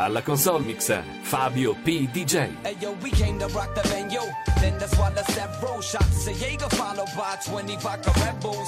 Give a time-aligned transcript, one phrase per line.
[0.00, 0.90] Alla console mix
[1.20, 2.08] Fabio P.
[2.10, 2.50] DJ.
[2.62, 4.32] Hey yo, we came to rock the venue.
[4.58, 5.22] Then that's why the
[5.82, 8.10] shots of Jaeger followed by 20 vodka.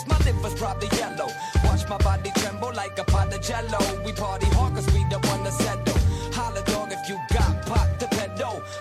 [0.06, 1.28] My liver's probably yellow.
[1.64, 3.78] Watch my body tremble like a pot of jello.
[4.04, 4.46] We party
[4.92, 5.96] we the one settle.
[6.34, 7.64] Holla dog if you got
[7.98, 8.12] the.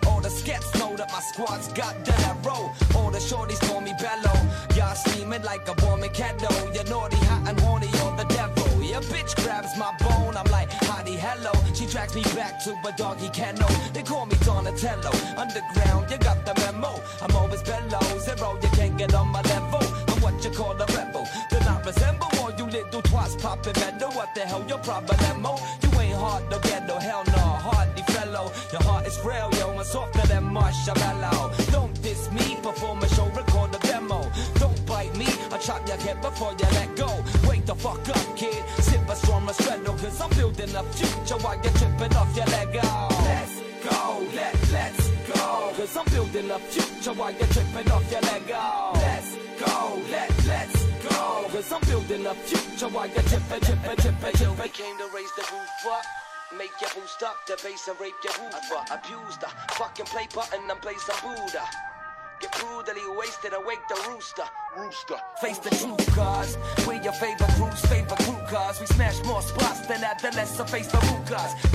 [0.07, 2.71] All the skets know that my squad's got that roll.
[2.95, 4.37] All the shorties call me bellow.
[4.75, 5.75] Y'all steaming like a
[6.09, 6.73] kettle.
[6.73, 8.83] You're naughty, hot and horny on the devil.
[8.83, 10.35] Your bitch grabs my bone.
[10.35, 11.60] I'm like, hottie, hello.
[11.91, 13.67] Drags me back to a doggy kennel.
[13.91, 15.11] They call me Donatello.
[15.35, 17.01] Underground, you got the memo.
[17.21, 18.57] I'm always below zero.
[18.63, 19.83] You can't get on my level.
[20.07, 21.27] I'm what you call a rebel.
[21.49, 24.09] Do not resemble all you little twats popping metal.
[24.11, 25.59] What the hell your problemo?
[25.83, 27.43] You ain't hard to get no hell no.
[27.67, 28.53] Hardy fellow.
[28.71, 29.71] Your heart is frail, yo.
[29.71, 31.51] And softer than marshmallow.
[31.73, 32.55] Don't diss me.
[32.63, 34.31] Perform a show, record a demo.
[35.53, 37.09] I chop your head before you let go.
[37.47, 38.63] Wake the fuck up, kid.
[38.79, 39.97] Sip a strong Restrello.
[39.99, 42.87] Cause I'm building a future while you're tripping off your Lego.
[43.27, 44.27] Let's go.
[44.33, 45.73] Let, let's go.
[45.75, 48.91] Cause I'm building a future while you're tripping off your Lego.
[48.95, 50.01] Let's go.
[50.09, 51.45] Let, let's go.
[51.51, 54.57] Cause I'm building a future while you're tripping, tripping, tripping, tripping.
[54.63, 56.05] We came to raise the roof up.
[56.57, 58.83] Make your boost up the bass and rape your woofer.
[58.87, 61.90] Abuse the fucking play button and play some Buddha.
[62.41, 64.43] Get brutally wasted, awake the rooster.
[64.75, 65.17] Rooster.
[65.41, 69.81] Face the truth, cuz we your favorite crew's favorite crew, cuz we smash more spots
[69.85, 71.21] than adolescent face the root,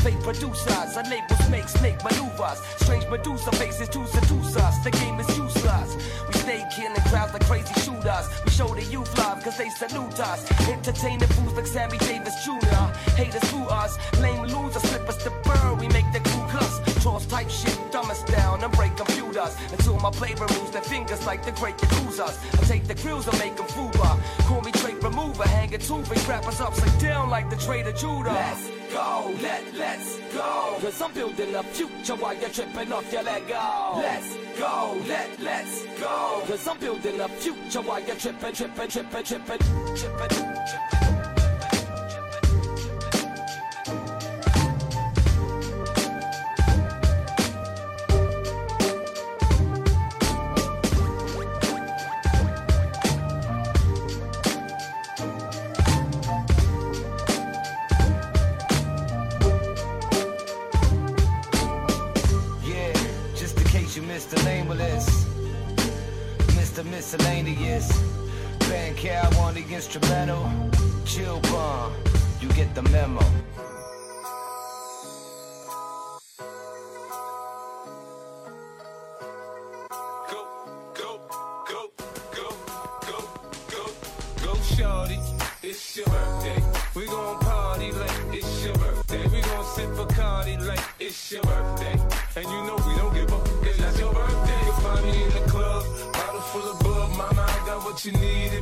[0.02, 2.58] fake producers, our labels make snake maneuvers.
[2.82, 4.74] Strange Medusa faces to seduce us.
[4.82, 5.90] The game is useless.
[6.26, 8.26] We stay killing crowds like crazy shooters.
[8.44, 10.40] We show the youth love, cause they salute us.
[10.68, 12.86] Entertaining fools like Sammy Davis Jr.
[13.14, 15.78] Haters fool us, lame losers, slip us the bird.
[15.80, 16.85] We make the crew cuss.
[17.06, 19.54] Trolls type shit, dumb us down and break computers.
[19.70, 22.34] Until my play removes their fingers like the great Yakuzas.
[22.60, 24.20] I take the grills and make them fuba.
[24.48, 28.32] Call me trait remover, hanging two big rappers upside down like the Trader Judah.
[28.32, 30.78] Let's go, let, let's go.
[30.80, 34.00] Cause I'm building a future while you're tripping off your Lego.
[34.02, 36.42] Let's go, let, let's go.
[36.48, 40.55] Cause I'm building a future while you're tripping, tripping, tripping, tripping, tripping, tripping.
[69.96, 70.50] Instrumental.
[71.04, 71.92] Chill bomb.
[72.40, 73.20] You get the memo.
[80.30, 80.42] go,
[80.94, 81.20] go,
[81.68, 81.92] go,
[82.34, 82.48] go,
[83.06, 83.18] go,
[83.70, 83.84] go,
[84.42, 84.52] go.
[85.62, 86.62] It's your birthday.
[86.94, 89.26] We gon' party like it's your birthday.
[89.28, 89.96] We gon' sip
[90.66, 91.98] like it's your birthday.
[92.36, 94.66] And you know we don't give up, cause that's your birthday.
[94.66, 97.10] You find me in the club, bottle full of bub.
[97.16, 98.55] Mama, I got what you need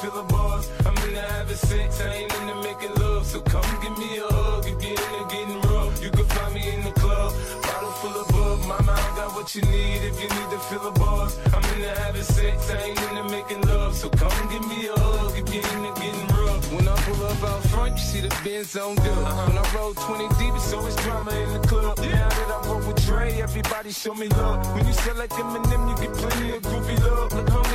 [0.00, 0.70] fill a buzz.
[0.86, 3.26] I'm into having sex, I ain't into making love.
[3.26, 6.02] So come give me a hug if you're into getting rough.
[6.02, 7.32] You can find me in the club,
[7.62, 8.58] bottle full of bub.
[8.68, 11.38] Mama, I got what you need if you need to fill a buzz.
[11.52, 13.94] I'm into having sex, I ain't into making love.
[13.94, 16.72] So come give me a hug if you're into getting rough.
[16.72, 19.24] When I pull up out front, you see the Benz on good.
[19.48, 21.98] When I roll 20 deep, it's always drama in the club.
[21.98, 24.62] Now that I roll with Dre, everybody show me love.
[24.74, 27.32] When you like Eminem, you get plenty of goofy love.
[27.32, 27.67] Look,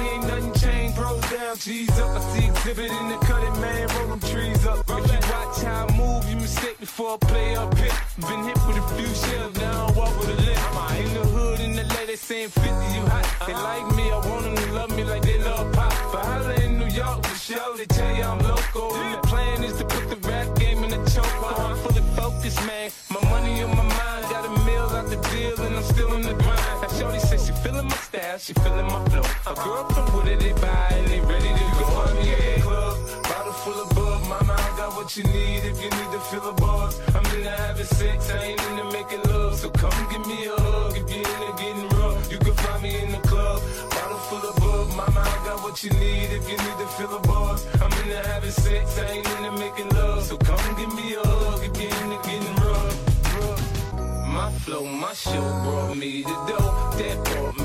[0.95, 2.17] Bros down, G's up.
[2.17, 3.87] I see exhibit in the cutting, man.
[3.95, 4.79] Roll them trees up.
[4.87, 7.93] If you watch how I move, you mistake before I play up hit.
[8.19, 10.59] Been hit with a few shells, now I walk with a limp.
[10.99, 13.25] In the hood, in the lady saying 50, you hot.
[13.47, 15.93] They like me, I want them to love me like they love pop.
[16.11, 18.95] But holla in New York, for sure, they tell you I'm local.
[18.95, 21.25] And the plan is to put the rap game in the choke.
[21.43, 22.91] I'm fully focused, man.
[23.09, 24.22] My money on my mind,
[28.13, 29.25] style, she feeling my flow.
[29.51, 31.85] A girl from Wooded, buy, and they ready to go.
[31.97, 34.21] Find me in the club, bottle full of bub.
[34.29, 36.99] Mama, I got what you need if you need to fill a buzz.
[37.15, 39.55] I'm into having sex, I ain't into making love.
[39.57, 42.31] So come give me a hug if you're into getting rough.
[42.31, 44.87] You can find me in the club, bottle full of bub.
[44.97, 47.65] Mama, I got what you need if you need to fill a buzz.
[47.81, 50.23] I'm into having sex, I ain't into making love.
[50.23, 52.93] So come give me a hug if you're into getting rough.
[53.37, 53.63] rough.
[54.37, 56.73] My flow, my show brought me the dough.
[56.97, 57.62] That brought me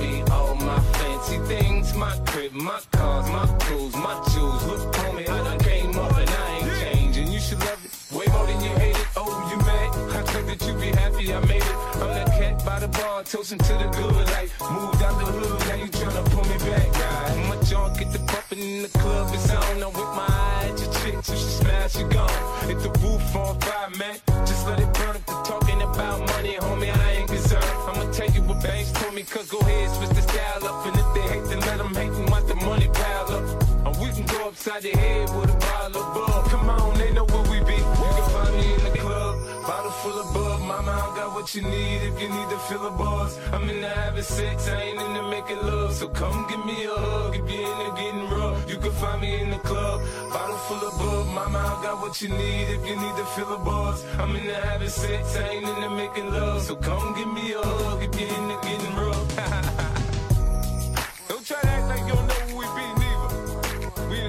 [1.49, 4.65] things, my crib, my cars, my tools, my jewels.
[4.67, 7.33] Look, me I done came up and I ain't changing.
[7.33, 9.09] You should love it way more than you hate it.
[9.17, 9.89] Oh, you mad?
[10.19, 11.77] I pray that you be happy I made it.
[12.03, 14.53] I'm that cat by the bar, toasting to the good life.
[14.61, 17.49] Moved out the hood, now you tryna pull me back, guy.
[17.49, 19.83] My jaw get the pumping in the club, it's on.
[19.83, 22.69] I'm with my eye at your chick, so she smash, your gone.
[22.69, 24.17] Hit the roof on fire, man.
[24.47, 25.25] Just let it burn up.
[25.25, 27.65] The talking about money, homie, I ain't concerned.
[27.89, 29.89] I'ma take you what banks told me, cause go ahead,
[34.59, 36.45] upside the head with a bottle of bug.
[36.51, 37.77] Come on, they know where we be.
[37.77, 40.61] You can find me in the club, bottle full of bug.
[40.63, 43.39] Mama, I got what you need if you need to fill a buzz.
[43.53, 45.93] I'm in the having sex, I ain't in the making love.
[45.95, 48.69] So come give me a hug if you're in there getting rough.
[48.69, 50.01] You can find me in the club,
[50.33, 51.27] bottle full of bug.
[51.29, 54.05] Mama, I got what you need if you need to fill a buzz.
[54.19, 56.63] I'm in the having sex, I ain't in the making love.
[56.63, 59.85] So come give me a hug if you're in there getting rough.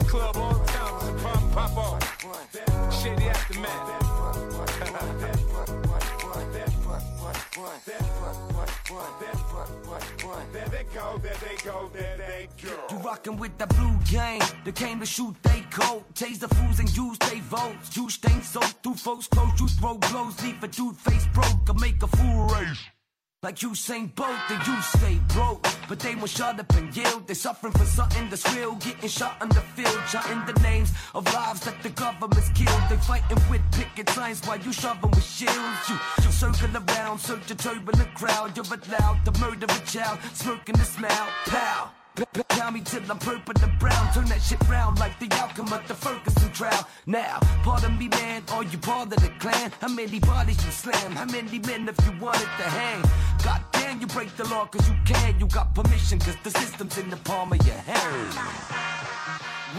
[0.10, 3.02] club all the time, it's a problem, pop off.
[3.02, 4.00] Shady aftermath.
[12.18, 12.78] They go.
[12.90, 14.42] You rockin' with the blue gang.
[14.66, 16.04] They came to shoot they coat.
[16.16, 17.96] Taste the fools and use they votes.
[17.96, 19.60] You stain so through folks close.
[19.60, 20.42] You throw blows.
[20.44, 21.70] Leave a dude face broke.
[21.70, 22.99] Or make a fool race.
[23.42, 25.66] Like you Usain Bolt, then you stay broke.
[25.88, 27.26] But they won't shut up and yield.
[27.26, 28.76] They suffering for something that's real.
[28.76, 29.98] Getting shot on the field.
[30.10, 32.82] Shouting the names of lives that the government's killed.
[32.90, 35.88] They fighting with picket signs while you shoving with shields.
[35.88, 36.32] You, you
[36.90, 38.58] around, search a turbulent crowd.
[38.58, 40.20] You're allowed to murder a child.
[40.34, 41.28] Smirking the smile.
[41.46, 41.92] Pow!
[42.50, 44.14] Pound me till I'm purple and brown.
[44.14, 46.88] Turn that shit round like the outcome of the Ferguson trial.
[47.06, 49.72] Now, pardon me, man, are you part of the clan?
[49.80, 51.14] How many bodies you slam?
[51.14, 53.02] How many men if you wanted to hang?
[53.44, 55.40] God damn, you break the law cause you can.
[55.40, 58.34] You got permission cause the system's in the palm of your hand.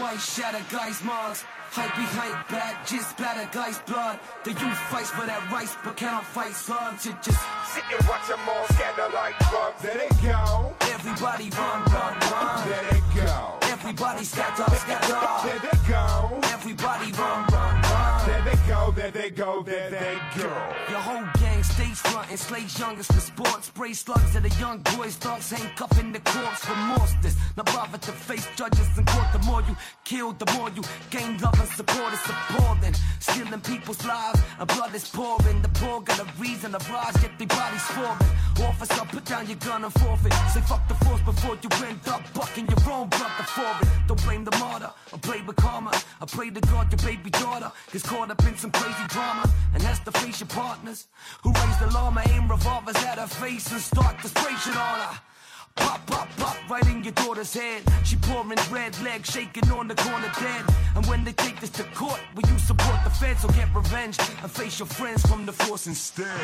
[0.01, 1.45] White shadow guys marks.
[1.73, 4.19] Hype behind bad, just splatter guys blood.
[4.43, 7.39] The youth fights for that rice, but cannot fight hard to just
[7.71, 9.83] Sit and watch them all scatter like bugs.
[9.83, 12.69] There they go, everybody run, run, run.
[12.69, 13.55] there they go.
[13.63, 15.47] Everybody scatter, scatter.
[15.47, 18.27] There they go, Everybody run, run, run.
[18.27, 20.51] there they go, there they go, there they go.
[20.91, 21.23] Your whole
[21.61, 22.01] gang stage
[22.39, 23.67] slaves youngest for sports.
[23.67, 27.37] Spray slugs at the young boys, thugs handcuffing the corpse monsters.
[27.57, 29.27] Not bother to face judges in court.
[29.33, 32.13] The more you kill, the more you gain love and support.
[32.13, 32.95] It's appalling.
[33.21, 35.63] Stealing people's lives and blood is pouring.
[35.63, 38.31] The poor got a reason to rise, yet they bodies falling.
[38.69, 40.33] Officer, put down your gun and forfeit.
[40.53, 43.89] Say fuck the force before you end up bucking your own brother for it.
[44.07, 45.93] Don't blame the martyr, or play with karma.
[46.21, 49.83] I pray to God your baby daughter gets caught up in some crazy drama and
[49.83, 51.07] has to face your partners
[51.43, 55.01] who raise the llama, aim revolvers at her face and start to spray shit on
[55.01, 55.21] her.
[55.77, 57.83] Pop, pop, pop, right in your daughter's head.
[58.05, 60.65] She pouring red, legs shaking on the corner dead.
[60.97, 64.19] And when they take this to court, will you support the feds or get revenge
[64.43, 66.41] and face your friends from the force instead?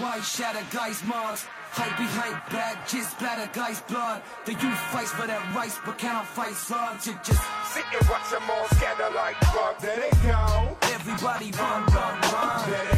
[0.00, 4.22] White shatter guys Mars, hype behind back, just splatter guys blood.
[4.44, 7.42] The youth fights for that rice, but cannot fight hard to just
[7.74, 9.82] Sit and watch them all scatter like bugs.
[9.82, 12.70] There they go, everybody run, run, run.
[12.70, 12.97] there they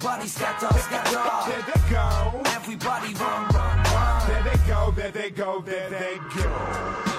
[0.00, 0.08] go.
[0.08, 1.50] Everybody scatter, scatter.
[1.50, 4.28] There they go, Everybody run, run, run.
[4.28, 7.09] there they go, there they go, there they go.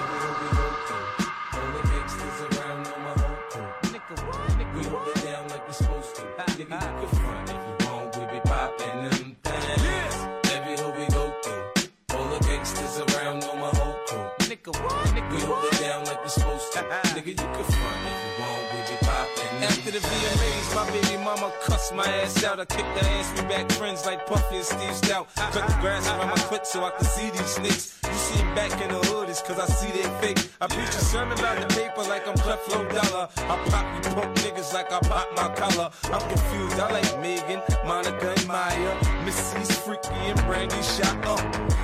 [22.44, 22.60] Out.
[22.60, 25.28] I kicked her ass, we back friends like Puffy and Steve Stout.
[25.36, 28.00] Cut the grass around my foot so I can see these snakes.
[28.04, 30.42] You see 'em back in the hood, it's cause I see they fake.
[30.60, 33.28] I preach a sermon about the paper like I'm Creflo Dollar.
[33.54, 35.90] I pop you punk niggas like I pop my collar.
[36.14, 38.94] I'm confused, I like Megan, Monica, and Maya.
[39.26, 41.44] Missy's freaky and Brandy shot up.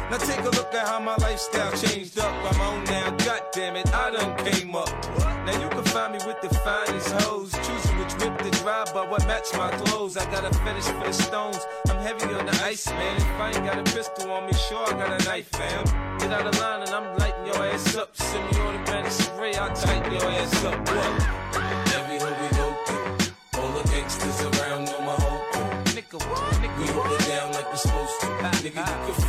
[0.09, 2.33] Now take a look at how my lifestyle changed up.
[2.49, 4.89] I'm on now, god damn it, I done came up.
[5.45, 6.86] Now you can find me with the which
[8.77, 10.17] drive, but what match my clothes.
[10.17, 11.59] I got a fetish for the stones.
[11.89, 13.15] I'm heavy on the ice, man.
[13.17, 15.83] If I ain't got a pistol on me, sure I got a knife, fam.
[16.19, 18.15] Get out of line and I'm lighting your ass up.
[18.15, 20.77] Send me automatic spray, I'll tighten your ass up.
[20.89, 21.11] What?
[21.97, 23.61] Every hood we go through.
[23.61, 25.69] All the gangsters around know my whole crew.
[25.97, 26.53] Nigga, what?
[26.61, 28.27] Nigga, We hold it down like we're supposed to.
[28.63, 29.26] Nigga, you can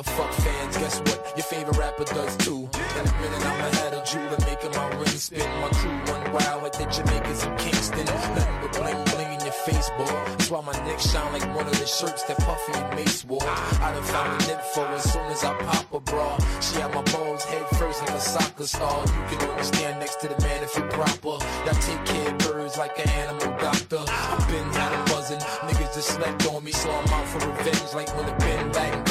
[0.00, 1.32] Hell fuck fans Guess what?
[1.36, 5.06] Your favorite rapper does too In a minute I'ma have a jeweler making my ring
[5.08, 9.40] spin My crew run wild like the Jamaicans in Kingston Nothing but bling bling in
[9.40, 10.08] your Facebook.
[10.08, 13.42] That's why my neck shine like one of the shirts that Puffy and Mace wore.
[13.42, 16.38] I done found an info as soon as I pop a bra.
[16.60, 19.04] She had my balls head first like a soccer star.
[19.06, 21.36] You can only stand next to the man if you're proper.
[21.64, 24.02] Y'all take care of birds like an animal doctor.
[24.08, 25.40] I've been had a buzzing.
[25.68, 29.09] Niggas just slept on me, so I'm out for revenge like when the Ben Laden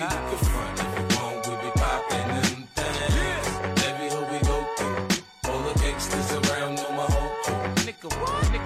[0.00, 3.84] Nigga, you can front if you want, we be poppin' them things.
[3.84, 7.84] Every hoe we go through, all the gangsters around know my whole crew.
[7.84, 8.08] Nigga,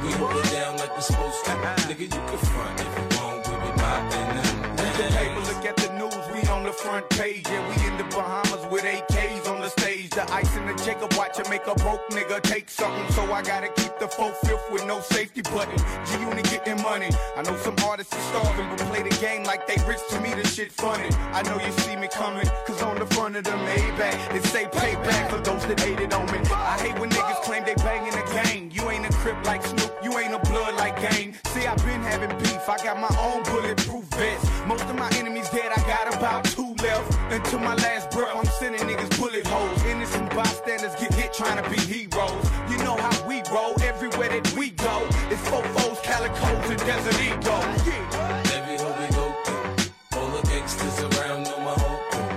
[0.05, 1.51] We hold it down like we supposed to.
[1.51, 5.65] Nigga, you can front if you want, we be poppin' them Read the paper, look
[5.67, 7.43] at the news, we on the front page.
[7.51, 10.11] Yeah, we in the Bahamas with AKs on the stage.
[10.11, 13.11] The ice in the Jacob watch it make a broke nigga take something.
[13.11, 15.79] So I gotta keep the four fifth with no safety button.
[16.07, 17.11] G Unit getting money.
[17.37, 20.35] I know some artists are starving, but play the game like they rich to me.
[20.35, 21.09] The shit funny.
[21.33, 24.65] I know you see me coming, cause on the front of the Maybach, they say
[24.65, 26.39] payback for those that hated on me.
[26.51, 28.73] I hate when niggas claim they banging the gang.
[28.73, 31.35] You ain't a crip like Snoop, you ain't a blood like Gang.
[31.53, 34.45] See, i been having beef, I got my own bulletproof vest.
[34.67, 37.07] Most of my enemies dead, I got about two left.
[37.31, 39.85] Until my last breath, I'm sending niggas bullet holes.
[39.85, 42.45] Innocent bystanders get hit trying to be heroes.
[42.71, 45.07] You know how we roll, everywhere that we go.
[45.31, 47.84] It's fofos, calicos, and desert egos.
[47.87, 52.29] Every hoe we go through, all the gangsters around know my whole crew.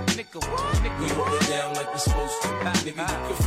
[0.99, 2.47] We hold it down like we supposed to.
[2.83, 3.46] Nigga, you can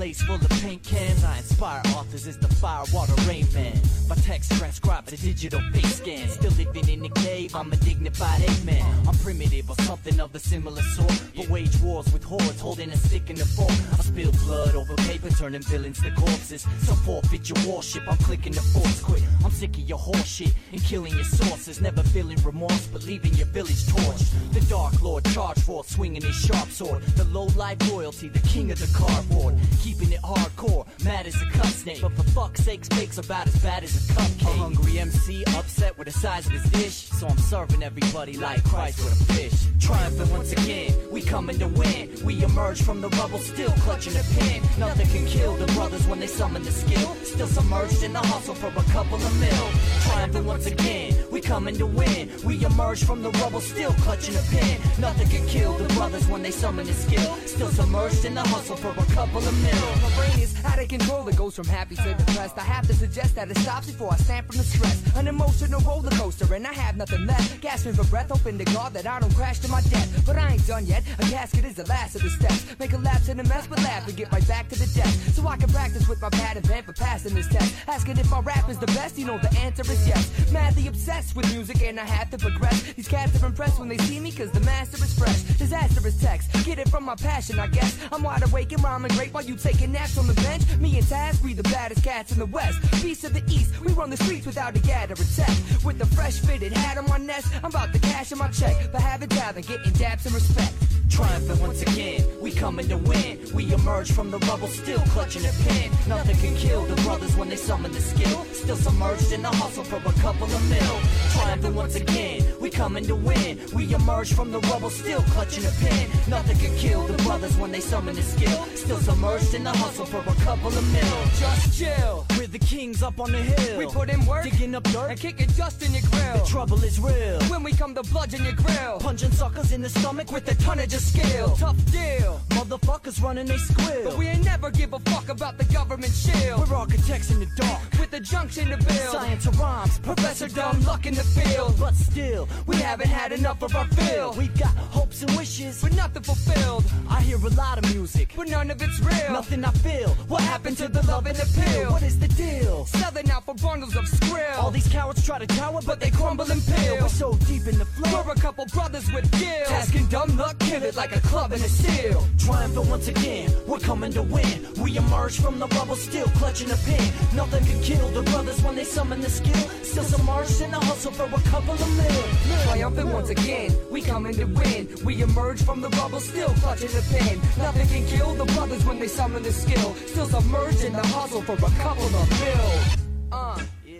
[0.00, 3.99] place full of paint cans, I inspire authors as the fire water rain man.
[4.10, 6.28] My text transcribed to digital face scan.
[6.28, 8.82] Still living in the cave, I'm a dignified ape man.
[9.06, 12.96] I'm primitive or something of a similar sort, but wage wars with hordes holding a
[12.96, 13.70] stick in the fork.
[13.70, 16.66] I spill blood over paper, turning villains to corpses.
[16.80, 19.22] So forfeit your warship, I'm clicking the force quit.
[19.44, 21.80] I'm sick of your horseshit and killing your sources.
[21.80, 24.28] Never feeling remorse, but leaving your village torched.
[24.52, 27.02] The Dark Lord charged forth, swinging his sharp sword.
[27.14, 29.54] The low life royalty, the king of the cardboard.
[29.80, 32.02] Keeping it hardcore, mad as a cup snake.
[32.02, 34.42] But for fuck's sake, fakes about as bad as a cupcake.
[34.42, 37.08] A hungry MC upset with the size of his dish.
[37.18, 39.66] So I'm serving everybody like Christ with a fish.
[39.80, 42.10] Triumphant once again, we coming to win.
[42.24, 44.62] We emerge from the rubble, still clutching a pin.
[44.78, 47.14] Nothing can kill the brothers when they summon the skill.
[47.24, 49.66] Still submerged in the hustle for a couple of mil.
[50.02, 52.30] Triumphant once again, we coming to win.
[52.44, 54.80] We emerge from the rubble, still clutching a pin.
[54.98, 57.34] Nothing can kill the brothers when they summon the skill.
[57.46, 59.86] Still submerged in the hustle for a couple of mil.
[60.02, 62.58] My brain is out of control, it goes from happy to depressed.
[62.58, 65.16] I have to suggest that it stops before I stand from the stress.
[65.16, 67.60] An emotional roller coaster, and I have nothing left.
[67.60, 70.08] Gasping for breath, hoping to God that I don't crash to my death.
[70.24, 71.02] But I ain't done yet.
[71.18, 72.64] A casket is the last of the steps.
[72.78, 75.34] Make a lapse in the mess, but laugh and get right back to the desk.
[75.34, 77.74] So I can practice with my pad and pen for passing this test.
[77.88, 80.30] Asking if my rap is the best, you know the answer is yes.
[80.52, 82.82] Madly obsessed with music, and I have to progress.
[82.94, 85.42] These cats are impressed when they see me, cause the master is fresh.
[85.58, 87.98] Disastrous text, get it from my passion, I guess.
[88.12, 90.62] I'm wide awake and rhyming great while you taking naps on the bench.
[90.78, 92.78] Me and Taz, we the baddest cats in the west.
[93.02, 95.56] Beast of the east, we run the streets without a gather attack.
[95.84, 98.76] With the fresh fitted hat on my nest, I'm about to cash in my check
[98.90, 100.74] for having talent, getting dabs and respect.
[101.10, 103.40] Triumphant once again, we coming to win.
[103.52, 105.90] We emerge from the rubble, still clutching a pin.
[106.06, 108.44] Nothing can kill the brothers when they summon the skill.
[108.52, 111.00] Still submerged in the hustle for a couple of mil.
[111.32, 113.58] Triumphant once again, we coming to win.
[113.74, 116.08] We emerge from the rubble, still clutching a pin.
[116.28, 118.64] Nothing can kill the brothers when they summon the skill.
[118.76, 121.18] Still submerged in the hustle for a couple of mil.
[121.38, 122.24] Just chill.
[122.38, 123.59] We're the kings up on the hill.
[123.78, 125.10] We put in work digging up dirt.
[125.10, 126.38] and kick it just in your grill.
[126.38, 127.40] The trouble is real.
[127.48, 130.94] When we come to bludgeon your grill, Punching suckers in the stomach with a tonnage
[130.94, 131.56] of skill.
[131.56, 132.40] tough deal.
[132.50, 134.04] Motherfuckers running they squill.
[134.04, 136.68] But we ain't never give a fuck about the government shield.
[136.68, 137.80] We're architects in the dark.
[137.98, 139.12] With the junction to build.
[139.12, 141.76] Science of rhymes, Professor Dumb Luck in the field.
[141.78, 144.32] But still, we haven't had enough of our fill.
[144.34, 146.84] We've got hopes and wishes, But nothing fulfilled.
[147.08, 149.32] I hear a lot of music, But none of it's real.
[149.32, 150.10] nothing I feel.
[150.28, 151.92] What happened to the love and the pill?
[151.92, 152.86] What is the steel.
[152.86, 154.58] Selling out for bundles of skrill.
[154.58, 156.98] All these cowards try to tower, but they crumble and peel.
[157.00, 158.22] We're so deep in the flow.
[158.24, 159.70] We're a couple brothers with gills.
[159.70, 162.24] Asking dumb luck, kill it like a club in a steel.
[162.38, 164.66] Triumphant once again, we're coming to win.
[164.82, 167.04] We emerge from the rubble, still clutching a pin.
[167.34, 169.68] Nothing can kill the brothers when they summon the skill.
[169.82, 172.22] Still some submerged in the hustle for a couple of mil.
[172.64, 174.88] Triumphant once again, we coming to win.
[175.04, 177.40] We emerge from the rubble, still clutching the pin.
[177.58, 179.94] Nothing can kill the brothers when they summon the skill.
[180.06, 183.09] Still submerged in the hustle for a couple of mil.
[183.32, 183.96] Uh, yeah.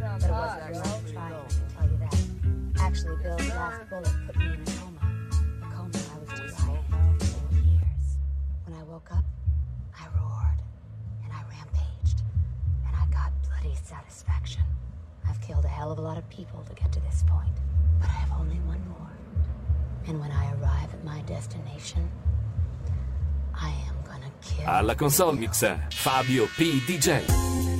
[0.00, 2.80] But it wasn't actually trying to tell you that.
[2.80, 5.00] Actually, Bill's last bullet put me in a coma.
[5.62, 6.82] A coma I was high
[7.18, 8.06] for years.
[8.64, 9.24] When I woke up,
[9.98, 10.60] I roared
[11.24, 12.22] and I rampaged.
[12.86, 14.62] And I got bloody satisfaction.
[15.28, 17.52] I've killed a hell of a lot of people to get to this point.
[18.00, 19.12] But I have only one more.
[20.06, 22.10] And when I arrive at my destination,
[23.54, 24.66] I am gonna kill.
[24.66, 26.80] Alla console mix Fabio P.
[26.80, 27.79] DJ.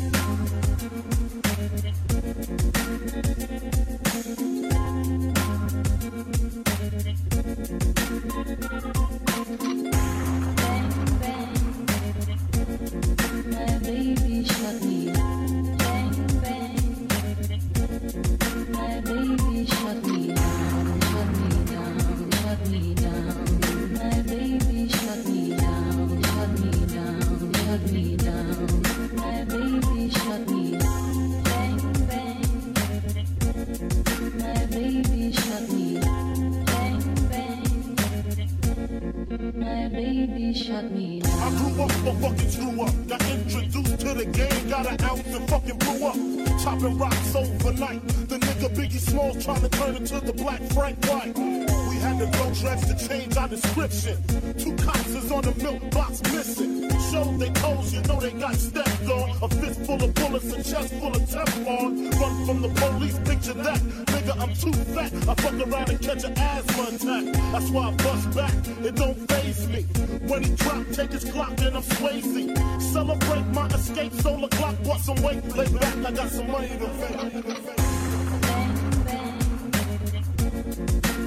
[40.71, 41.29] Shut me mm-hmm.
[41.29, 41.53] down.
[41.53, 43.09] I grew up a fucking screw up.
[43.09, 46.17] Got introduced to the game, got an ounce and fucking blew up.
[46.63, 48.07] Chopping rocks overnight.
[48.29, 51.37] The nigga Biggie Smalls trying to turn into the black Frank White.
[51.37, 54.23] We had to go dress to change our description.
[54.59, 56.91] Two cops is on the milk box missing.
[57.11, 59.31] Show they toes, you know they got stepped on.
[59.43, 62.21] A fist full of bullets, a chest full of Teflon.
[62.21, 63.81] Run from the police, picture that.
[64.13, 65.13] Nigga, I'm too fat.
[65.29, 67.25] I fuck around and catch an asthma attack.
[67.53, 68.55] That's why I bust back.
[68.85, 69.83] It don't phase me.
[70.29, 72.83] When he drop, take his clock and I'm Swayze.
[72.93, 75.45] Celebrate my escape, solar clock, bought some weight.
[75.57, 77.61] Lay back, I got some money to pay.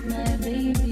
[0.05, 0.82] My baby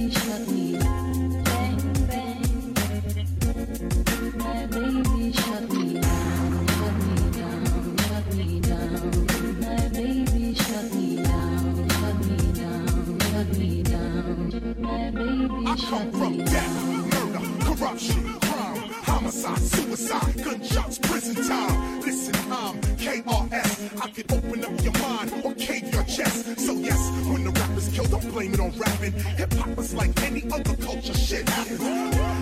[15.71, 22.00] I come from death, murder, corruption, crime, homicide, suicide, gunshots, prison time.
[22.11, 24.01] Listen, I'm KRS.
[24.01, 26.59] I can open up your mind or cave your chest.
[26.59, 29.13] So yes, when the rappers kill, don't blame it on rapping.
[29.13, 31.13] Hip hop is like any other culture.
[31.13, 31.79] Shit happens.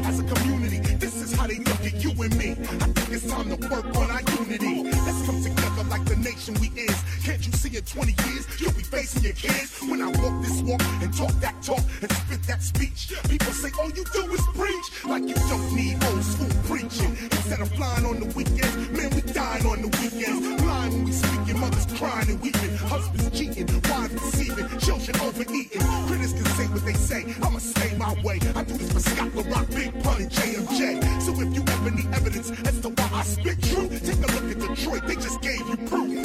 [0.08, 2.52] As a community, this is how they look at you and me.
[2.52, 4.90] I think it's time to work on our unity.
[5.06, 6.98] Let's come together like the nation we is.
[7.24, 9.84] Can't you see in 20 years you'll be facing your kids?
[9.88, 13.70] When I walk this walk and talk that talk and spit that speech, people say
[13.80, 15.06] all you do is preach.
[15.06, 17.14] Like you don't need old school preaching.
[17.22, 19.22] Instead of flying on the weekends, man, we
[19.60, 20.64] dying on the weekends.
[20.64, 25.82] Lying when we speaking, mothers crying and weeping, husbands cheating, wives deceiving, children overeating.
[26.08, 28.40] Critics can say what they say, I'ma stay my way.
[28.56, 31.22] I do this for Scott LaRock, Big Pun, and JMJ.
[31.22, 34.52] So if you ever need evidence as to why I spit truth, take a look
[34.52, 36.24] at Detroit, they just gave you proof.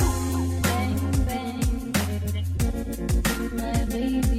[0.62, 1.92] Bang, bang.
[3.88, 4.33] Baby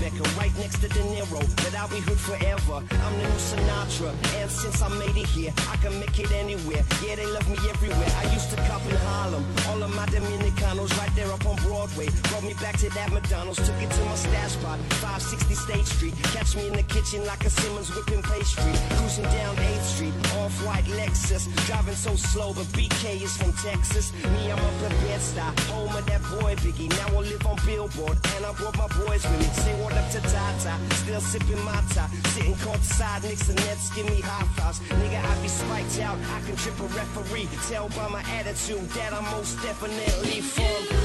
[0.00, 1.40] down right next to De Niro.
[1.56, 2.82] But I'll be hood forever.
[2.82, 4.10] I'm the new Sinatra.
[4.40, 6.82] And since I made it here, I can make it anywhere.
[7.04, 8.10] Yeah, they love me everywhere.
[8.18, 9.44] I used to cop in Harlem.
[9.68, 12.08] All of my Dominicanos right there up on Broadway.
[12.30, 13.58] Brought me back to that McDonald's.
[13.58, 16.14] Took it to my stash spot, 560 State Street.
[16.34, 18.72] Catch me in the kitchen like a Simmons whipping pastry.
[18.96, 21.48] Cruising down 8th Street, off-white Lexus.
[21.66, 24.12] Driving so slow, but BK is from Texas.
[24.34, 26.90] Me, I'm up at Bed-Stuy, home of that boy Biggie.
[26.90, 29.46] Now I live on Billboard, and I brought my boys with me.
[29.54, 32.08] Say what up to Tata, still sipping my tie.
[32.32, 34.80] Sitting courtside, Knicks and Nets give me high fives.
[34.80, 37.48] Nigga, I be spiked out, I can trip a referee.
[37.68, 41.04] Tell by my attitude that I'm most definitely from.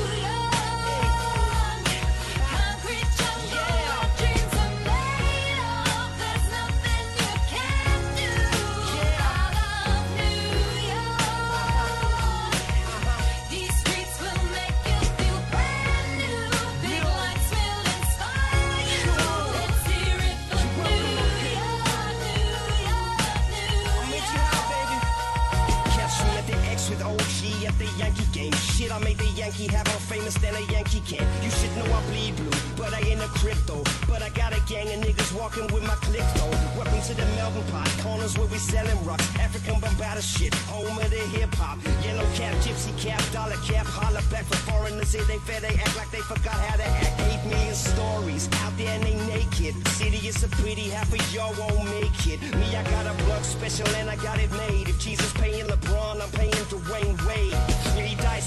[29.60, 31.28] Yankee have more famous than a Yankee can.
[31.44, 33.84] You should know I bleed blue, but I ain't a crypto.
[34.08, 36.50] But I got a gang of niggas walking with my click though.
[36.80, 39.28] Welcome to the Melbourne pot, corners where we selling rocks.
[39.38, 41.78] African Bombada shit, home of the hip hop.
[42.06, 45.10] Yellow cap, gypsy cap, dollar cap, holla back for foreigners.
[45.10, 47.20] Say they fair, they act like they forgot how to act.
[47.28, 49.76] Eight million stories out there and they naked.
[49.90, 52.40] City is a pretty, half of y'all won't make it.
[52.56, 54.88] Me, I got a plug special and I got it made.
[54.88, 57.69] If Jesus paying LeBron, I'm paying Dwayne Wade.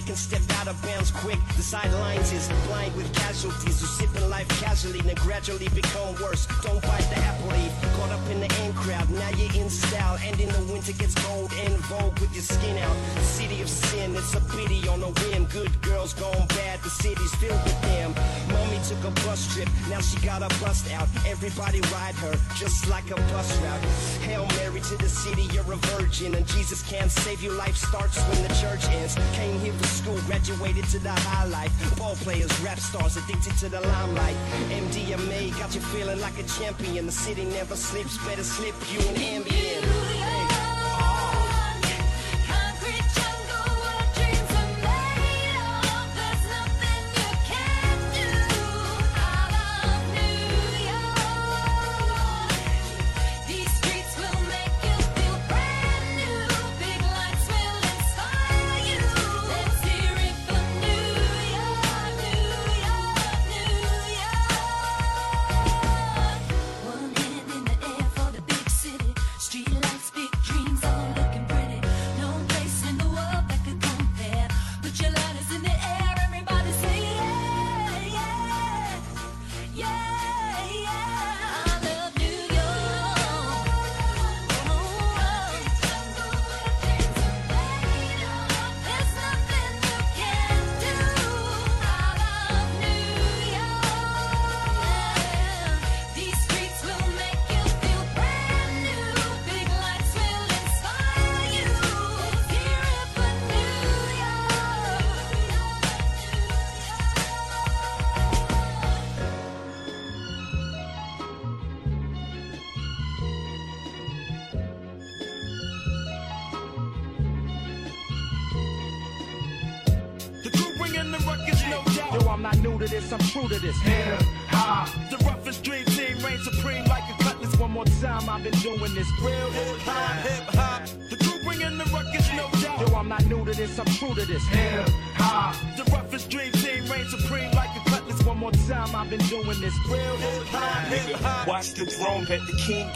[0.00, 1.38] they can step out of bounds quick.
[1.56, 6.46] The sidelines is blind with casualties who sip in life casually, then gradually become worse.
[6.62, 7.50] Don't bite the apple.
[7.96, 10.18] Caught up in the in crowd, now you're in style.
[10.22, 12.96] And in the winter gets cold and vogue with your skin out.
[13.22, 15.44] City of sin, it's a pity on a whim.
[15.46, 18.14] Good girls gone bad, the city's filled with them.
[18.48, 21.08] Mommy took a bus trip, now she got a bust out.
[21.26, 23.84] Everybody ride her, just like a bus route.
[24.24, 26.34] Hail Mary to the city, you're a virgin.
[26.34, 29.16] And Jesus can't save you, life starts when the church ends.
[29.34, 31.72] Came here for school, graduated to the high life.
[31.98, 34.36] Ball players, rap stars, addicted to the limelight.
[34.70, 37.06] MDMA got you feeling like a champion.
[37.06, 40.39] The city never sleeps, better slip you an ambient.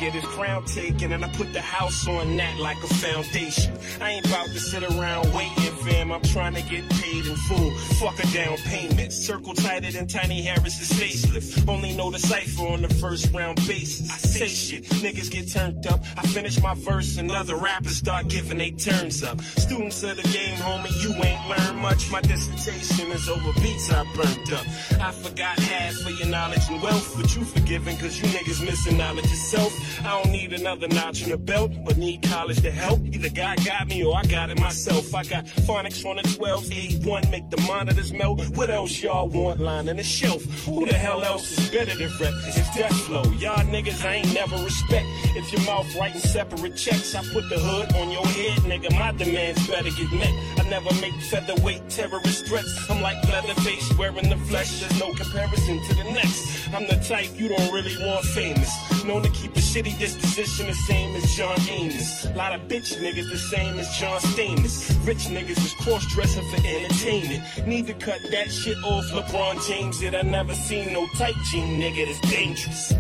[0.04, 3.74] Get his crown taken, and I put the house on that like a foundation.
[4.02, 6.12] I ain't about to sit around waiting, fam.
[6.12, 7.70] I'm trying to get paid in full.
[8.00, 9.12] Fuck a down payment.
[9.12, 11.66] Circle tighter than Tiny Harris's facelift.
[11.66, 14.33] Only know the cipher on the first round basis.
[14.34, 16.00] Say shit, niggas get turned up.
[16.16, 19.40] I finish my verse, and other rappers start giving they turns up.
[19.40, 22.10] Students of the game, homie, you ain't learned much.
[22.10, 24.66] My dissertation is over beats I burnt up.
[25.00, 28.96] I forgot half of your knowledge and wealth, but you forgiven cause you niggas missing
[28.96, 29.72] knowledge yourself.
[30.04, 33.06] I don't need another notch in the belt, but need college to help.
[33.06, 35.14] Either God got me or I got it myself.
[35.14, 38.44] I got phonics on the 12s, A1 make the monitors melt.
[38.56, 40.42] What else y'all want on the shelf?
[40.64, 42.34] Who the hell else is better than rep?
[42.46, 43.22] It's death flow.
[43.38, 45.06] Y'all niggas I ain't never respect.
[45.36, 48.96] If your mouth writing separate checks, I put the hood on your head, nigga.
[48.98, 50.32] My demands better get met.
[50.58, 52.90] I never make featherweight terrorist threats.
[52.90, 54.80] I'm like Leatherface wearing the flesh.
[54.80, 56.68] There's no comparison to the next.
[56.72, 58.70] I'm the type you don't really want famous.
[59.04, 62.26] Known to keep a shitty disposition the same as John Amos.
[62.34, 65.06] Lot of bitch niggas the same as John Stamos.
[65.06, 67.66] Rich niggas is cross dressing for entertainment.
[67.66, 69.04] Need to cut that shit off.
[69.06, 70.14] LeBron James it.
[70.14, 72.94] I never seen no tight jean nigga that's dangerous.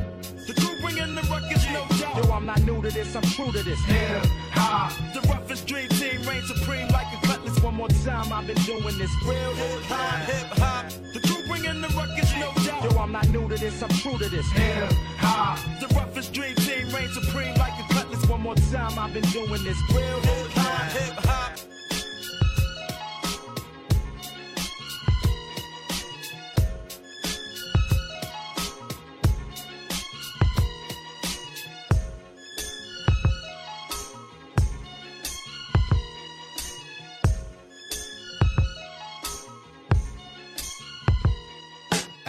[0.84, 2.22] Bringing the ruckus, no doubt.
[2.22, 3.82] Yo, I'm not new to this, I'm true to this.
[3.86, 4.92] Hip hop.
[5.14, 7.58] The roughest dream team reigns supreme like a cutlass.
[7.62, 9.10] One more time, I've been doing this.
[9.24, 10.90] Real hip hop, hip hop.
[11.14, 12.84] The crew bringing the ruckus, no doubt.
[12.84, 14.46] Yo, I'm not new to this, I'm true to this.
[14.52, 15.58] Hip hop.
[15.80, 18.28] The roughest dream team reigns supreme like a cutlass.
[18.28, 19.78] One more time, I've been doing this.
[19.88, 21.63] Real hip hop, hip hop.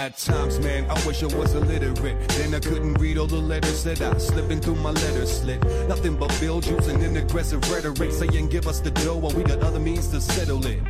[0.05, 2.29] At times, man, I wish I was illiterate.
[2.37, 5.63] Then I couldn't read all the letters that I slipping through my letter slit.
[5.89, 9.41] Nothing but bill juice and an aggressive rhetoric saying give us the dough while we
[9.41, 10.83] got other means to settle it.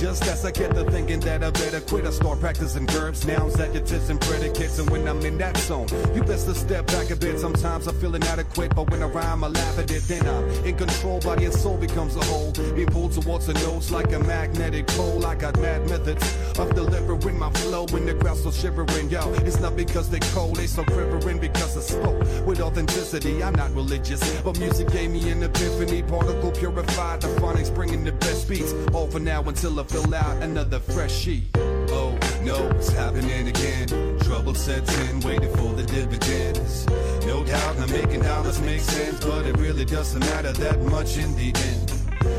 [0.00, 3.58] Just as I get to thinking that I better quit, I start practicing verbs, nouns,
[3.60, 4.78] adjectives, and predicates.
[4.80, 7.38] And when I'm in that zone, you best to step back a bit.
[7.38, 10.02] Sometimes I'm feeling inadequate, but when I rhyme, I laugh at it.
[10.02, 12.52] Then I'm in control, body and soul becomes a whole.
[12.74, 15.24] Being pulled towards the notes like a magnetic pole.
[15.24, 19.08] I got mad methods of delivering my flow when the crowd's still shivering.
[19.10, 23.42] Yo, it's not because they cold, they so quivering because I spoke with authenticity.
[23.44, 26.02] I'm not religious, but music gave me an epiphany.
[26.02, 28.72] Particle purified, the phonics bringing the best beats.
[28.92, 31.44] All for now until I fill out another fresh sheet.
[31.56, 33.88] Oh no, it's happening again.
[34.20, 36.86] Trouble sets in, waiting for the dividends.
[37.26, 41.34] No doubt, I'm making dollars make sense, but it really doesn't matter that much in
[41.36, 41.92] the end.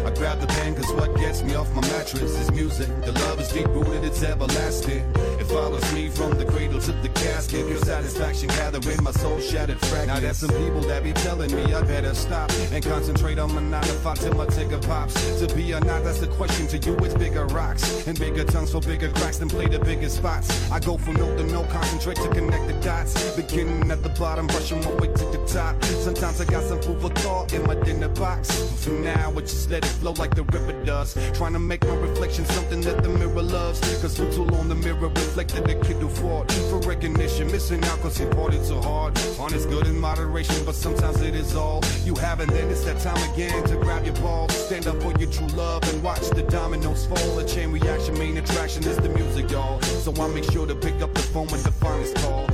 [0.05, 2.88] I grab the pen cause what gets me off my mattress is music.
[3.03, 5.03] The love is deep rooted, it's everlasting.
[5.47, 7.67] Follows me from the cradle to the casket.
[7.67, 10.08] Your satisfaction gathering my soul shattered fragments.
[10.08, 13.62] Now there's some people that be telling me I better stop and concentrate on my
[13.62, 15.13] nine to five till my ticker pops.
[15.39, 16.95] To be or not, that's the question to you.
[16.97, 20.71] It's bigger rocks and bigger tongues for bigger cracks than play the biggest spots.
[20.71, 23.36] I go from note to note, concentrate to connect the dots.
[23.36, 25.81] Beginning at the bottom, brushing my way to the top.
[25.84, 28.51] Sometimes I got some food for thought in my dinner box.
[28.84, 31.17] For now, I just let it flow like the river does.
[31.34, 33.79] Trying to make my reflection something that the mirror loves.
[34.01, 37.52] Cause too long the mirror reflected the kid who fought for recognition.
[37.52, 39.17] Missing out cause he fought it so hard.
[39.54, 42.39] Is good in moderation, but sometimes it is all you have.
[42.39, 44.48] And then it's that time again to grab your ball.
[44.50, 47.39] Stand up for your true love and watch the dominoes fall.
[47.39, 49.82] A chain reaction, main attraction is the music, y'all.
[49.82, 52.48] So I make sure to pick up the phone when the finest call.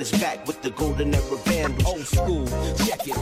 [0.00, 1.86] Underground is back with the golden era vandals.
[1.86, 2.46] Old school,
[2.86, 3.16] check it.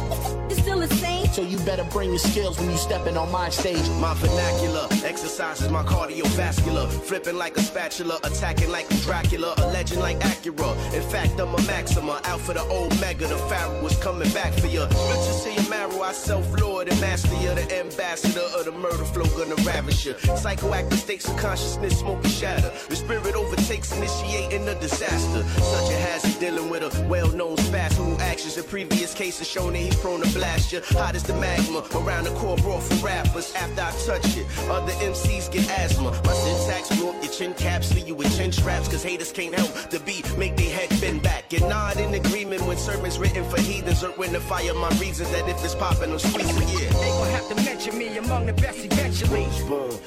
[0.51, 1.27] You still the same?
[1.27, 3.89] So you better bring your skills when you stepping on my stage.
[4.01, 6.89] My vernacular exercises my cardiovascular.
[6.91, 10.75] Flipping like a spatula, attacking like I'm Dracula, a legend like Acura.
[10.95, 13.27] In fact, I'm a Maxima, out for the Omega.
[13.27, 14.85] The Pharaoh was coming back for ya.
[14.85, 20.07] Riches to I self-lord and master of The ambassador of the murder flow, gonna ravish
[20.07, 20.15] ya.
[20.15, 22.73] Psychoactive states of consciousness, smoke shatter.
[22.89, 25.43] The spirit overtakes, initiating a disaster.
[25.45, 29.79] Such a hazard dealing with a well-known spaz who actions in previous cases shown that
[29.79, 30.81] he's prone to blast ya.
[30.99, 33.55] Hot as the magma around the core brawl for rappers.
[33.55, 36.11] After I touch it, other MCs get asthma.
[36.25, 38.89] My syntax will your chin caps, leave you with chin straps.
[38.89, 41.53] Cause haters can't help the beat, make their head bend back.
[41.53, 44.03] And nod in agreement when sermons written for heathens.
[44.03, 46.89] Or when to fire my reasons that if it's popping, I'm squeezing, yeah.
[46.89, 49.45] They gon' have to mention me among the best eventually.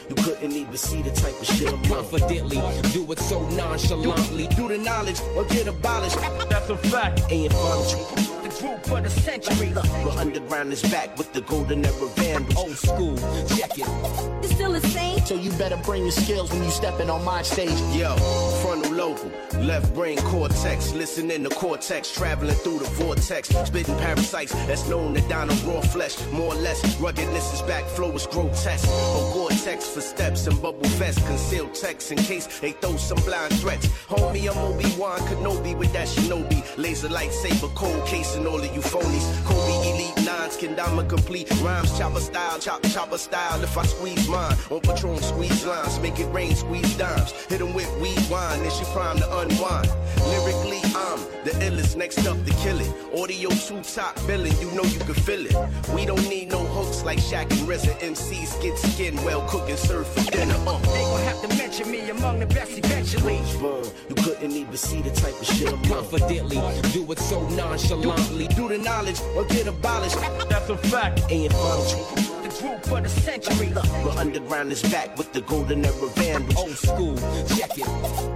[0.10, 2.58] You couldn't even see the type of shit I'm Confidently,
[2.91, 4.47] do it so nonchalantly.
[4.56, 6.17] Do the knowledge or get abolished.
[6.50, 7.21] That's a fact.
[7.30, 8.41] Ain't fun.
[8.62, 9.69] The group of the century.
[9.69, 12.56] The underground is back with the golden era vandals.
[12.56, 13.17] Old school,
[13.58, 13.88] check it.
[14.43, 15.19] It's still the same.
[15.26, 17.80] So you better bring your skills when you stepping on my stage.
[17.95, 18.15] Yo,
[18.62, 24.88] frontal local, left brain cortex, listening to cortex, traveling through the vortex, spitting parasites that's
[24.88, 26.15] known to dine on raw flesh.
[26.32, 28.88] More or less, ruggedness is back, flow is grotesque.
[28.88, 33.54] A Gore-Tex for steps and bubble vest, concealed text in case they throw some blind
[33.60, 33.88] threats.
[34.08, 38.82] Homie, I'm Obi-Wan Kenobi with that shinobi, laser lightsaber, cold case and all of you
[38.82, 39.26] phonies.
[39.46, 43.64] Kobe elite nines, can kendama complete rhymes, chopper style, chop chopper style.
[43.64, 47.32] If I squeeze mine on Patron, squeeze lines, make it rain, squeeze dimes.
[47.50, 49.90] Hit 'em with weed wine, then she prime to unwind.
[50.32, 52.92] Lyrically, I'm the illest, next up to kill it.
[53.18, 55.56] Audio two top billing, you know you can feel it.
[55.96, 57.94] We don't need no hooks like Shaq and RZA.
[58.02, 60.56] MCs get skin well, cook and serve for dinner.
[60.68, 60.78] Uh.
[60.94, 63.40] They gon' have to mention me among the best eventually.
[64.10, 66.02] You couldn't even see the type of shit I'm on.
[66.02, 66.60] Confidently,
[66.92, 68.41] do it so nonchalantly.
[68.48, 70.18] Do the knowledge or get abolished.
[70.50, 71.22] That's a fact.
[71.32, 72.41] And final.
[72.52, 73.68] The group of the century.
[73.68, 76.58] The underground is back with the golden era vandals.
[76.58, 77.16] Old school,
[77.56, 77.88] check it.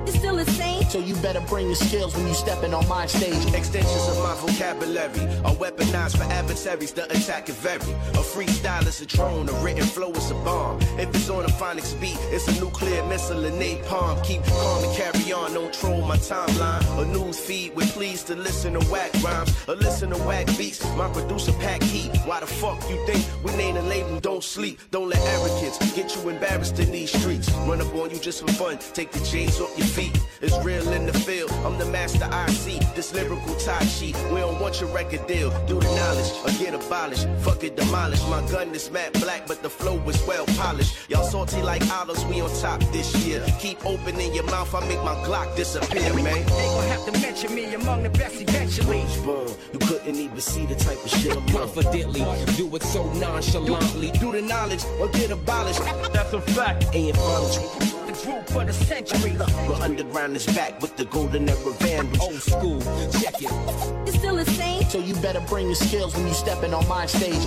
[0.08, 0.84] It's still the same.
[0.90, 3.54] So you better bring your skills when you stepping on my stage.
[3.54, 6.94] Extensions of my vocabulary are weaponized for adversaries.
[6.94, 7.92] The attack is very.
[8.14, 10.80] A freestyle is a drone, a written flow is a bomb.
[10.98, 14.24] If it's on a phonics beat, it's a nuclear missile and napalm.
[14.24, 17.02] Keep calm and carry on, don't troll my timeline.
[17.02, 20.86] A news feed with please to listen to whack rhymes, or listen to whack beats.
[20.96, 22.16] My producer pack heat.
[22.26, 24.05] Why the fuck you think we name and label?
[24.22, 27.52] Don't sleep, don't let arrogance get you embarrassed in these streets.
[27.68, 30.18] Run up on you just for fun, take the chains off your feet.
[30.42, 32.80] It's real in the field, I'm the master I see.
[32.96, 35.50] This lyrical tie sheet, we don't want your record deal.
[35.68, 37.28] Do the knowledge or get abolished.
[37.40, 38.22] Fuck it, demolish.
[38.30, 41.10] My gun is matte black, but the flow is well polished.
[41.10, 43.44] Y'all salty like olives, we on top this year.
[43.60, 46.46] Keep opening your mouth, I make my Glock disappear, man.
[46.46, 49.06] They gon' have to mention me among the best eventually.
[49.24, 51.66] Boom, you couldn't even see the type of shit I'm on.
[51.66, 52.22] Confidently,
[52.56, 53.04] do it so
[53.86, 54.12] nonchalantly.
[54.20, 55.82] Do the knowledge or get abolished.
[56.14, 56.86] That's a fact.
[56.96, 57.50] And final.
[58.06, 59.32] The group for the century.
[59.32, 62.22] The underground is back with the golden era vandals.
[62.22, 63.52] Old school, check it.
[64.08, 64.84] It's still the same.
[64.84, 67.46] So you better bring your skills when you stepping on my stage.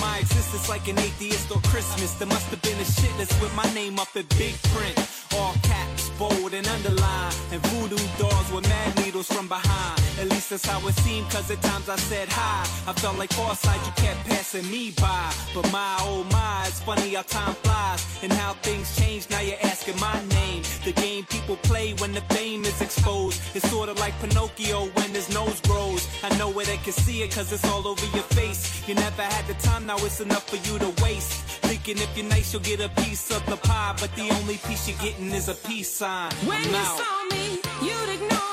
[0.00, 2.14] My existence like an atheist or Christmas.
[2.14, 4.96] There must have been a shit list with my name up in big print.
[5.34, 7.36] All caps, bold and underlined.
[7.52, 10.00] And voodoo dolls with mad from behind.
[10.20, 12.62] At least that's how it seemed, cause at times I said hi.
[12.86, 15.32] I felt like foresight, you kept passing me by.
[15.54, 18.06] But my oh my, it's funny how time flies.
[18.22, 20.62] And how things change, now you're asking my name.
[20.84, 23.40] The game people play when the fame is exposed.
[23.54, 26.06] It's sort of like Pinocchio when his nose grows.
[26.22, 28.86] I know where they can see it, cause it's all over your face.
[28.88, 31.32] You never had the time, now it's enough for you to waste.
[31.68, 33.94] Thinking if you're nice, you'll get a piece of the pie.
[34.00, 36.32] But the only piece you're getting is a peace sign.
[36.46, 38.51] When you saw me, you'd ignore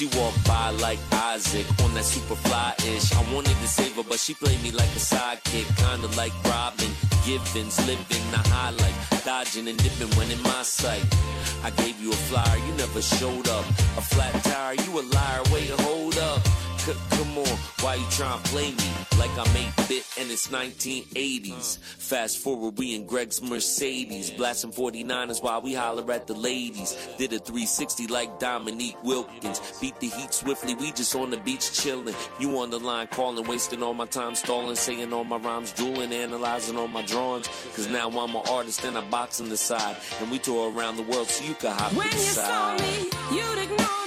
[0.00, 3.12] She walked by like Isaac on that super fly ish.
[3.12, 7.09] I wanted to save her, but she played me like a sidekick, kinda like Robin
[7.24, 11.04] Givens, living the high life, dodging and dipping when in my sight.
[11.62, 13.64] I gave you a flyer, you never showed up.
[13.98, 15.42] A flat tire, you a liar.
[15.52, 16.40] Wait, hold up.
[16.80, 20.48] C- come on, why you trying to play me like I'm 8 bit and it's
[20.48, 21.78] 1980s?
[21.78, 26.96] Fast forward, we in Greg's Mercedes, blasting 49ers while we holler at the ladies.
[27.18, 30.74] Did a 360 like Dominique Wilkins, beat the heat swiftly.
[30.74, 32.14] We just on the beach chilling.
[32.38, 36.14] You on the line calling, wasting all my time stalling, saying all my rhymes, drooling,
[36.14, 37.48] analyzing all my drawings.
[37.76, 40.96] Cause now I'm an artist and I box on the side, and we tour around
[40.96, 43.99] the world so you can hop When you saw me, you'd ignore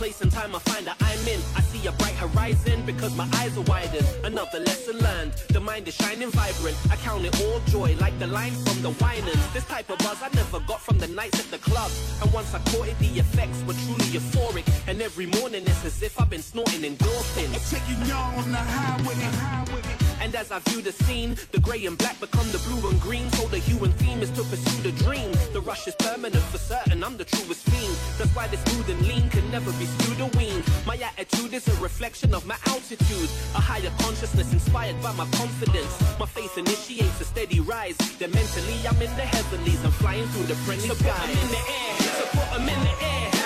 [0.00, 1.40] place and time I find that I'm in.
[1.54, 4.08] I see a bright horizon because my eyes are widened.
[4.24, 5.32] Another lesson learned.
[5.50, 6.74] The mind is shining vibrant.
[6.90, 9.44] I count it all joy, like the line from the Winans.
[9.52, 11.90] This type of buzz I never got from the nights at the club.
[12.22, 14.64] And once I caught it, the effects were truly euphoric.
[14.88, 17.70] And every morning it's as if I've been snorting endorphins.
[17.70, 20.09] Taking y'all on the highway.
[20.20, 23.30] And as I view the scene, the grey and black become the blue and green.
[23.32, 25.32] So the hue and theme is to pursue the dream.
[25.52, 27.94] The rush is permanent for certain, I'm the truest fiend.
[28.18, 30.64] That's why this smooth and lean can never be skewed or weaned.
[30.86, 33.30] My attitude is a reflection of my altitude.
[33.54, 35.92] A higher consciousness inspired by my confidence.
[36.18, 37.96] My faith initiates a steady rise.
[38.18, 39.82] Then mentally I'm in the heavenlies.
[39.84, 41.30] I'm flying through the friendly so skies.
[41.30, 43.39] In the air, so put 'em in the air,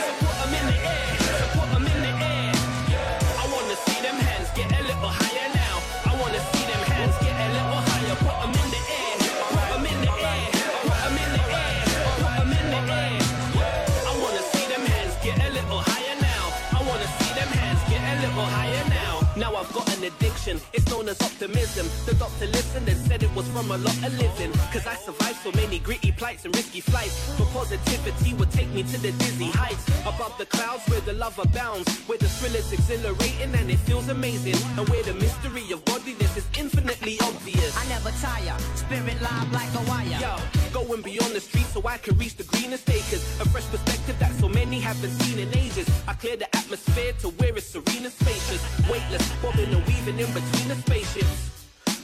[20.46, 21.86] it's known as optimism.
[22.04, 24.52] The doctor listened and said it was from a lot of living.
[24.72, 27.34] Cause I survived so many gritty plights and risky flights.
[27.38, 29.88] But positivity would take me to the dizzy heights.
[30.02, 31.88] Above the clouds where the love abounds.
[32.06, 34.56] Where the thrill is exhilarating and it feels amazing.
[34.76, 37.74] And where the mystery of godliness is infinitely obvious.
[37.76, 40.20] I never tire, spirit live like a wire.
[40.20, 40.36] Yo,
[40.72, 43.22] going beyond the streets so I can reach the greenest acres.
[43.40, 45.88] A fresh perspective that so many haven't seen in ages.
[46.06, 48.60] I clear the atmosphere to where it's serene and spacious.
[48.90, 51.50] Weightless, bobbing and weaving in between the spaceships.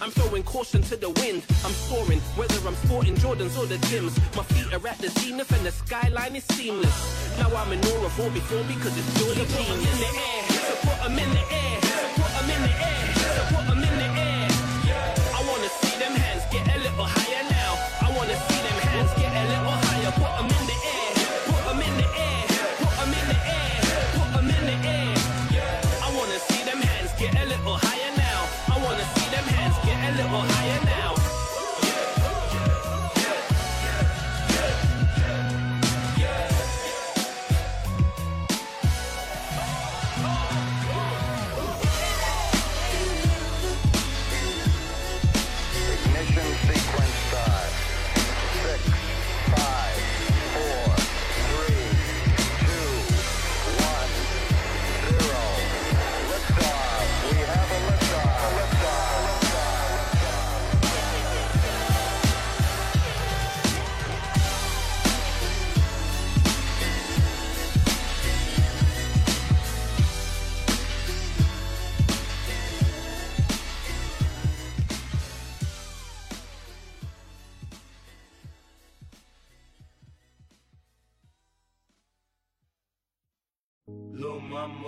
[0.00, 1.42] I'm throwing caution to the wind.
[1.64, 4.16] I'm soaring, whether I'm sporting Jordans or the Tims.
[4.34, 6.96] My feet are at the zenith and the skyline is seamless.
[7.38, 9.92] Now I'm in awe of all before me, because it's purely genius.
[9.92, 10.42] in the air,
[10.86, 11.78] put 'em in the air,
[12.16, 13.04] put 'em in the air,
[13.52, 13.69] put 'em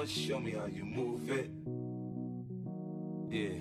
[0.02, 1.50] mama, show me how you move it.
[3.30, 3.58] Yeah.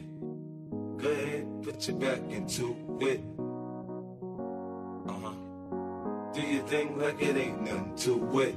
[0.97, 3.21] Go ahead, put your back into it.
[5.07, 5.33] Uh huh.
[6.33, 8.55] Do your thing like it ain't nothing to it.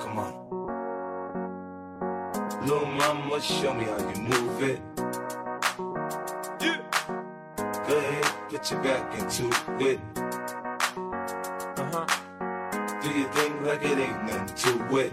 [0.00, 0.34] Come on.
[2.66, 4.80] Little mama, show me how you move it.
[6.60, 6.80] Yeah.
[7.88, 9.50] Go ahead, put your back into
[9.80, 10.23] it.
[13.04, 15.12] Do your thing like it ain't nothing to it.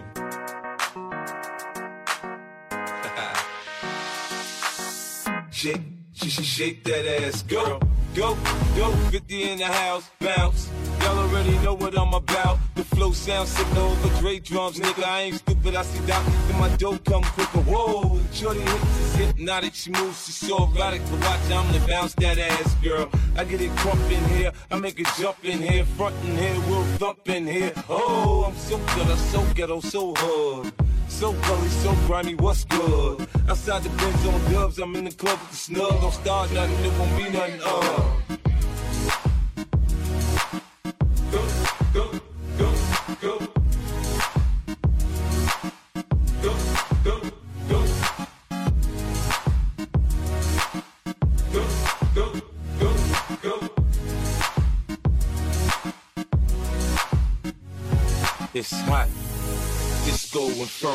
[5.52, 5.82] shake,
[6.14, 7.42] should shake that ass.
[7.42, 7.78] Go,
[8.14, 8.38] go,
[8.76, 8.92] go.
[9.10, 10.70] 50 in the house, bounce.
[11.00, 12.56] Y'all already know what I'm about.
[12.76, 15.04] The flow sounds sick over Dre drums, nigga.
[15.04, 15.78] I ain't stupid.
[15.78, 17.60] I see Doc and my dough come quicker.
[17.60, 19.74] Whoa, shorty hips is hypnotic.
[19.74, 21.04] She moves, she's so erotic.
[21.04, 23.08] To watch, I'm gonna bounce that ass, girl.
[23.36, 24.52] I get it crump in here.
[24.70, 27.72] I make it jump in here, front in here, we'll thump in here.
[27.88, 30.72] Oh, I'm so good, I'm so ghetto, so hood.
[31.08, 33.28] So gully, so grimy, what's good?
[33.48, 36.00] Outside the Benz on dubs, I'm in the club with the snug.
[36.00, 38.11] Don't start nothing, it won't be nothing, uh.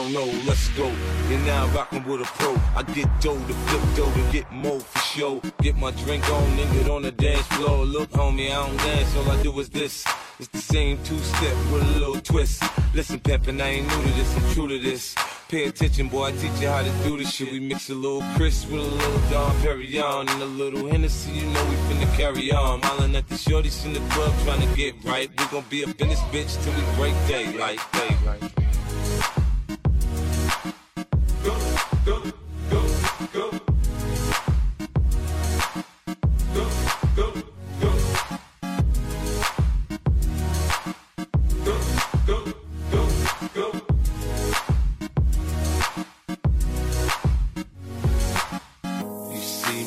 [0.07, 0.91] Inferno, let's go.
[1.29, 2.55] You're now rocking with a pro.
[2.75, 5.41] I get dough to flip dough to get more for show.
[5.61, 7.85] Get my drink on, nigga on the dance floor.
[7.85, 10.05] Look, homie, I don't dance, all I do is this.
[10.39, 12.63] It's the same two step with a little twist.
[12.93, 15.15] Listen, Peppin, I ain't new to this, I'm true to this.
[15.49, 17.51] Pay attention, boy, I teach you how to do this shit.
[17.51, 21.47] We mix a little Chris with a little Dom Perignon and a little Hennessy, you
[21.47, 22.81] know we finna carry on.
[22.81, 25.29] Hollin' at the shorties in the club trying to get right.
[25.29, 28.66] We gon' be up in this bitch till we break day, daylight, daylight.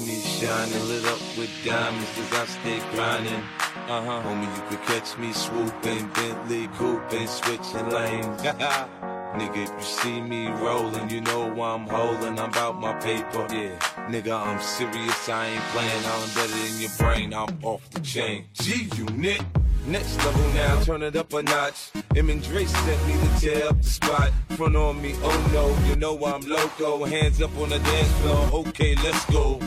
[0.06, 3.42] Me shining, lit up with diamonds, because I stick grindin'.
[3.88, 4.22] Uh-huh.
[4.22, 8.42] Homie, you could catch me swooping, Bentley cooping, switching lanes.
[9.34, 12.38] Nigga, if you see me rolling, you know why I'm holding.
[12.38, 13.46] I'm about my paper.
[13.50, 13.78] Yeah,
[14.08, 15.28] nigga, I'm serious.
[15.28, 16.04] I ain't playing.
[16.04, 17.32] I'm better in your brain.
[17.32, 18.46] I'm off the chain.
[18.54, 19.42] G unit.
[19.86, 21.90] Next level now, turn it up a notch.
[22.14, 24.30] Em and Dre sent me to tear up the spot.
[24.50, 27.04] Front on me, oh no, you know I'm loco.
[27.04, 29.60] Hands up on the dance floor, okay, let's go.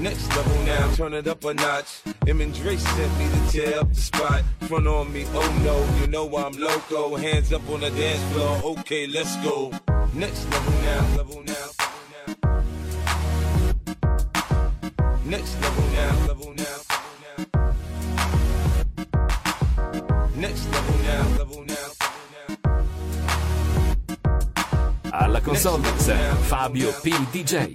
[0.00, 2.00] Next level now, turn it up a notch.
[2.26, 4.42] Em and Dre sent me to tear up the spot.
[4.62, 7.16] Front on me, oh no, you know I'm loco.
[7.16, 9.70] Hands up on the dance floor, okay, let's go.
[10.14, 11.68] Next level now, level now.
[15.26, 16.78] Next level now, level now.
[20.34, 21.90] Next level now, level now.
[25.12, 26.08] Alla console mix
[26.48, 27.10] Fabio P.
[27.32, 27.70] DJ.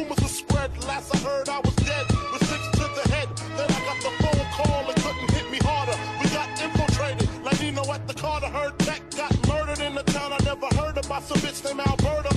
[0.00, 0.70] Rumors were spread.
[0.84, 3.28] Last I heard, I was dead, with six to the head.
[3.56, 5.96] Then I got the phone call and couldn't hit me harder.
[6.20, 8.48] We got infiltrated, like Nino at the Carter.
[8.48, 11.22] Heard Tech got murdered in the town I never heard about.
[11.24, 12.29] some bitch named Alberta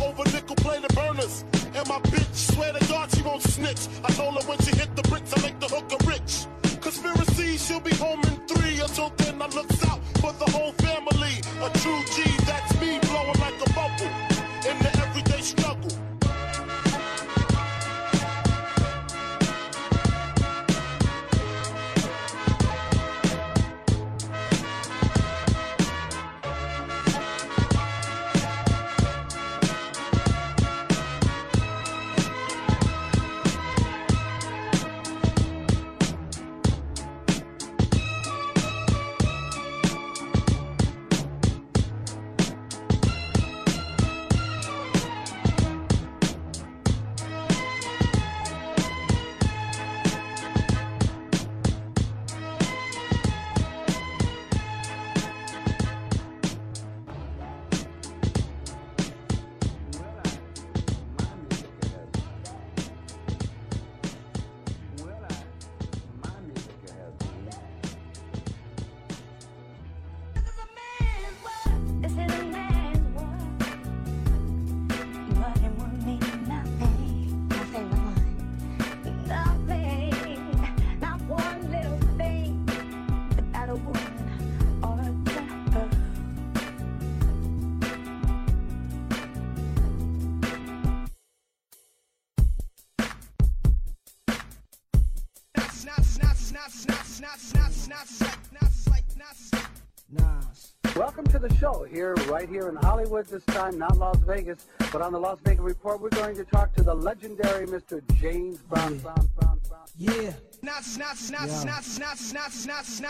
[101.74, 104.66] show here, right here in Hollywood this time, not Las Vegas.
[104.92, 108.02] But on the Las Vegas Report, we're going to talk to the legendary Mr.
[108.20, 108.96] James Brown.
[108.96, 109.02] Yeah.
[109.02, 109.86] Brown, Brown, Brown.
[109.98, 110.34] yeah.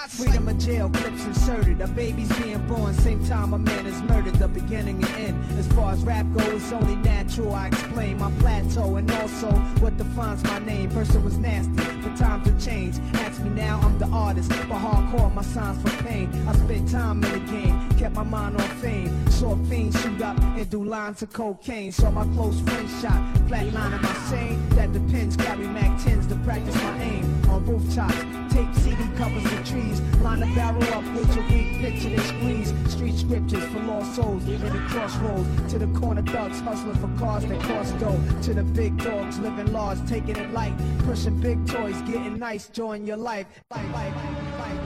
[0.09, 1.81] Freedom of jail clips inserted.
[1.81, 4.33] A baby's being born, same time a man is murdered.
[4.35, 5.59] The beginning and end.
[5.59, 7.53] As far as rap goes, it's only natural.
[7.53, 9.51] I explain my plateau and also
[9.81, 10.89] what defines my name.
[10.89, 12.99] Person was nasty, but times have changed.
[13.15, 16.31] Ask me now, I'm the artist, but hardcore, my signs for pain.
[16.47, 19.29] I spent time in the game, kept my mind on fame.
[19.29, 21.91] Saw fiends shoot up and do lines of cocaine.
[21.91, 24.69] Saw my close friend shot, flatline of my sane.
[24.69, 28.15] That depends, carry Mac 10s to practice my aim rooftops.
[28.53, 30.01] Tape CD covers the trees.
[30.21, 32.91] Line the barrel up with your weak picture and squeeze.
[32.91, 35.73] Street scriptures for lost souls living at crossroads.
[35.73, 38.21] To the corner thugs hustling for cars that cost dough.
[38.43, 40.73] To the big dogs living large, taking it light.
[40.99, 43.47] Pushing big toys, getting nice, join your life.
[43.69, 44.15] life, life,
[44.59, 44.82] life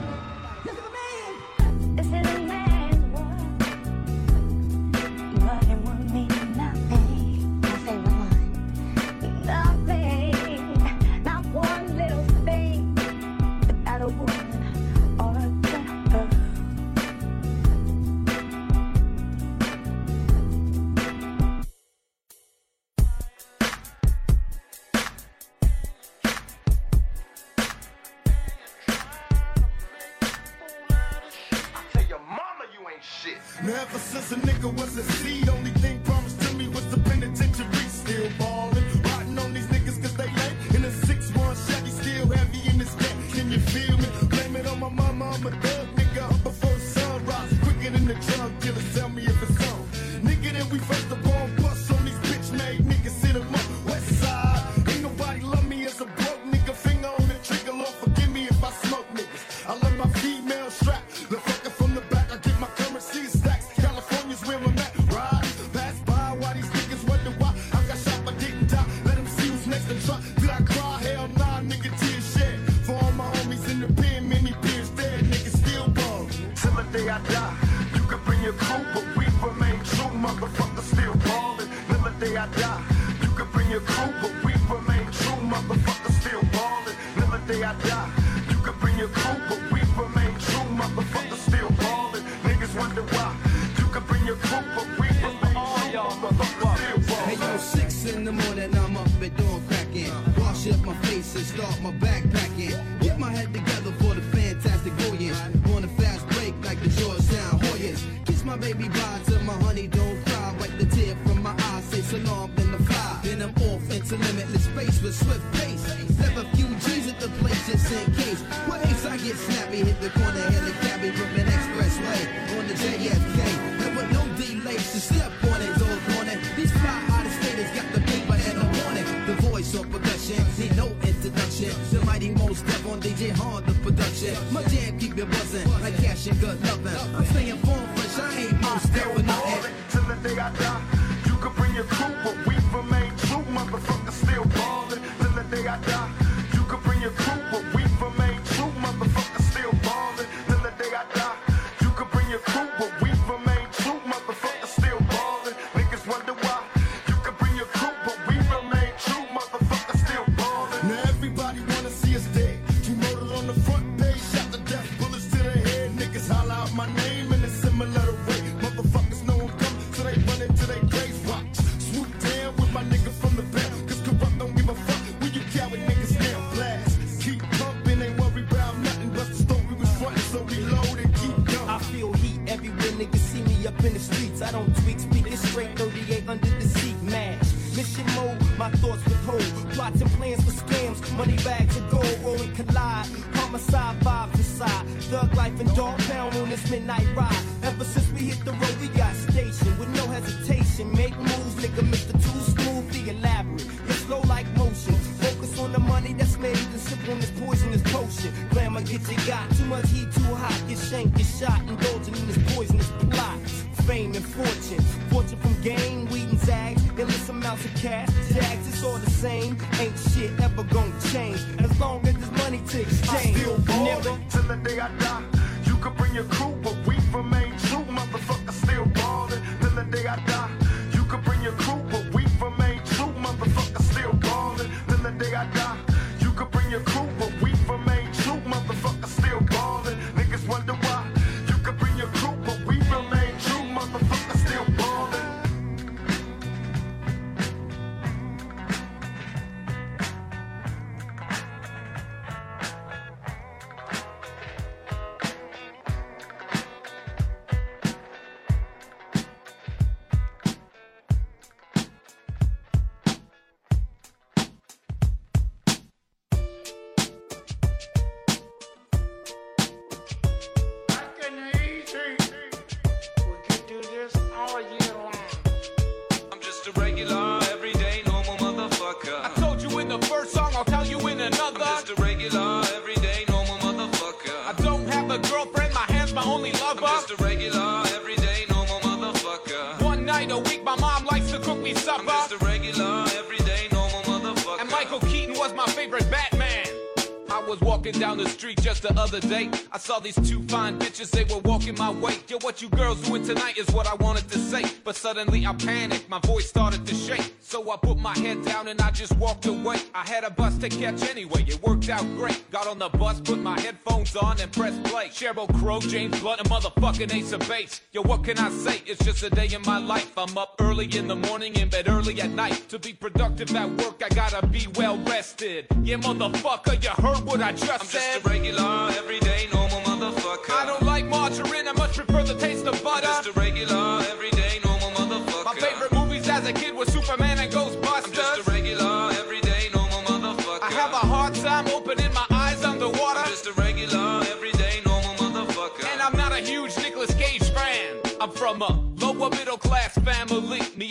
[298.38, 299.50] street just the other day.
[299.72, 302.18] I saw these two fine bitches, they were walking my way.
[302.28, 304.62] Yo, what you girls doing tonight is what I wanted to say.
[304.84, 307.37] But suddenly I panicked, my voice started to shake.
[307.58, 309.78] So I put my head down and I just walked away.
[309.92, 312.48] I had a bus to catch anyway, it worked out great.
[312.52, 315.08] Got on the bus, put my headphones on and pressed play.
[315.08, 317.80] Sheryl Crow, James Blunt, and motherfucking Ace of Base.
[317.90, 318.80] Yo, what can I say?
[318.86, 320.16] It's just a day in my life.
[320.16, 322.68] I'm up early in the morning, in bed early at night.
[322.68, 325.66] To be productive at work, I gotta be well rested.
[325.82, 328.22] Yeah, motherfucker, you heard what I just I'm said.
[328.22, 330.54] just a regular, everyday, normal motherfucker.
[330.54, 333.06] I don't like margarine, I much prefer the taste of butter.
[333.06, 334.27] Just a regular, everyday,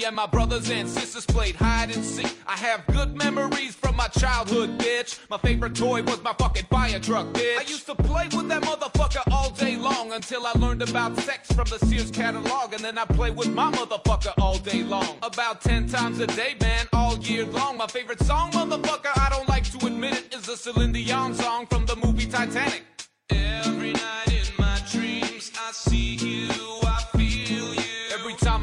[0.07, 2.33] and my brothers and sisters played hide and seek.
[2.47, 5.19] I have good memories from my childhood, bitch.
[5.29, 7.57] My favorite toy was my fucking fire truck, bitch.
[7.57, 11.51] I used to play with that motherfucker all day long until I learned about sex
[11.51, 12.73] from the Sears catalog.
[12.73, 15.17] And then I play with my motherfucker all day long.
[15.23, 17.75] About 10 times a day, man, all year long.
[17.77, 21.67] My favorite song, motherfucker, I don't like to admit it, is a Celine Dion song
[21.67, 22.83] from the movie Titanic.
[23.29, 26.49] Every night in my dreams, I see you,
[26.83, 27.76] I feel you.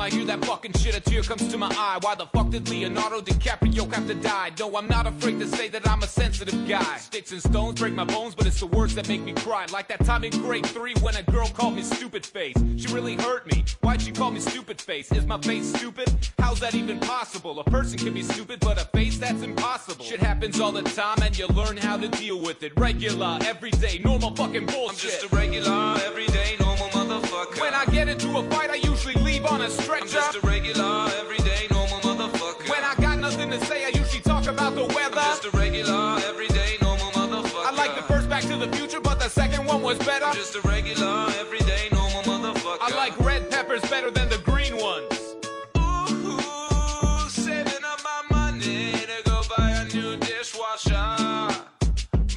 [0.04, 1.98] I hear that fucking shit, a tear comes to my eye.
[2.02, 4.50] Why the fuck did Leonardo DiCaprio have to die?
[4.58, 6.98] No, I'm not afraid to say that I'm a sensitive guy.
[6.98, 9.64] Sticks and stones break my bones, but it's the words that make me cry.
[9.72, 12.54] Like that time in grade three when a girl called me stupid face.
[12.76, 13.64] She really hurt me.
[13.80, 15.10] Why'd she call me stupid face?
[15.10, 16.12] Is my face stupid?
[16.38, 17.58] How's that even possible?
[17.60, 20.04] A person can be stupid, but a face that's impossible.
[20.04, 22.74] Shit happens all the time, and you learn how to deal with it.
[22.76, 24.90] Regular, everyday, normal fucking bullshit.
[24.90, 27.58] I'm just a regular, everyday, normal motherfucker.
[27.58, 31.08] When I get into a fight, I usually leave on a I'm just a regular,
[31.18, 32.68] everyday, normal motherfucker.
[32.68, 35.18] When I got nothing to say, I usually talk about the weather.
[35.18, 37.66] I'm just a regular, everyday, normal motherfucker.
[37.66, 40.24] I like the first Back to the Future, but the second one was better.
[40.24, 42.78] I'm just a regular, everyday, normal motherfucker.
[42.80, 45.36] I like red peppers better than the green ones.
[45.78, 51.48] Ooh, saving up my money to go buy a new dishwasher.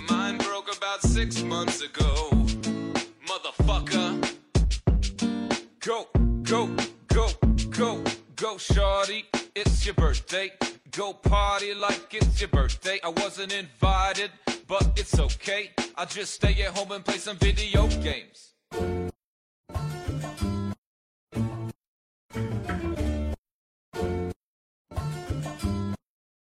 [0.09, 2.29] Mine broke about six months ago.
[3.25, 4.23] Motherfucker.
[5.79, 6.07] Go,
[6.43, 6.69] go,
[7.77, 8.03] go,
[8.35, 9.25] go, shorty.
[9.55, 10.51] It's your birthday.
[10.91, 12.99] Go party like it's your birthday.
[13.03, 14.31] I wasn't invited,
[14.67, 15.71] but it's okay.
[15.95, 18.53] I'll just stay at home and play some video games.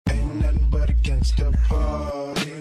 [0.10, 2.54] Ain't nothing but against the party.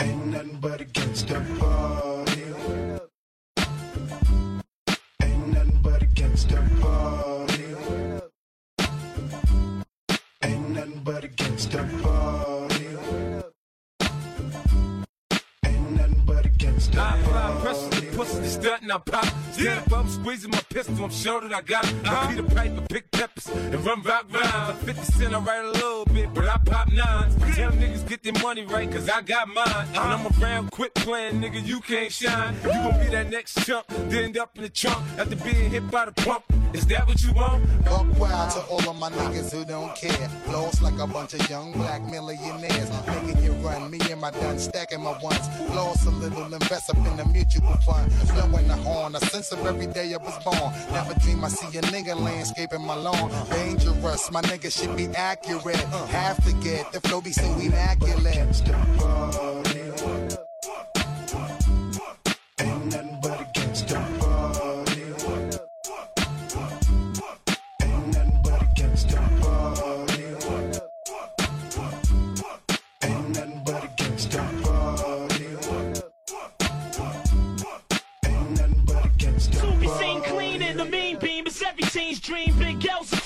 [0.00, 2.07] Ain't nothing but against the party.
[6.46, 7.64] The party.
[10.42, 12.86] Ain't nothing but against the party.
[15.66, 18.07] Ain't nothing but against the party.
[18.18, 19.24] Pussy, I pop.
[19.52, 21.94] Stand up, I'm squeezing my pistol, I'm sure that I got it.
[22.04, 24.86] I Peter Piper, pick peppers, and run rock rhymes.
[24.86, 27.34] Like 50 cent, I write a little bit, but I pop nines.
[27.54, 29.86] Tell niggas get their money right, cause I got mine.
[29.92, 32.54] When I'm around, quit playing, nigga, you can't shine.
[32.64, 35.88] You gon' be that next chump, then end up in the trunk after being hit
[35.90, 36.44] by the pump.
[36.74, 37.64] Is that what you want?
[37.84, 40.28] Buck wild to all of my niggas who don't care.
[40.48, 42.90] Lost like a bunch of young black millionaires.
[43.06, 45.48] Making you run, me and my done stacking my ones.
[45.74, 48.12] Lost a little, invest up in the mutual fund.
[48.34, 50.72] Blowing the horn, a sense of every day I was born.
[50.92, 53.30] Never dream I see a nigga landscaping my lawn.
[53.50, 55.76] Dangerous, my nigga should be accurate.
[56.10, 58.62] Have to get the flow be so immaculate.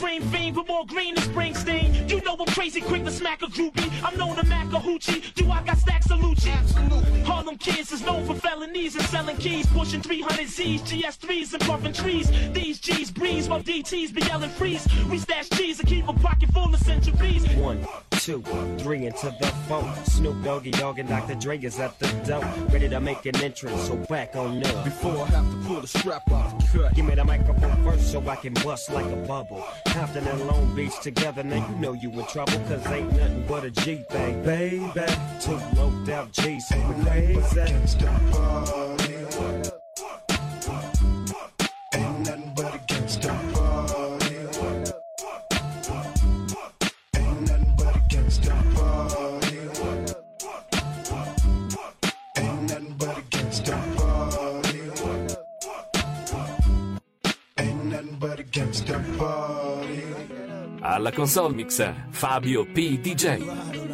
[0.03, 1.82] Supreme fiend with more green than Springsteen.
[2.63, 3.91] You know I'm crazy quick to smack a groupie.
[4.05, 5.35] I'm known to mac a hoochie.
[5.35, 6.53] Do I got stacks of Lucci?
[6.53, 7.21] Absolutely.
[7.23, 11.93] Harlem kids is known for felonies and selling keys, pushing 300 Z's, GS3s and puffing
[11.93, 12.31] trees.
[12.53, 14.87] These G's breeze while DTs be yelling freeze.
[15.11, 17.45] We stash cheese and keep a pocket full of centuries.
[17.57, 18.43] One, two,
[18.79, 19.93] three into the four.
[20.05, 21.35] Snoop Doggy Dogg and Dr.
[21.35, 22.45] Dre is at the door.
[22.69, 24.85] Ready to make an entrance, so back on up.
[24.85, 26.95] Before I have to pull the strap off the cut.
[26.95, 29.65] Give me the microphone first so I can bust like a bubble.
[29.87, 33.65] Compton and Long Beach together, now you know you in trouble, cause ain't nothing but
[33.65, 35.13] a G thing, baby.
[35.41, 36.77] Two low out G's, so
[39.07, 39.12] we.
[61.03, 63.01] Alla console mix Fabio P.
[63.01, 63.92] DJ.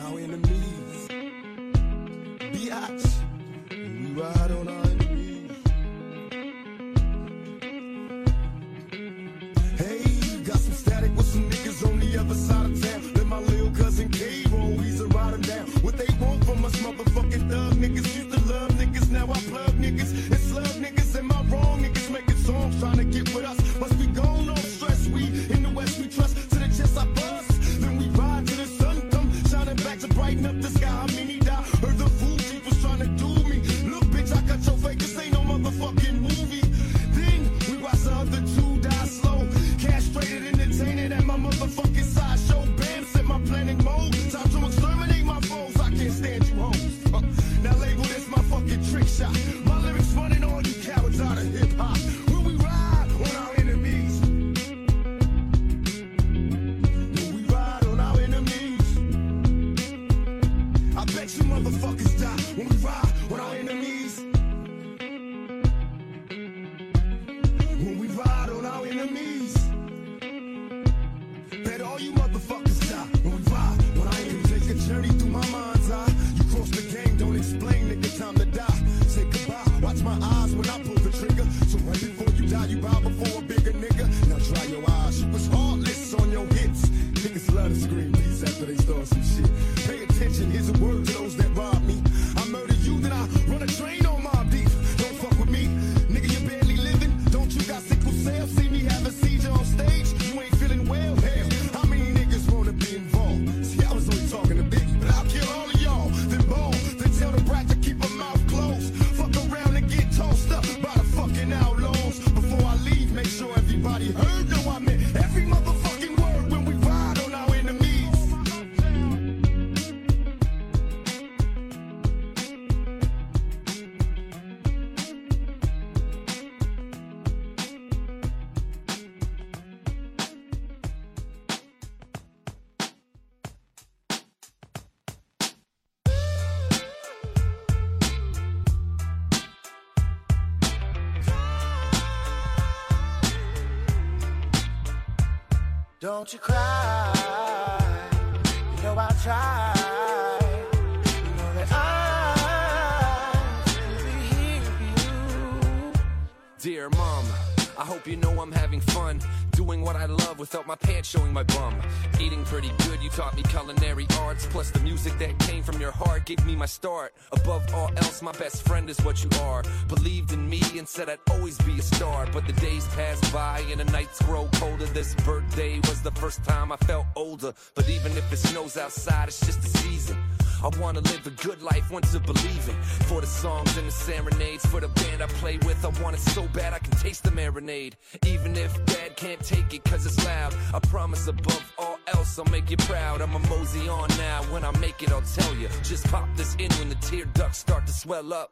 [158.09, 159.21] You know I'm having fun.
[159.53, 161.75] Doing what I love without my pants showing my bum.
[162.21, 164.47] Eating pretty good, you taught me culinary arts.
[164.47, 167.15] Plus, the music that came from your heart gave me my start.
[167.33, 169.63] Above all else, my best friend is what you are.
[169.89, 172.27] Believed in me and said I'd always be a star.
[172.33, 174.87] But the days passed by and the nights grow colder.
[174.87, 177.53] This birthday was the first time I felt older.
[177.75, 180.17] But even if it snows outside, it's just a season.
[180.63, 182.75] I wanna live a good life, want to believe it.
[183.07, 186.21] For the songs and the serenades, for the band I play with, I want it
[186.21, 187.95] so bad I can taste the marinade.
[188.27, 192.45] Even if dad can't take it cause it's loud, I promise above all else I'll
[192.47, 193.21] make you proud.
[193.21, 195.69] I'm a mosey on now, when I make it I'll tell you.
[195.83, 198.51] Just pop this in when the tear ducts start to swell up.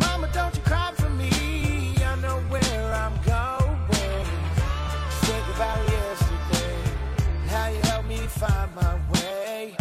[0.00, 1.30] Mama, don't you cry for me.
[2.04, 4.26] I know where I'm going.
[5.26, 6.80] Think about yesterday
[7.48, 9.77] how you helped me find my way.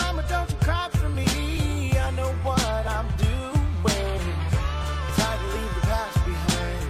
[0.00, 1.26] Mama, don't you cry for me.
[2.06, 4.22] I know what I'm doing.
[5.18, 6.88] Hard to leave the past behind,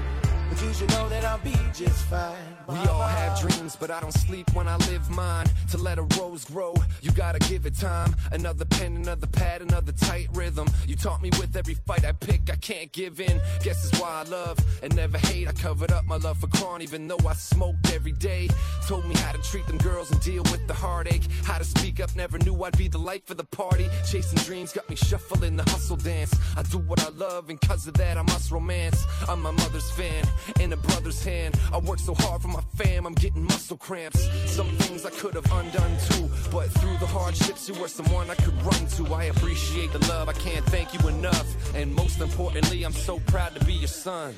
[0.48, 2.49] but you should know that I'll be just fine.
[2.70, 5.46] We all have dreams, but I don't sleep when I live mine.
[5.72, 8.14] To let a rose grow, you gotta give it time.
[8.30, 10.68] Another pen, another pad, another tight rhythm.
[10.86, 13.40] You taught me with every fight I pick, I can't give in.
[13.64, 15.48] Guess it's why I love and never hate.
[15.48, 18.48] I covered up my love for Kron, even though I smoked every day.
[18.86, 21.26] Told me how to treat them girls and deal with the heartache.
[21.44, 23.88] How to speak up, never knew I'd be the life of the party.
[24.08, 26.32] Chasing dreams got me shuffling the hustle dance.
[26.56, 29.04] I do what I love, and cause of that, I must romance.
[29.28, 30.24] I'm my mother's fan,
[30.60, 31.58] in a brother's hand.
[31.72, 34.28] I work so hard for my fam, I'm getting muscle cramps.
[34.46, 38.34] Some things I could have undone too, but through the hardships, you were someone I
[38.34, 39.14] could run to.
[39.14, 41.74] I appreciate the love, I can't thank you enough.
[41.74, 44.34] And most importantly, I'm so proud to be your son.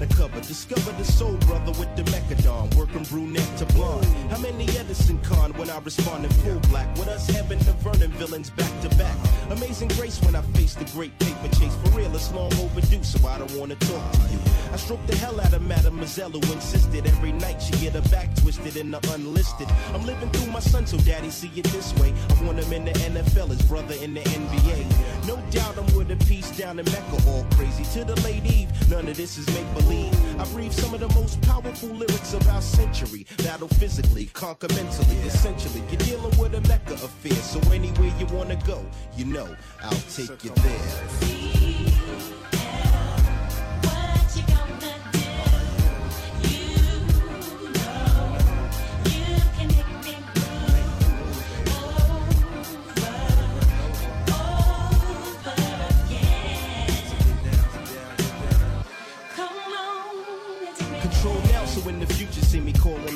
[0.00, 0.40] Undercover.
[0.40, 4.06] Discover the soul brother with the mechadon, working brunette to blonde.
[4.30, 6.88] How many Edison con when I respond in full black?
[6.96, 9.16] With us having the Vernon villains back to back.
[9.50, 11.74] Amazing grace when I face the great paper chase.
[11.84, 14.38] For real, it's long overdue, so I don't wanna talk to you.
[14.72, 18.34] I stroke the hell out of Mademoiselle who insisted every night she get her back
[18.36, 19.68] twisted in the unlisted.
[19.94, 22.12] I'm living through my son, so daddy see it this way.
[22.30, 25.26] I want him in the NFL, his brother in the NBA.
[25.26, 27.84] No doubt I'm with a piece down in Mecca, all crazy.
[27.94, 30.40] To the late Eve, none of this is make believe.
[30.40, 33.26] I breathe some of the most powerful lyrics of our century.
[33.38, 35.82] Battle physically, conquer mentally, essentially.
[35.90, 38.84] You're dealing with a Mecca affair, so anywhere you wanna go,
[39.16, 41.39] you know I'll take you there.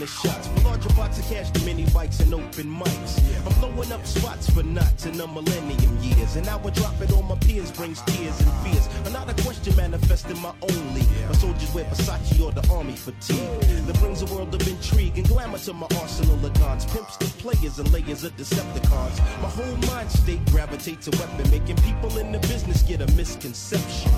[0.04, 0.48] The shots.
[0.48, 3.12] For larger pots of cash, the mini bikes and open mics.
[3.46, 6.36] I'm blowing up spots for knots in the millennium years.
[6.36, 8.86] And I drop it on my peers, brings tears and fears.
[9.06, 11.02] Another question manifesting my only.
[11.28, 13.60] My soldiers wear Versace or the army fatigue.
[13.86, 16.84] That brings a world of intrigue and glamour to my arsenal of guns.
[16.86, 19.18] Pimps the players and layers of Decepticons.
[19.42, 24.12] My whole mind state gravitates a weapon, making people in the business get a misconception.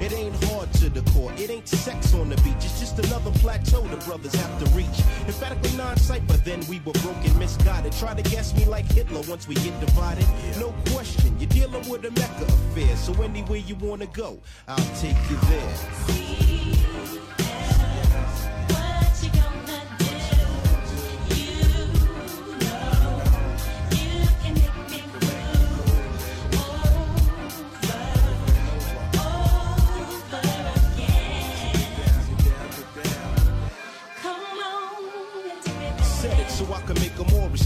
[0.00, 3.30] It ain't hard to the core, it ain't sex on the beach, it's just another
[3.38, 4.98] plateau the brothers have to reach.
[5.26, 7.92] Emphatically non-cypher, then we were broken, misguided.
[7.92, 10.26] Try to guess me like Hitler once we get divided.
[10.58, 15.16] No question, you're dealing with a Mecca affair, so anywhere you wanna go, I'll take
[15.30, 16.71] you there.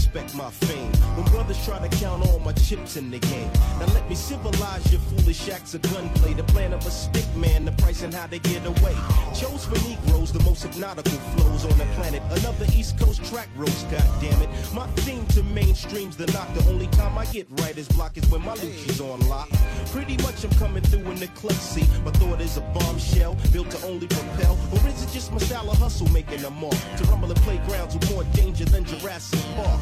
[0.07, 1.06] Respect my fame.
[1.47, 3.49] When brothers try to count all my chips in the game.
[3.79, 6.33] Now let me civilize your foolish acts of gunplay.
[6.33, 8.93] The plan of a stick man, the price and how they get away.
[9.33, 12.21] Chose for Negroes, the most hypnotical flows on the planet.
[12.31, 14.49] Another East Coast track roast, goddammit.
[14.73, 16.53] My theme to mainstream's the knock.
[16.53, 19.49] The only time I get right writer's block is when my Lucci's on lock.
[19.91, 21.87] Pretty much I'm coming through in the clutch seat.
[22.03, 24.57] My thought is a bombshell built to only propel.
[24.73, 26.75] Or is it just my style of hustle making a mark?
[26.97, 29.79] To rumble in playgrounds with more danger than Jurassic Park.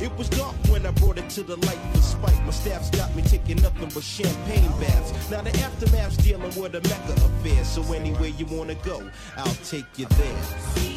[0.00, 2.44] It was dark when I brought it to the light for spite.
[2.44, 5.30] My staff's got me taking nothing but champagne baths.
[5.30, 7.64] Now the aftermath's dealing with a Mecca affair.
[7.64, 10.95] So anywhere you wanna go, I'll take you there.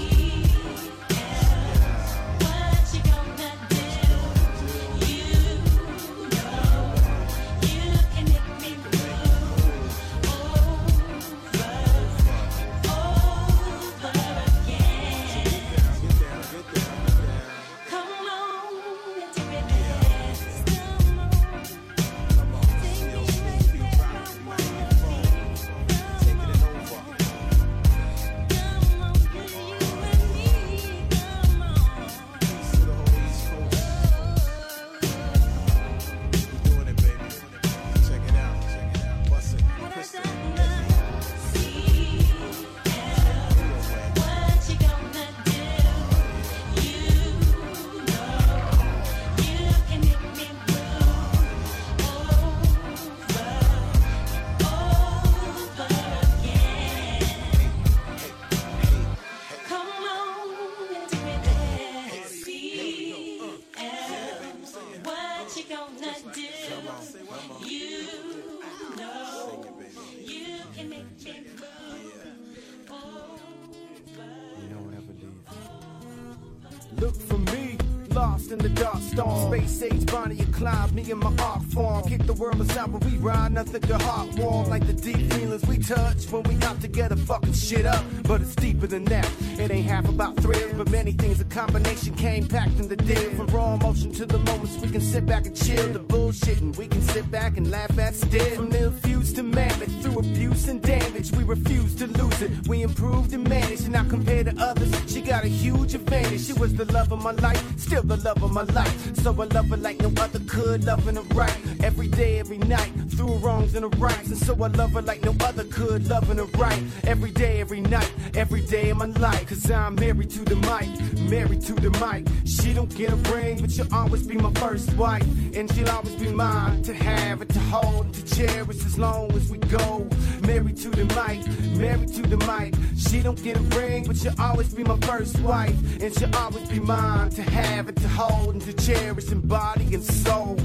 [83.65, 87.51] Nothing can heart warm like the deep feelings we touch when we out together, fucking
[87.51, 88.05] shit up.
[88.23, 89.29] But it's deeper than that.
[89.59, 91.41] It ain't half about thrill, but many things.
[91.41, 93.29] A combination came packed in the deal.
[93.31, 94.58] From raw emotion to the we
[94.99, 95.87] can sit back and chill.
[95.93, 98.55] The bullshitting we can sit back and laugh at still.
[98.55, 102.67] From little feuds to mammoth, through abuse and damage, we refuse to lose it.
[102.67, 106.45] We improved and managed, and now compared to others, she got got a huge advantage.
[106.47, 109.15] She was the love of my life, still the love of my life.
[109.17, 111.57] So I love her like no other could, loving her right.
[111.81, 114.29] Every day, every night, through wrongs and the rights.
[114.29, 116.81] And so I love her like no other could, loving her right.
[117.05, 119.47] Every day, every night, every day of my life.
[119.47, 120.89] Cause I'm married to the mic,
[121.29, 122.27] married to the mic.
[122.45, 125.23] She don't get a ring, but she'll always be my first wife.
[125.55, 129.31] And she'll always be mine to have and to hold and to cherish as long
[129.33, 130.07] as we go.
[130.41, 131.45] Married to the mic,
[131.77, 132.75] married to the mic.
[132.97, 135.75] She don't get a ring, but she'll always be my first wife.
[136.01, 139.93] And she'll always be mine to have and to hold and to cherish in body
[139.95, 140.57] and soul.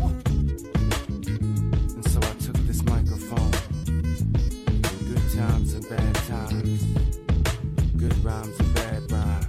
[1.94, 3.50] And so I took this microphone.
[5.08, 6.84] Good times and bad times.
[7.96, 9.46] Good rhymes and bad rhymes.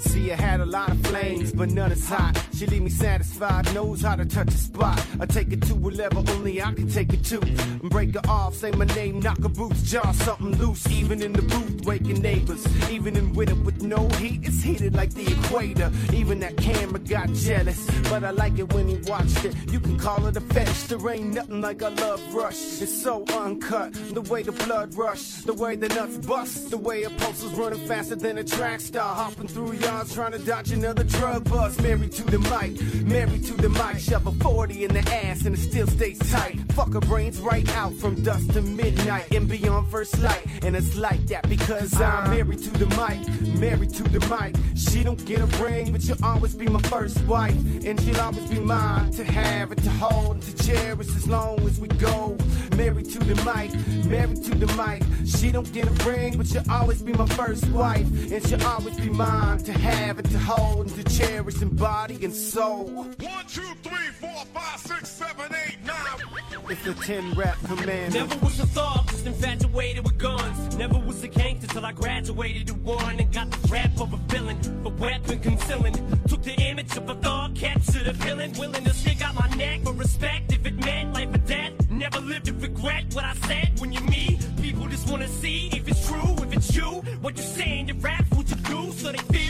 [0.00, 2.36] See, I had a lot of flames, but none is hot.
[2.60, 5.02] She leave me satisfied, knows how to touch a spot.
[5.18, 7.40] I take it to a level only I can take it to.
[7.84, 10.86] Break her off, say my name, knock her boots, jaw something loose.
[10.90, 12.62] Even in the booth, waking neighbors.
[12.90, 15.90] Even in winter with no heat, it's heated like the equator.
[16.12, 19.56] Even that camera got jealous, but I like it when he watched it.
[19.72, 22.82] You can call it a fetish, there ain't nothing like a love rush.
[22.82, 27.04] It's so uncut, the way the blood rush, the way the nuts bust, the way
[27.04, 30.72] a pulse is running faster than a track star, hopping through yards trying to dodge
[30.72, 31.80] another drug bust.
[31.82, 35.56] Married to the mic, married to the mic, shove a 40 in the ass and
[35.56, 36.58] it still stays tight.
[36.72, 40.44] Fuck her brains right out from dusk to midnight and beyond first light.
[40.62, 42.30] And it's like that because I'm uh-huh.
[42.34, 44.56] married to the mic, married to the mic.
[44.76, 47.56] She don't get a ring, but she'll always be my first wife.
[47.84, 51.60] And she'll always be mine to have and to hold and to cherish as long
[51.60, 52.36] as we go.
[52.76, 53.70] Married to the mic,
[54.06, 55.02] married to the mic.
[55.26, 58.06] She don't get a ring, but she'll always be my first wife.
[58.32, 62.18] And she'll always be mine to have and to hold and to cherish in body
[62.24, 62.84] and soul.
[62.84, 63.14] One,
[63.48, 66.40] two, three, four, five, six, seven, eight, nine.
[66.68, 68.14] It's the 10 rap command.
[68.14, 70.76] Never was a thug, just infatuated with guns.
[70.76, 74.16] Never was a gangster till I graduated to one and got the rap of a
[74.16, 75.94] villain, the weapon concealing.
[76.28, 79.82] Took the image of a thug, captured a villain, willing to stick out my neck
[79.82, 81.72] for respect if it meant life or death.
[81.90, 84.38] Never lived to regret what I said when you're me.
[84.62, 87.02] People just wanna see if it's true, if it's you.
[87.20, 89.49] What you saying, your raps, what you do, so they feel it's part of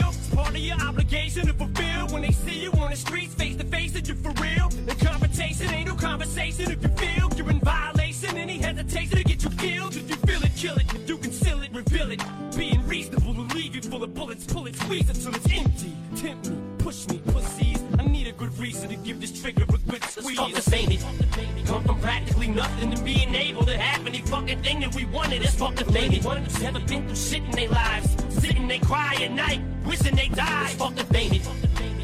[0.71, 2.07] your obligation to fulfill.
[2.09, 4.69] When they see you on the streets, face to face, that you're for real.
[4.87, 8.37] The confrontation ain't no conversation if you feel you're in violation.
[8.37, 9.97] Any hesitation to get you killed.
[9.97, 10.95] If you feel it, kill it.
[10.95, 12.23] If you conceal it, reveal it.
[12.57, 15.93] Being reasonable to leave you full of bullets, pull it, squeeze it till it's empty.
[16.17, 17.83] Tempt me, push me, pussies.
[17.99, 19.80] I need a good reason to give this trigger a
[20.21, 20.39] squeeze.
[20.39, 21.01] Fuck the faded.
[21.67, 25.43] Come from practically nothing to being able to have any fucking thing that we wanted.
[25.43, 26.25] It's fuck the faded.
[26.25, 28.17] One who's never been through shit in their lives.
[28.29, 30.71] Sitting they cry at night, wishing they died.
[30.71, 31.43] Fuck the faded.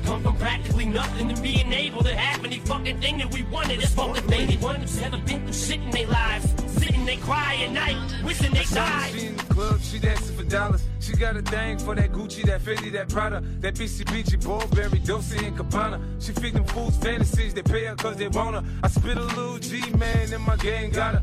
[0.04, 3.82] Come from practically nothing to being able to have any fucking thing that we wanted.
[3.82, 4.62] It's fuck the faded.
[4.62, 6.54] One who's never been through shit in their lives.
[6.72, 9.12] Sitting they cry at night, wishing they died.
[9.12, 10.84] She in the club, she dancing for dollars.
[11.00, 15.44] She got a thing for that Gucci, that Fendi, that Prada, that BCBG, Burberry, Dolce
[15.46, 16.00] and Gabbana.
[16.18, 18.64] She feed them fools fantasies, they pay her cause they want her.
[18.82, 21.22] I spit a little G, man, and my gang got her.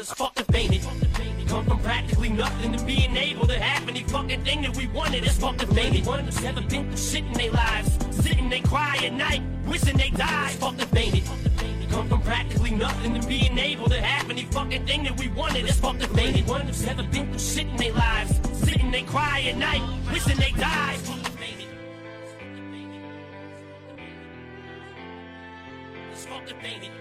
[0.00, 1.46] Let's fucking fade it.
[1.46, 5.24] Come from practically nothing to being able to have any fucking thing that we wanted.
[5.24, 6.06] It's fucking faded.
[6.06, 7.98] One of who's never been through shit in their lives.
[8.10, 10.52] Sitting they cry at night, wishing they died.
[10.52, 11.24] Fucking faded.
[11.90, 15.66] Come from practically nothing to being able to have any fucking thing that we wanted.
[15.66, 16.46] It's fucking faded.
[16.46, 18.40] One of who's never been through shit in their lives.
[18.54, 20.98] Sitting they cry at night, wishing they died.
[26.10, 26.99] It's fucking faded.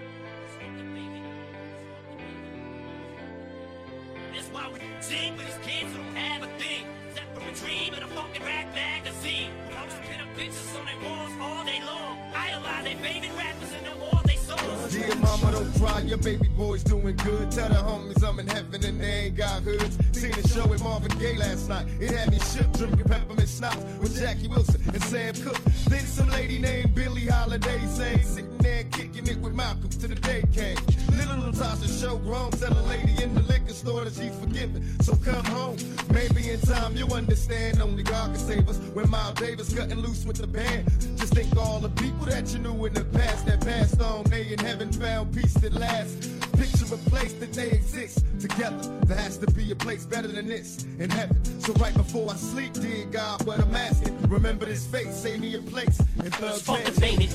[4.40, 6.88] That's why we sing for these kids who don't have a thing.
[7.10, 9.52] Except for a dream and a fucking rap magazine.
[9.78, 12.16] I'll just pin up pictures on their walls all day long.
[12.34, 14.94] Idolize their favorite rappers and the war they songs.
[14.96, 17.52] Dear mama, don't cry, your baby boy's doing good.
[17.52, 19.98] Tell the homies I'm in heaven and they ain't got hoods.
[20.14, 21.88] Seen a show with Marvin Gaye last night.
[22.00, 25.62] It had me shook, drinking peppermint schnapps with Jackie Wilson and Sam Cooke.
[25.90, 30.16] Then some lady named Billie Holiday sang, sitting there kicking it with Malcolm till the
[30.16, 30.78] day came.
[31.18, 34.84] Little Latasha show grown, tell a lady in the liquor store that she's forgiven.
[35.02, 35.78] So come home,
[36.12, 37.82] maybe in time you'll understand.
[37.82, 38.78] Only God can save us.
[38.94, 40.86] When Miles Davis cutting loose with the band,
[41.18, 44.24] just think all the people that you knew in the past that passed on.
[44.26, 46.28] They in heaven found peace that lasts.
[46.58, 48.82] Picture a place that they exist together.
[49.06, 51.38] There has to be a place better than this in heaven.
[51.62, 55.56] So right before I sleep, dear God, what I'm asking, Remember this face, save me
[55.56, 57.34] a place in third It's fucking faded.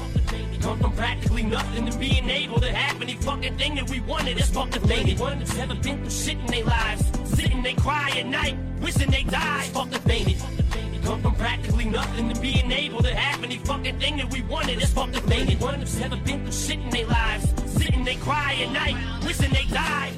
[0.63, 4.39] Come from practically nothing to being able to have any fucking thing that we wanted.
[4.39, 5.19] It's fucking faded.
[5.19, 7.05] One that's ever been through shit in their lives.
[7.25, 9.67] Sitting they cry at night, wishing they died.
[9.67, 10.37] Fuck the faded.
[11.05, 14.81] Come from practically nothing to being able to have any fucking thing that we wanted.
[14.81, 15.61] It's fucking faded.
[15.61, 17.53] One that's ever been through shit in their lives.
[17.67, 20.15] Sitting they cry at night, wishing they died.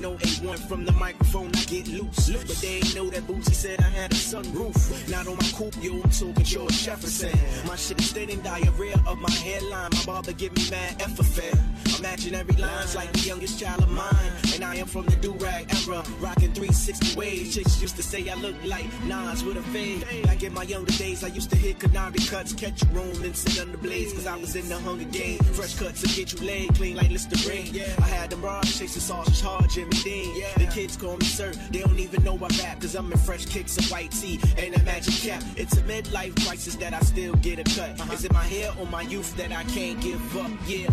[0.00, 2.30] They know A1 from the microphone, I get loose.
[2.30, 5.10] But they ain't know that Bootsy said I had a sunroof.
[5.10, 7.38] Not on my coupe, yo, I'm talking George Jefferson.
[7.66, 9.90] My shit is thinning diarrhea of my hairline.
[9.92, 11.60] My barber give me mad effervescent.
[11.98, 14.32] Imagine every line's like the youngest child of mine.
[14.54, 17.54] And I am from the do-rag era, rocking 360 waves.
[17.54, 20.06] Chicks used to say I look like Nas with a fade.
[20.24, 23.34] Like in my younger days, I used to hit Canary cuts, catch a room, then
[23.34, 24.14] sit under blaze.
[24.14, 25.40] Cause I was in the hunger game.
[25.40, 27.82] Fresh cuts to get you laid, clean like Listerine.
[27.98, 30.42] I had bras chasing sausage hard, Jimmy Dean.
[30.56, 32.80] The kids call me sir, they don't even know I rap.
[32.80, 35.42] Cause I'm in fresh kicks and white tee and a magic cap.
[35.56, 38.00] It's a midlife crisis that I still get a cut.
[38.00, 38.12] Uh-huh.
[38.12, 40.50] Is it my hair or my youth that I can't give up?
[40.66, 40.88] Yeah.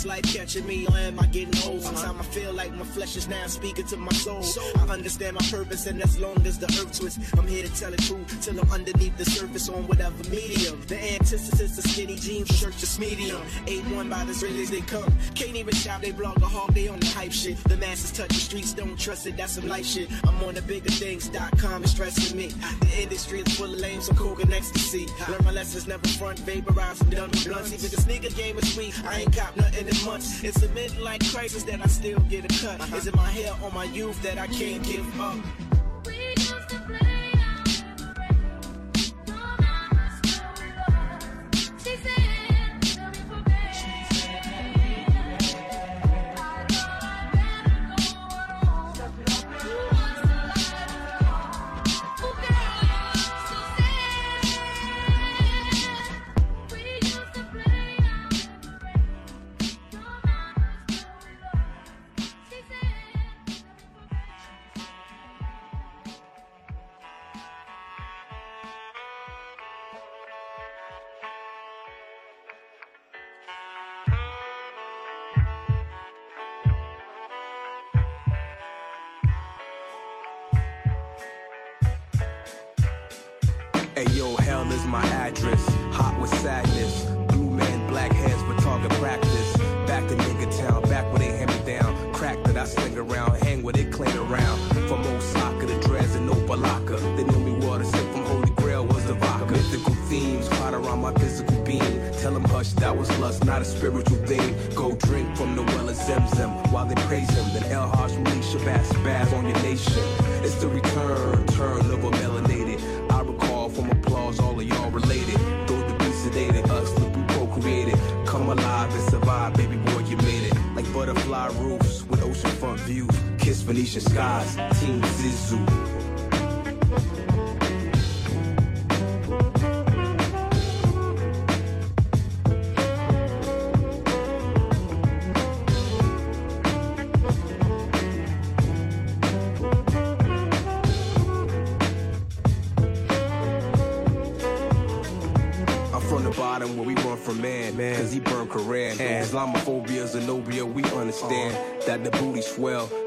[0.00, 1.82] It's life catching me, or am I getting old?
[1.82, 4.42] Sometimes I feel like my flesh is now speaking to my soul.
[4.78, 7.90] I understand my purpose, and as long as the earth twists, I'm here to tell
[7.90, 10.80] the truth till I'm underneath the surface on whatever medium.
[10.86, 13.40] The antithesis of skinny jeans, shirt just medium.
[13.66, 15.12] A1 by the as they come.
[15.34, 17.56] Can't even shop, they blog a hog, they on the hype shit.
[17.64, 20.08] The masses touch the streets, don't trust it, that's some life shit.
[20.24, 22.48] I'm on the bigger things.com, it's stressing me.
[22.80, 25.06] The industry is full of lames, so coke and ecstasy.
[25.28, 27.72] Learn my lessons, never front, vaporize, I'm done with blunts.
[27.72, 30.42] Even the sneaker game is sweet, I ain't cop nothing in months.
[30.42, 32.80] It's a midlife crisis that I still get a cut.
[32.94, 35.36] Is it my hair or my youth that I can't give up?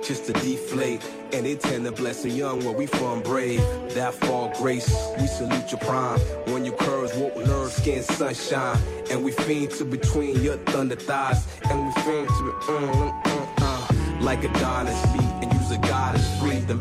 [0.04, 1.02] Just to deflate.
[1.32, 3.60] And they tend to bless the young where we from brave.
[3.96, 6.20] That fall grace, we salute your prime.
[6.52, 8.78] When your curves woke nerves, skin sunshine.
[9.10, 11.48] And we fiend to between your thunder thighs.
[11.70, 15.04] And we fiend to be, mm, mm, mm, uh, like Adonis.
[15.42, 16.76] And use a goddess free, the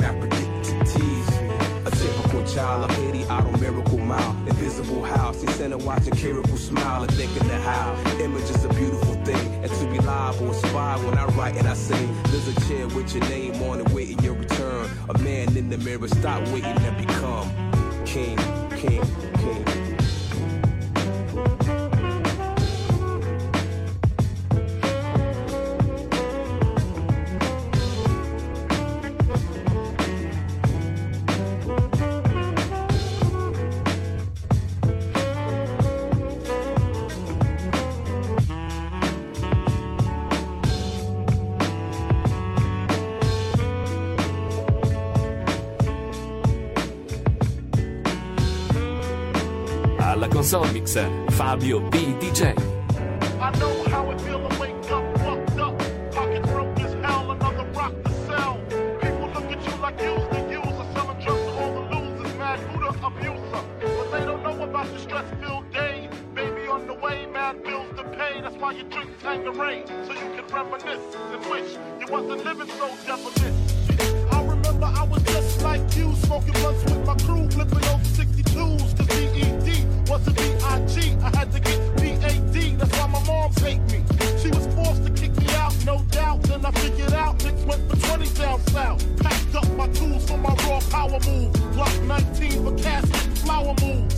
[0.84, 1.28] tease.
[1.86, 4.36] A typical child of Haiti, auto miracle mile.
[4.48, 7.94] Invisible house, in center watching Kirikou smile and thinking the how.
[8.20, 9.11] Images a beautiful.
[9.62, 12.12] And to be live or inspired when I write and I sing.
[12.24, 14.90] There's a chair with your name on it, waiting your return.
[15.08, 17.48] A man in the mirror, stop waiting and become
[18.04, 18.36] king,
[18.76, 19.02] king,
[67.02, 68.40] way, mad bills to pay.
[68.40, 72.88] That's why you drink Tanqueray, so you can reminisce and wish you wasn't living so
[73.06, 74.32] devilish.
[74.32, 78.96] I remember I was just like you, smoking blunts with my crew, flipping over 62s.
[78.96, 81.16] Cause BED wasn't B-I-G.
[81.22, 82.76] I had to get B-A-D.
[82.76, 84.04] That's why my moms hate me.
[84.40, 86.42] She was forced to kick me out, no doubt.
[86.42, 89.00] Then I figured out niggas went for 20 down south.
[89.22, 91.52] Packed up my tools for my raw power move.
[91.74, 94.14] Block 19 for casket flower moves.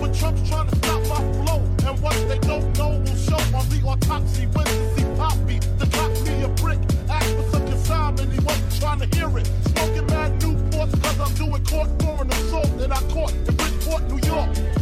[0.00, 1.62] But Trump's trying to stop my flow.
[1.86, 4.46] And what they don't know will show on the autopsy.
[4.46, 6.78] When to see Poppy to drop me a brick.
[7.08, 9.46] Ask for some consignment, he wasn't trying to hear it.
[9.68, 14.02] Smoking mad Newports cause I'm doing court for an assault that I caught in Bridgeport,
[14.10, 14.75] New York.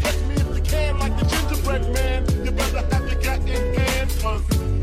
[0.85, 2.45] Can like the gingerbread man.
[2.45, 4.74] You better have your gat in hand cause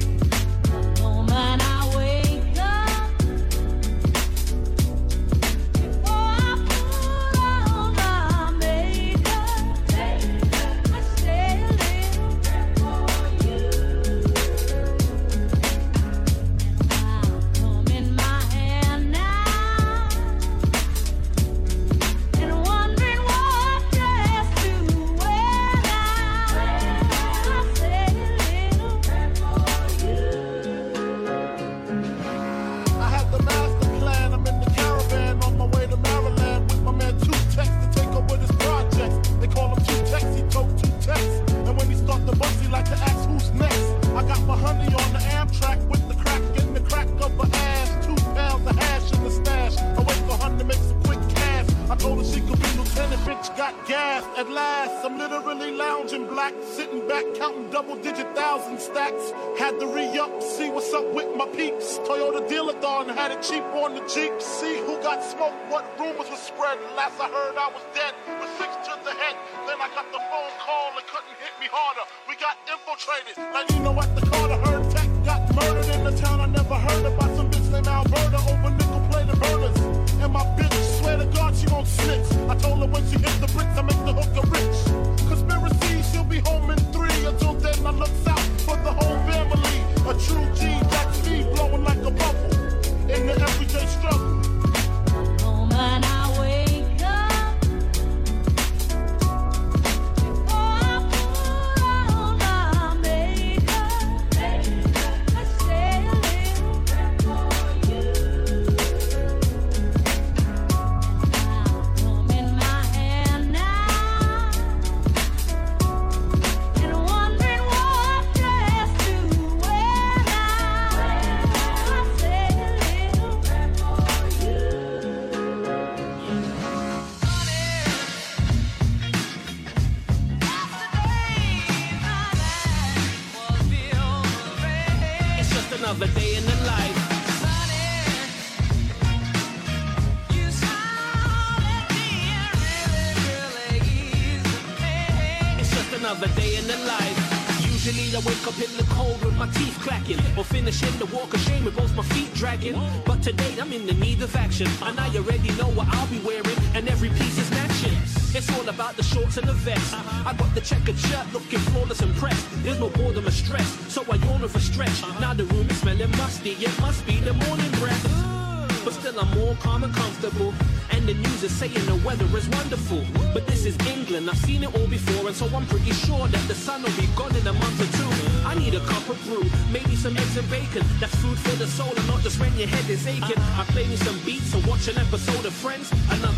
[175.54, 178.48] I'm pretty sure that the sun will be gone in a month or two.
[178.48, 180.84] I need a cup of brew, maybe some eggs and bacon.
[181.00, 183.38] That's food for the soul and not just when your head is aching.
[183.60, 185.92] I play me some beats and watch an episode of Friends.
[186.10, 186.31] Another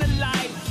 [0.00, 0.69] the life.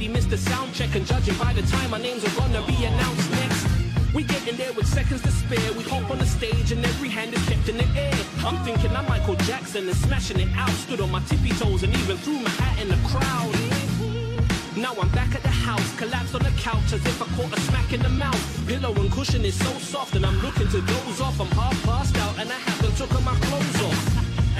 [0.00, 2.84] Already missed the sound check, and judging by the time our names are gonna be
[2.84, 3.66] announced next.
[4.14, 5.72] We get in there with seconds to spare.
[5.76, 8.14] We hop on the stage and every hand is kept in the air.
[8.38, 10.70] I'm thinking I'm Michael Jackson and smashing it out.
[10.84, 13.54] Stood on my tippy toes and even threw my hat in the crowd.
[14.74, 17.60] Now I'm back at the house, collapsed on the couch as if I caught a
[17.60, 18.42] smack in the mouth.
[18.66, 21.38] Pillow and cushion is so soft, and I'm looking to doze off.
[21.38, 24.09] I'm half passed out, and I haven't took my clothes off.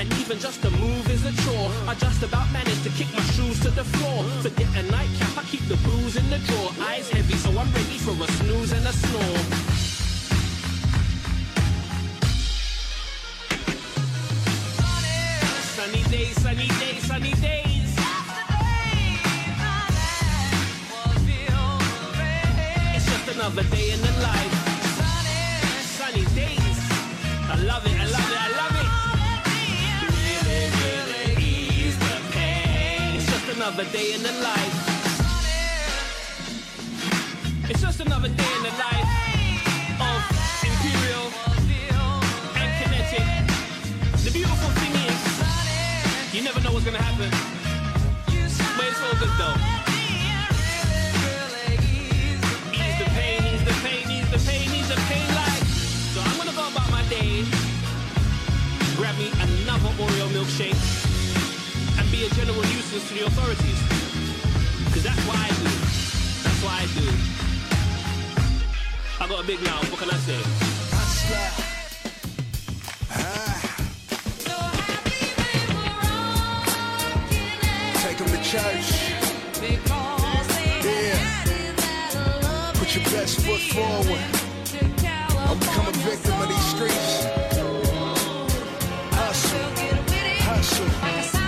[0.01, 1.71] And even just to move is a chore.
[1.87, 4.25] I just about managed to kick my shoes to the floor.
[4.41, 6.71] Forget a nightcap, I keep the booze in the drawer.
[6.89, 9.41] Eyes heavy, so I'm ready for a snooze and a snore.
[15.77, 17.70] Sunny days, sunny days, sunny days.
[33.73, 34.75] Another day in the life.
[37.71, 39.07] It's just another day in the life
[40.01, 40.19] of
[40.67, 41.31] Imperial
[42.59, 43.23] and Kinetic.
[44.25, 47.31] The beautiful thing is, you never know what's gonna happen.
[48.77, 49.55] But it's all good though.
[52.75, 55.63] Ease the pain, ease the pain, ease the pain, ease the pain like.
[56.11, 57.45] So I'm gonna go about my day,
[58.97, 61.00] grab me another Oreo milkshake,
[62.91, 63.81] general to the authorities.
[64.93, 65.65] Cause that's what I do.
[66.43, 67.07] That's what I do.
[69.21, 70.41] I got a big mouth, what can I say?
[78.43, 79.13] Church.
[80.83, 81.19] Yeah.
[82.75, 84.25] Put your best foot forward.
[85.61, 87.27] Become a victim of these streets.
[89.15, 89.71] Hustle.
[90.41, 91.40] Hustle.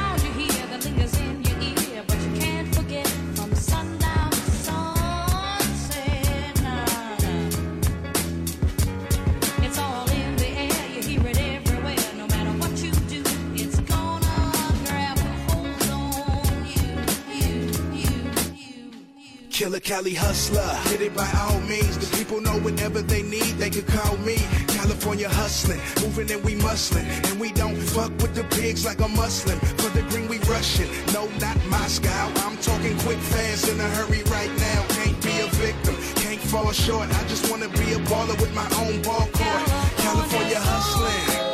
[19.82, 21.98] Cali hustler, get it by all means.
[21.98, 24.36] The people know whenever they need, they could call me.
[24.68, 27.04] California hustling, moving and we muscling.
[27.28, 29.58] And we don't fuck with the pigs like a Muslim.
[29.58, 32.30] For the green we rushing, no not Moscow.
[32.46, 34.86] I'm talking quick, fast, in a hurry right now.
[34.90, 37.08] Can't be a victim, can't fall short.
[37.08, 39.66] I just wanna be a baller with my own ball court.
[39.98, 41.51] California hustling.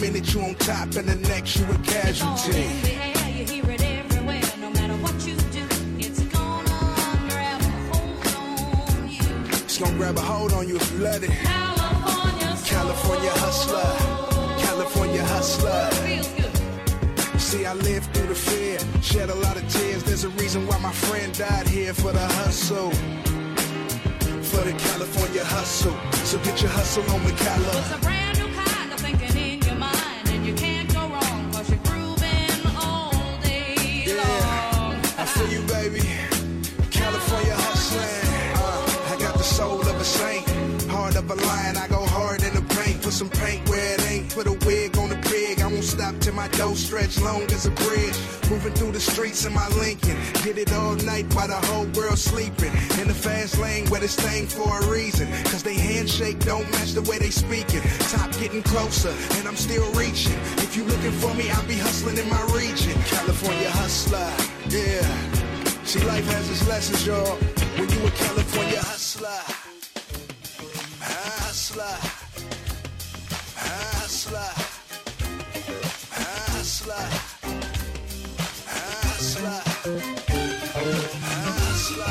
[0.00, 2.52] Minute you on top, and the next you a casualty.
[2.82, 4.42] the air, you hear it everywhere.
[4.60, 5.64] No matter what you do,
[5.98, 9.22] it's gonna grab a hold on you.
[9.64, 11.30] It's gonna grab a hold on you if you let it.
[12.74, 13.90] California hustler,
[14.58, 15.90] California hustler.
[16.06, 17.40] Feels good.
[17.40, 20.02] See, I lived through the fear, shed a lot of tears.
[20.04, 22.90] There's a reason why my friend died here for the hustle.
[24.50, 25.96] For the California hustle.
[26.24, 28.17] So get your hustle on the It's
[41.18, 41.76] of a lion.
[41.76, 43.02] I go hard in the paint.
[43.02, 44.32] Put some paint where it ain't.
[44.32, 45.60] Put a wig on the pig.
[45.60, 48.16] I won't stop till my dough stretch long as a bridge.
[48.48, 50.16] Moving through the streets in my Lincoln.
[50.44, 52.72] Get it all night while the whole world sleeping.
[53.00, 55.26] In the fast lane where this thing for a reason.
[55.50, 57.82] Cause they handshake don't match the way they speaking.
[58.14, 60.38] Top getting closer and I'm still reaching.
[60.64, 62.94] If you looking for me, I'll be hustling in my region.
[63.06, 64.30] California hustler.
[64.68, 65.02] Yeah.
[65.84, 67.36] See, life has its lessons, y'all.
[67.76, 69.57] When you a California hustler,
[71.78, 72.00] hustler,
[74.10, 74.52] hustler,
[78.90, 79.62] hustler,
[81.28, 82.02] hustler,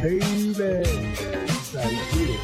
[0.02, 0.72] Baby.
[1.74, 2.40] It.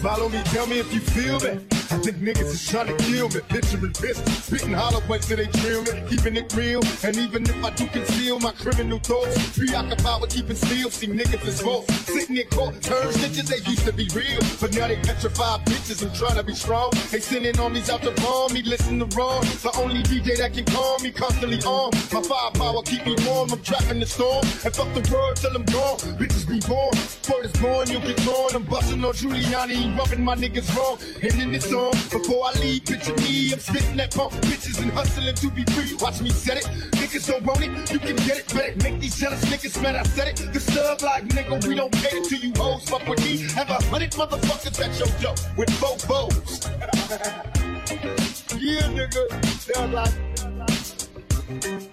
[0.00, 1.71] Follow me, tell me if you feel me.
[1.92, 3.40] I think niggas is trying to kill me.
[3.48, 6.02] Picturing pistols, spitting hollow points till they drill me.
[6.08, 10.56] Keeping it real, and even if I do conceal my criminal thoughts, preoccupied with keeping
[10.56, 10.88] still.
[10.88, 11.86] See niggas is false.
[12.06, 14.40] Sitting in court, turn snitches, they used to be real.
[14.58, 16.92] But now they petrified bitches and trying to be strong.
[17.10, 19.42] They sending armies out to bomb me, listen to wrong.
[19.42, 21.90] The only DJ that can calm me, constantly on.
[22.10, 24.40] My firepower keep me warm, I'm trapping the storm.
[24.64, 25.98] And fuck the world till I'm gone.
[26.16, 26.96] Bitches be born.
[27.28, 28.54] Word is born, you'll get torn.
[28.54, 30.96] I'm busting on Giuliani, rubbing my niggas wrong.
[31.22, 35.34] And in this before I leave, picture me, I'm spitting that pump bitches and hustling
[35.34, 35.94] to be free.
[36.00, 36.64] Watch me set it.
[36.92, 38.54] Niggas don't want it, you can get it.
[38.54, 40.52] Better make these jealous niggas mad, I said it.
[40.52, 42.88] The sub like nigga, we don't cater to you hoes.
[42.88, 46.68] Fuck with me, have a hundred motherfuckers at your door with both bows.
[48.60, 49.28] yeah, nigga.
[49.60, 51.91] Sound like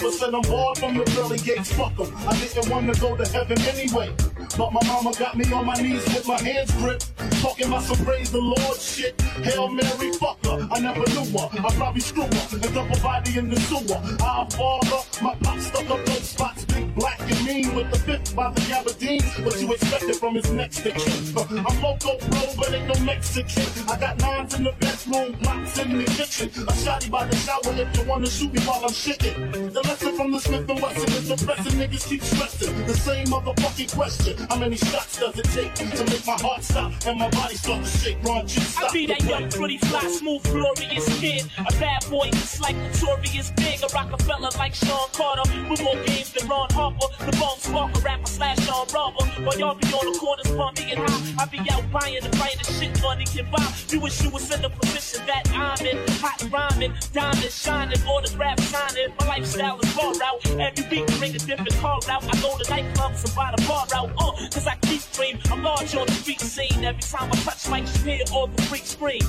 [0.00, 1.72] Jehovah said I'm hard from the pearly gates.
[1.72, 2.10] Fuck 'em.
[2.26, 4.10] I didn't want to go to heaven anyway.
[4.56, 7.12] But my mama got me on my knees with my hands gripped.
[7.42, 9.20] Talking about some praise the Lord shit.
[9.44, 10.66] Hail Mary, fuck her.
[10.72, 11.48] I never knew her.
[11.52, 14.00] I probably screw her and her body in the sewer.
[14.24, 16.64] Our father, my pop stuck up those spots.
[16.64, 19.22] Big black and mean with the fifth by the gabardine.
[19.44, 21.36] What you expected from his next to kin.
[21.36, 23.88] Uh, I'm loco, bro, but ain't no Mexican.
[23.88, 26.48] I got nines in the bedroom, blocks in the kitchen.
[26.64, 29.72] A shotty by the shower if you wanna shoot me while I'm shitting.
[29.72, 32.86] The lesson from the Smith and Wesson is suppressing niggas keep stressing.
[32.86, 34.36] The same motherfucking question.
[34.48, 37.84] How many shots does it take to make my heart stop and my body start
[37.84, 38.22] to shake?
[38.22, 38.90] Ron G, stop.
[38.90, 41.50] I be that young, pretty, fly, smooth, glorious kid.
[41.58, 43.80] A bad boy, just like Notorious Big.
[43.82, 45.42] A Rockefeller like Sean Carter.
[45.70, 47.08] With more games than Ron Harper.
[47.26, 49.24] The bone sparker, rapper slash Sean Robber.
[49.44, 51.42] While y'all be on the corners, bumping and high.
[51.42, 53.66] I be out buying the brightest shit money can buy.
[53.90, 55.96] You wish you was in the position that I'm in.
[56.24, 59.12] Hot rhyming, diamond shining, autograph signing.
[59.18, 60.40] My lifestyle is far out.
[60.58, 62.24] Every week bring a different car out.
[62.24, 64.10] I go to nightclubs and buy the bar out.
[64.18, 65.38] Uh, cause I keep dream.
[65.52, 66.84] I'm large on the street scene.
[66.84, 69.20] Every time I touch mic, you hear all the freaks scream.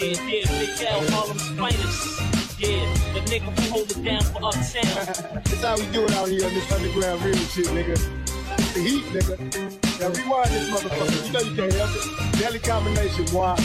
[0.00, 1.02] Yeah, yeah, Big L,
[1.60, 2.49] finest.
[2.60, 4.84] Yeah, the nigga hold it down for uptown.
[5.44, 7.96] That's how we do it out here on this underground real shit, nigga.
[8.58, 9.38] It's the heat, nigga.
[9.98, 11.26] Now rewind this motherfucker.
[11.26, 12.38] You know you can't help it.
[12.38, 13.56] Deadly combination, why?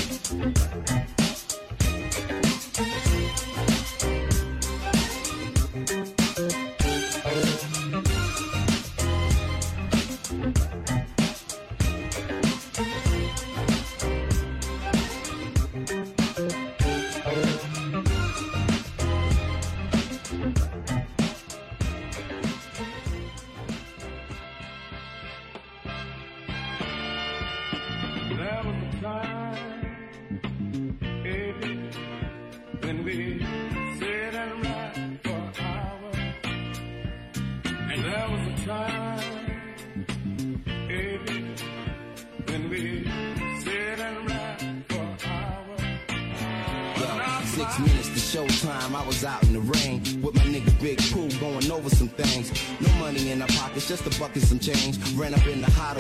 [53.96, 54.98] Just a bucket, some change.
[55.14, 55.95] Ran up in the with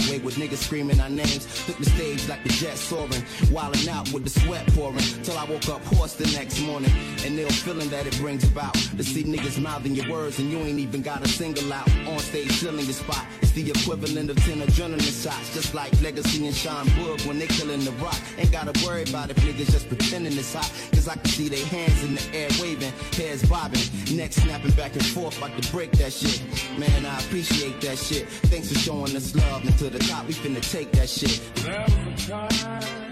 [0.46, 1.46] niggas screaming our names.
[1.66, 5.00] Took the stage like the jet soaring, wilding out with the sweat pouring.
[5.24, 6.92] Till I woke up hoarse the next morning,
[7.26, 8.74] and ill feeling that it brings about.
[8.74, 11.90] To see niggas mouthing your words and you ain't even got a single out.
[12.08, 15.54] On stage filling your spot, it's the equivalent of 10 adrenaline shots.
[15.54, 18.20] Just like Legacy and Sean Boog when they killing the rock.
[18.38, 20.72] Ain't gotta worry about if niggas just pretending it's hot.
[20.92, 23.82] Cause I can see their hands in the air waving, heads bobbing,
[24.16, 26.42] necks snapping back and forth like to break that shit.
[26.78, 28.28] Man, I appreciate that shit.
[28.52, 29.66] Thanks for showing us love.
[29.66, 31.40] And to the top, we finna take that shit.
[31.56, 33.12] There was a time,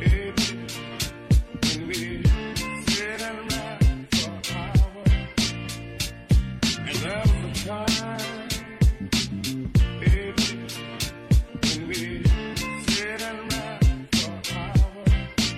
[0.00, 0.46] baby,
[1.62, 1.94] when we
[2.88, 5.12] sit and ride for hours.
[6.78, 8.18] And there was a time,
[10.00, 10.48] baby,
[11.62, 12.00] when we
[12.88, 15.52] sit and ride for hours.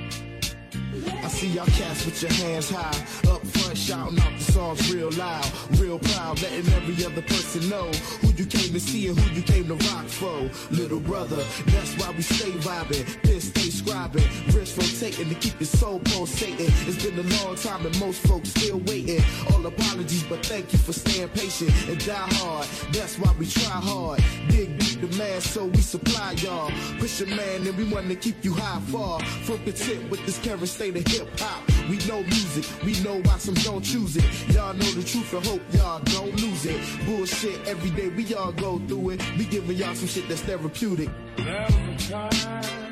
[1.25, 2.99] I see y'all cats with your hands high,
[3.31, 5.51] up front shouting out songs real loud,
[5.81, 7.91] real proud, letting every other person know
[8.21, 10.49] who you came to see and who you came to rock for.
[10.71, 15.67] Little brother, that's why we stay vibing, pen stay scribing, wrist rotating to keep your
[15.67, 16.71] soul pulsating.
[16.87, 19.21] It's been a long time and most folks still waiting.
[19.53, 22.69] All apologies, but thank you for staying patient and die hard.
[22.93, 24.23] That's why we try hard.
[24.51, 26.71] Dig deep the man, so we supply y'all.
[27.01, 29.19] Push a man and we want to keep you high far.
[29.47, 31.63] From content with this current state of hip hop.
[31.91, 34.25] We know music, we know why some don't choose it.
[34.49, 36.81] Y'all know the truth and hope y'all don't lose it.
[37.07, 39.23] Bullshit every day, we all go through it.
[39.39, 41.09] We giving y'all some shit that's therapeutic.
[41.37, 42.84] There was a time,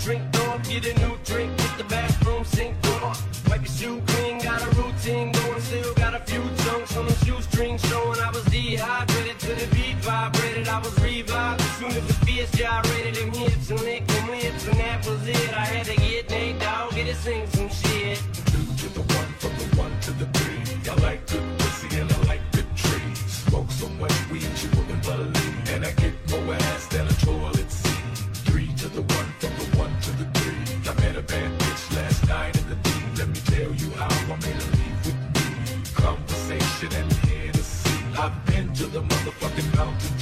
[0.00, 3.12] drink up, get a new drink, hit the bathroom sink door.
[3.48, 7.14] Wipe your shoe clean, got a routine going, still got a few chunks on the
[7.24, 8.18] shoestrings showing.
[8.18, 12.50] I was dehydrated to the beat vibrated, I was revived as soon as the fierce
[12.52, 15.52] gyrated them hips and licked them lips, and that was it.
[15.56, 17.46] I had to get Nate Dogg, get to sing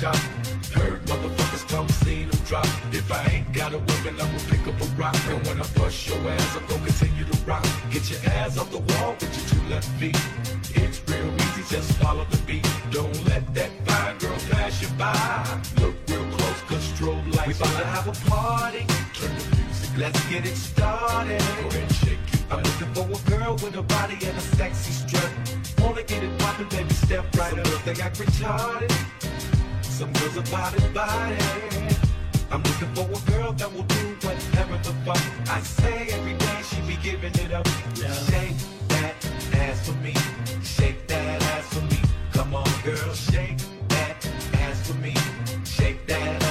[0.02, 0.16] mountaintop.
[0.74, 2.66] Heard motherfuckers talk, seen them drop.
[2.92, 5.16] If I ain't got a weapon, I will pick up a rock.
[5.28, 7.66] And when I bust your ass, I'm gonna continue to rock.
[7.90, 10.16] Get your ass off the wall with your two left feet.
[10.74, 12.66] It's real easy, just follow the beat.
[12.90, 15.60] Don't let that fine girl pass you by.
[15.80, 17.46] Look real close, cause strobe lights.
[17.48, 18.84] We about to have a party.
[19.14, 21.40] Turn the music, let's get it started.
[21.62, 22.40] Go ahead, shake it.
[22.50, 25.30] I'm looking for a girl with a body and a sexy strut.
[25.80, 27.84] Wanna get it poppin', baby, step right up.
[27.84, 29.18] They got retarded.
[29.98, 31.36] Some girls are body body.
[32.52, 36.60] I'm looking for a girl that will do whatever the fuck I say every day.
[36.62, 37.66] She be giving it up.
[37.96, 38.54] Shake
[38.90, 39.16] that
[39.54, 40.14] ass for me.
[40.62, 42.00] Shake that ass for me.
[42.32, 43.58] Come on, girl, shake
[43.88, 45.14] that ass for me.
[45.64, 46.47] Shake that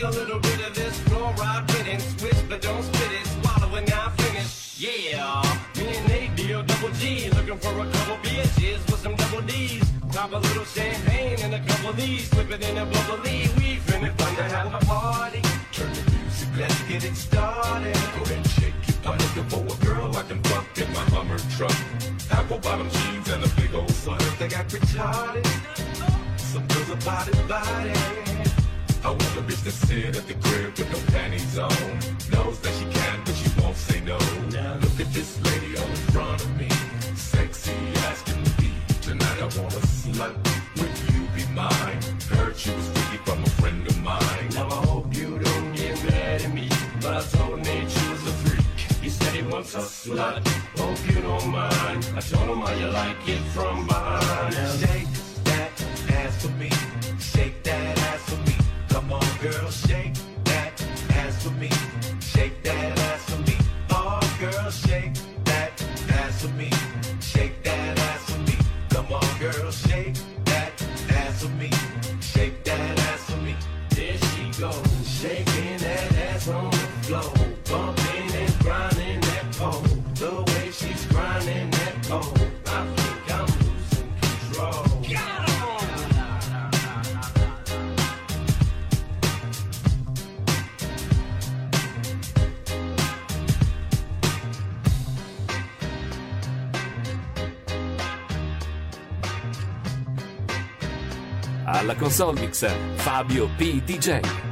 [0.00, 2.06] Take a little bit of this fluoride riddance.
[2.16, 3.26] Switch, but don't spit it.
[3.26, 4.80] Swallow it now, finish.
[4.80, 5.42] Yeah,
[5.76, 7.28] me and Nate D-O double G.
[7.28, 9.84] Looking for a couple bitches with some double D's.
[10.10, 12.30] Pop a little champagne and a couple of these.
[12.30, 13.50] Slip it in a bubbly.
[13.58, 15.42] We finna fun to have a party.
[15.70, 17.92] Turn the music, let's get it started.
[17.92, 19.06] Go ahead shake it.
[19.06, 21.76] I'm looking for a girl I can fuck in my Hummer truck.
[22.30, 24.38] Apple bottom jeans and a big old slut.
[24.38, 25.46] They got retarded.
[26.38, 28.39] Some girls are body body.
[29.02, 31.70] I want a bitch to sit at the crib with no panties on.
[32.32, 34.18] Knows that she can, but she won't say no.
[34.52, 36.68] Now Look at this lady all in front of me.
[37.14, 37.72] Sexy
[38.06, 38.70] ass can be.
[39.00, 40.34] Tonight I want a slut.
[40.76, 42.00] Would you be mine?
[42.28, 44.48] Heard she was freaky from a friend of mine.
[44.52, 46.68] Now I hope you don't get mad at me.
[47.00, 48.66] But I told Nate she was a freak.
[49.00, 50.46] He said he wants a slut.
[50.78, 52.06] Hope you don't mind.
[52.14, 54.54] I told him how you like it from behind.
[54.54, 55.08] Now shake
[55.44, 55.70] that
[56.10, 56.70] ass for me.
[57.18, 58.59] Shake that ass for me.
[59.00, 60.12] Come on, girl, shake
[60.44, 60.72] that
[61.08, 61.70] ass for me.
[101.90, 102.64] alla console mix
[102.96, 103.82] Fabio P.
[103.82, 104.49] DJ.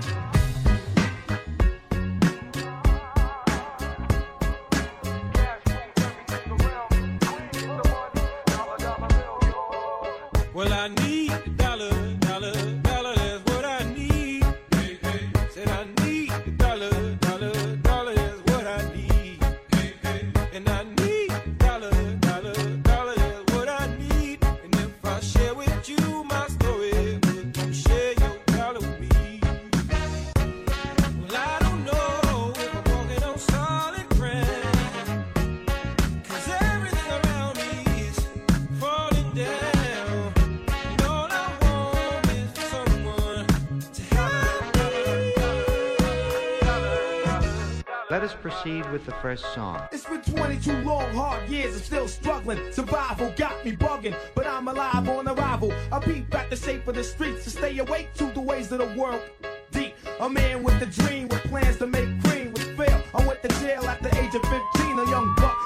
[48.98, 49.80] with the first song.
[49.92, 52.72] It's been 22 long, hard years and still struggling.
[52.72, 55.72] Survival got me bugging, but I'm alive on arrival.
[55.92, 58.80] I peep at the shape of the streets to stay awake to the ways of
[58.80, 59.22] the world.
[59.70, 63.00] Deep, a man with a dream, with plans to make cream, with fail.
[63.14, 65.57] I went to jail at the age of 15, a young buck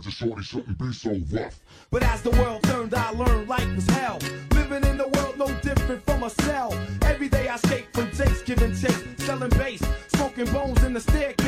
[0.00, 1.60] spread a shorty shouldn't be so rough.
[1.90, 4.18] But as the world turned, I learned life was hell.
[4.52, 6.72] Living in the world no different from a cell.
[7.02, 11.41] Every day I escape from Jake's giving chase, selling bass, smoking bones in the staircase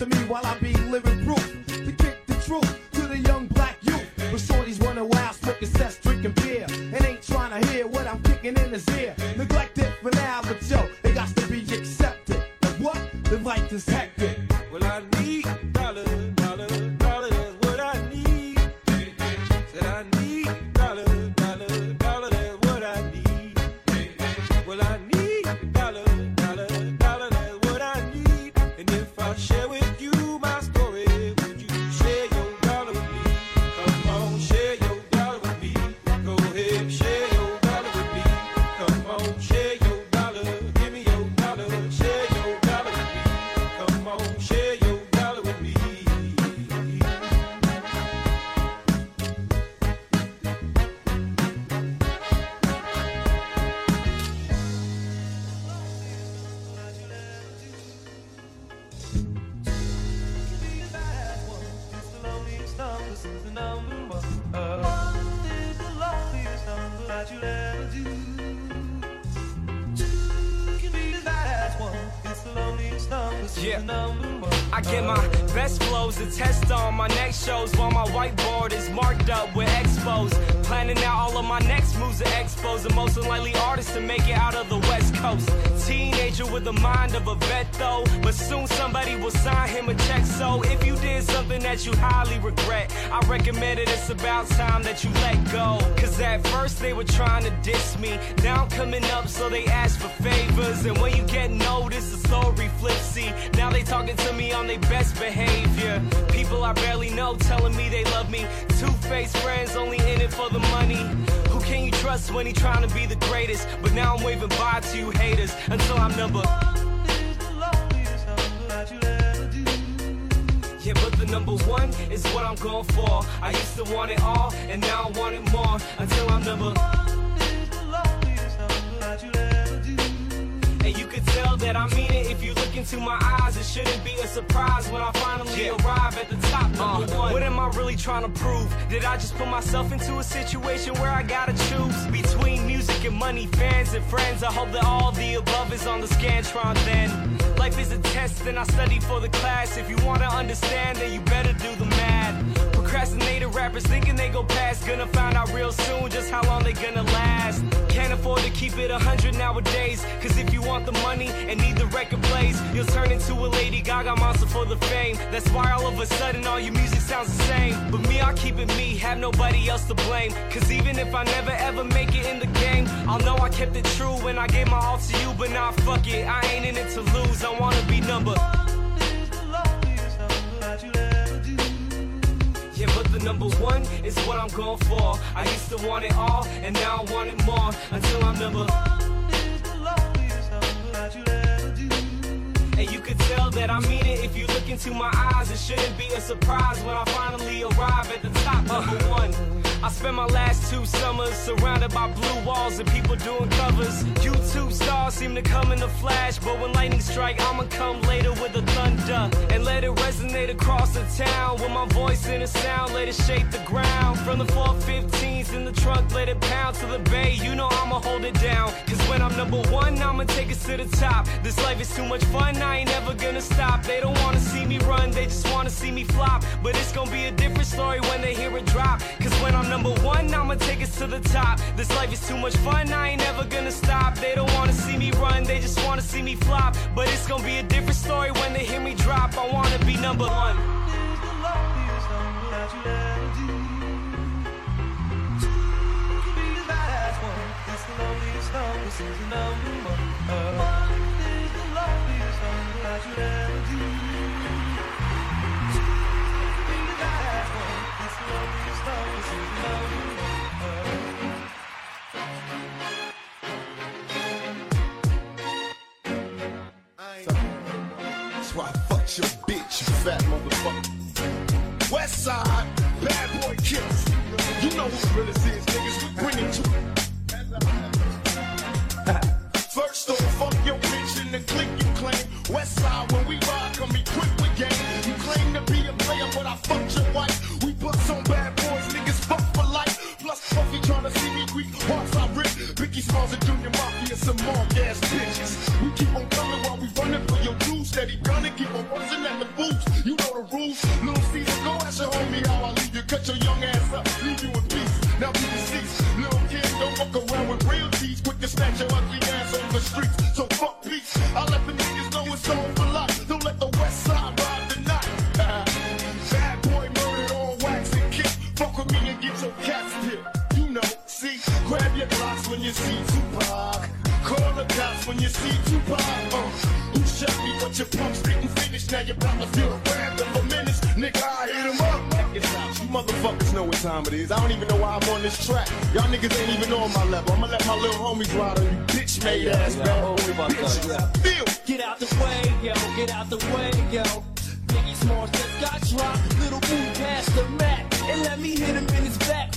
[0.00, 1.09] to me while I be living.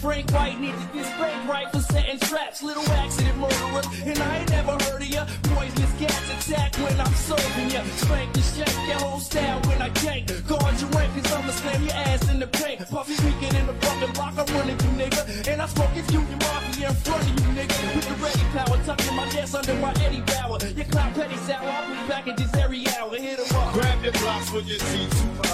[0.03, 2.61] Frank White needed this break right for setting traps.
[2.61, 5.25] Little accident murderers, and I ain't never heard of ya.
[5.43, 7.81] Poisonous gas attack when I'm serving ya.
[7.95, 10.27] Spank and shake your whole style when I gank.
[10.45, 12.85] Guard your rank, cause I'ma slam your ass in the paint.
[12.89, 15.47] Puffy speaking in the fucking block, I'm running you, nigga.
[15.47, 17.95] And I smoke if you, and mafia in front of you, nigga.
[17.95, 20.59] With the ready power, tucking my ass under my Eddie Bauer.
[20.75, 22.27] Your clown petty sour, I'll be back
[22.59, 23.15] every hour.
[23.15, 23.73] Hit em up.
[23.73, 25.52] Grab your blocks when you see two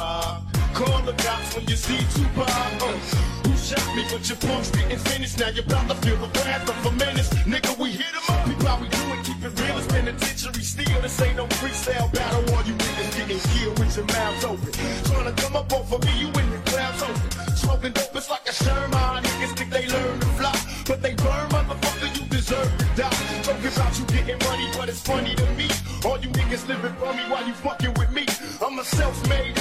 [0.80, 2.48] Call the cops when you see Tupac.
[2.48, 2.96] Uh,
[3.44, 4.08] who shot me?
[4.08, 5.36] But your punch getting finished.
[5.36, 5.38] finish.
[5.38, 7.28] Now you're about to feel the wrath of a menace.
[7.44, 8.48] Nigga, we hit him up.
[8.48, 9.20] We probably do it.
[9.28, 9.78] Keep it real.
[9.78, 11.02] It's penitentiary steel.
[11.02, 12.56] This ain't no freestyle battle.
[12.56, 14.72] All you niggas getting killed with your mouths open.
[15.04, 16.14] Trying to come up off of me.
[16.16, 17.56] You in the clouds open.
[17.58, 18.16] Smoking dope.
[18.16, 19.24] It's like a Sherman.
[19.28, 20.56] Niggas think they learn to fly.
[20.88, 22.08] But they burn, motherfucker.
[22.16, 23.44] You deserve to die.
[23.44, 24.72] Talking about you getting money.
[24.78, 25.68] But it's funny to me.
[26.08, 28.24] All you niggas living for me while you fucking with me.
[28.64, 29.59] I'm a self-made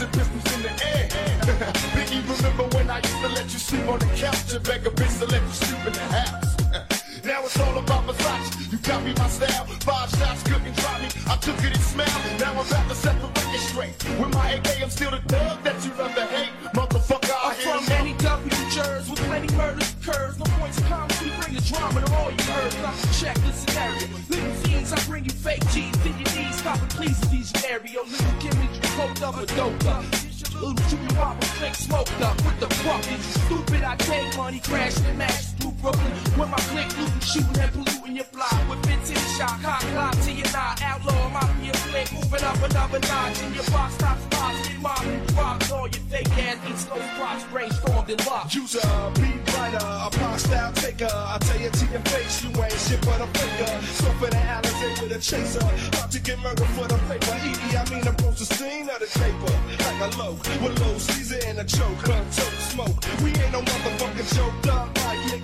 [0.00, 1.08] and pistols in the air.
[1.92, 4.90] Biggie, remember when I used to let you sleep on the couch and beg a
[4.90, 7.24] bitch to let you sleep in the house?
[7.24, 8.72] now it's all about Versace.
[8.72, 9.66] You got me my style.
[9.84, 11.08] Five shots couldn't drop me.
[11.28, 12.40] I took it in smiled.
[12.40, 13.96] Now I'm about to set the record straight.
[14.18, 16.52] With my AK, I'm still the thug that you love to hate.
[16.72, 20.38] Motherfucker, I I'm from any W jurors with plenty murders occurs.
[20.38, 22.72] No points of comedy, we bring the drama to all you heard.
[22.80, 24.08] Not the check the scenario.
[24.30, 25.92] Little scenes, I bring you fake G's.
[26.00, 28.00] Then your knees, stop and please, these area.
[28.00, 30.04] Little gimmicks coked up or doped up.
[30.60, 32.40] Little Junior Papa Flake smoked up.
[32.42, 33.82] What the fuck you stupid?
[33.82, 36.12] I take money, crashing and matches through Brooklyn.
[36.38, 38.52] With my click, looting, shooting and polluting your block.
[38.68, 40.82] With 15 shot, cock clock to your knot.
[40.82, 43.42] Outlaw, mafia click, moving up another notch.
[43.42, 45.72] In your box, top spots, get mobbed and rocks.
[45.72, 48.54] All your fake ass East Coast props brainstormed and locked.
[48.54, 51.08] Use a beat writer, a pop style taker.
[51.12, 53.72] I tell you to your face, you ain't shit but a faker.
[54.20, 57.36] For the Alizé with a chaser, about to get murdered for the paper.
[57.40, 59.54] Edie, I mean, approach the scene of the caper.
[59.84, 62.98] Like a low, with low Caesar and a choke, cut, choke, smoke.
[63.22, 64.99] We ain't no motherfucking joke, dog.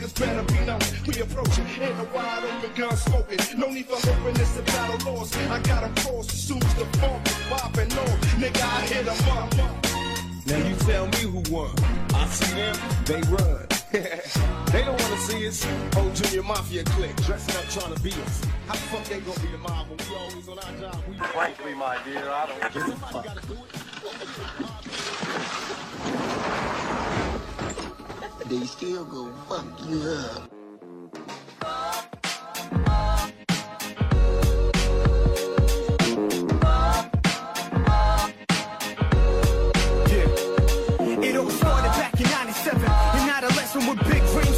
[0.07, 0.81] Like niggas better be known.
[1.07, 3.39] We approaching in a wide open gun smoking.
[3.59, 5.37] No need for hoping it's a battle lost.
[5.37, 8.21] I got 'em crossed as soon as the funk is popping off.
[8.39, 9.55] Nigga, I hit 'em up.
[10.47, 11.75] Now you tell me who won.
[12.15, 13.67] I see them, they run.
[14.73, 15.67] they don't wanna see us.
[15.97, 18.43] Old Junior Mafia clique dressing up trying to beat us.
[18.69, 21.03] How the fuck they gonna be the mob when we always on our job?
[21.09, 23.27] We Frankly, my dear, I don't give a fuck.
[28.49, 30.49] They still go fuck you up.
[41.25, 42.85] It all started back in 97.
[42.85, 44.56] An adolescent with big dreams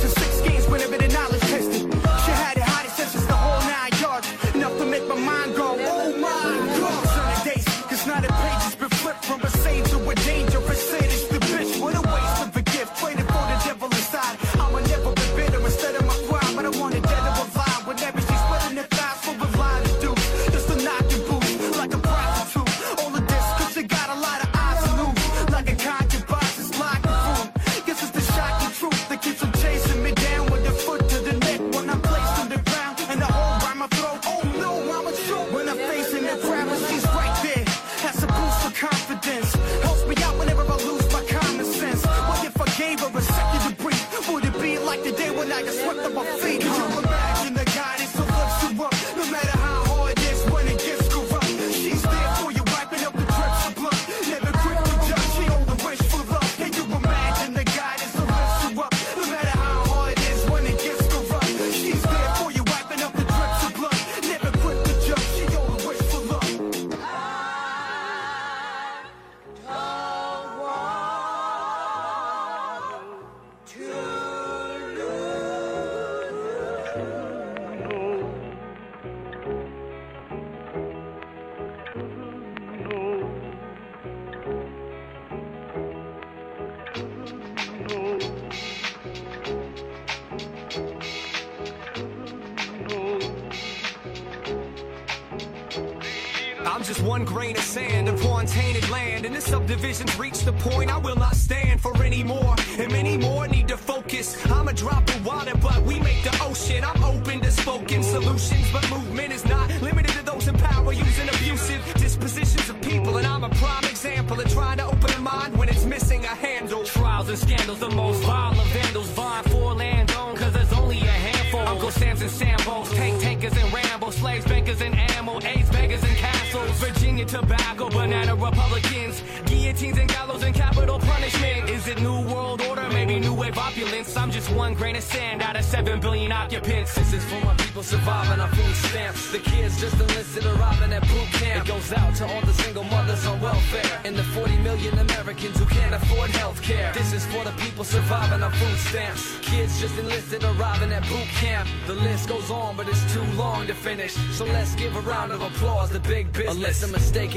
[156.80, 157.08] business.
[157.10, 157.27] Unless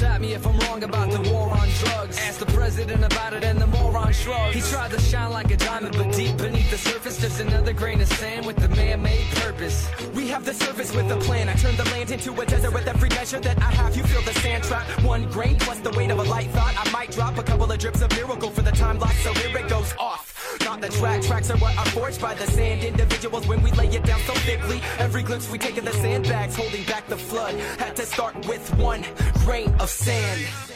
[0.00, 2.18] Wiretap me if I'm wrong about the war on drugs.
[2.18, 4.54] Ask the president about it and the moron shrugs.
[4.54, 8.00] He tried to shine like a diamond, but deep beneath the surface, just another grain
[8.00, 9.88] of sand with the man-made purpose.
[10.14, 11.48] We have the service with a plan.
[11.48, 13.96] I turn the land into a desert with every measure that I have.
[13.96, 14.86] You feel the sand trap.
[15.02, 16.74] One grain plus the weight of a light thought.
[16.78, 19.20] I might drop a couple of drips of miracle for the time lost.
[19.22, 20.29] So here it goes off.
[20.78, 21.22] The track.
[21.22, 22.84] Tracks are what are forged by the sand.
[22.84, 24.80] Individuals when we lay it down so thickly.
[24.98, 27.54] Every glimpse we take of the sandbags holding back the flood.
[27.78, 29.04] Had to start with one
[29.44, 30.69] grain of sand.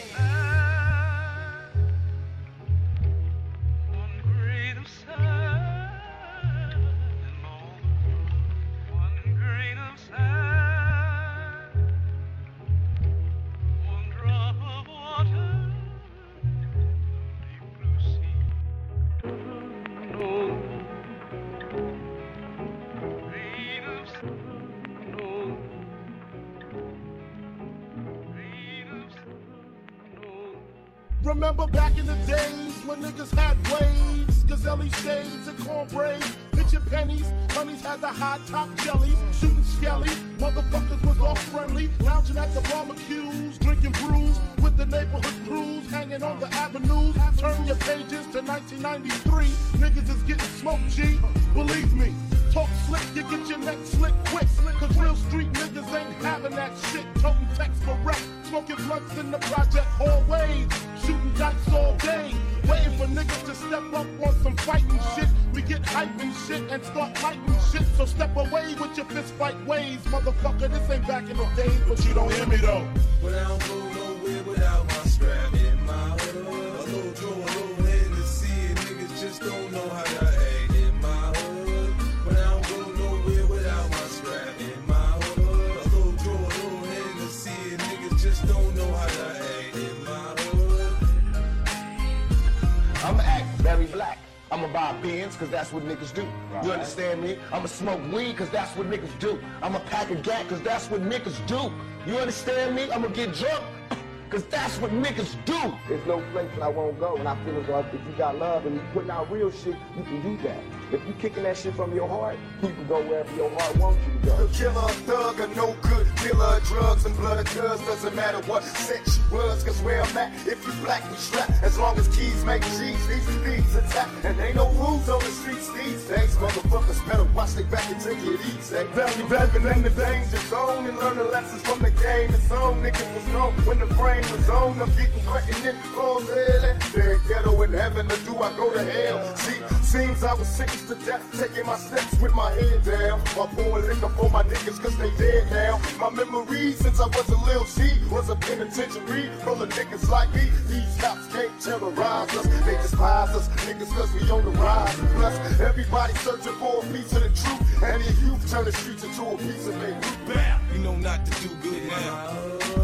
[98.35, 99.39] Cause that's what niggas do.
[99.61, 101.71] I'ma pack a gat, cause that's what niggas do.
[102.05, 102.89] You understand me?
[102.91, 103.63] I'ma get drunk,
[104.29, 105.73] cause that's what niggas do.
[105.87, 108.37] There's no place that I won't go, and I feel as though if you got
[108.37, 110.61] love and you putting out real shit, you can do that.
[110.91, 113.99] If you kicking that shit from your heart, you can go wherever your heart wants
[114.05, 114.49] you to go.
[114.53, 119.17] Killer, thug, or no good dealer, drugs and blood of cuz doesn't matter what sex
[119.17, 121.49] you was, cause where I'm at, if you black, we strap.
[121.63, 124.09] As long as keys make G's, these thieves attack.
[124.23, 126.35] And ain't no rules on the streets these days.
[126.35, 128.83] Motherfuckers better watch they back and take it easy.
[128.93, 132.29] Value, value, in the danger zone and learn the lessons from the game.
[132.29, 134.79] It's on, niggas was known when the brain was on.
[134.81, 139.35] I'm getting cutting in clothes, They're ghetto in heaven, or do I go to hell?
[139.35, 140.47] See, seems I was
[140.87, 143.19] to death, taking my steps with my head down.
[143.37, 145.79] My pouring liquor for my niggas, cause they dead now.
[145.99, 150.33] My memories since I was a little C was a penitentiary full of niggas like
[150.35, 150.49] me.
[150.67, 153.47] These cops can't terrorize us, they despise us.
[153.65, 154.95] Niggas cause we on the rise.
[155.15, 157.83] Plus, everybody searching for a piece of the truth.
[157.83, 160.61] And the youth turn the streets into a piece of their Bam!
[160.73, 162.31] You know not to do good now.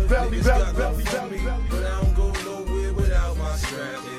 [0.07, 1.63] Valley, Niggas valley, got valley, valley, valley.
[1.69, 4.10] but I don't go nowhere without my strap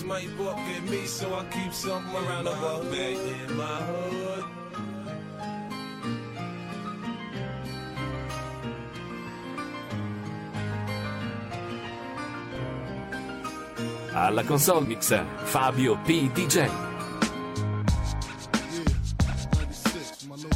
[0.00, 3.64] Niggas might buck at me, so I keep something around the buck back in my
[3.64, 4.44] hood.
[14.14, 15.12] Alla console mix
[15.44, 16.28] Fabio P.
[16.28, 16.68] DJ.
[19.52, 20.50] 96, my little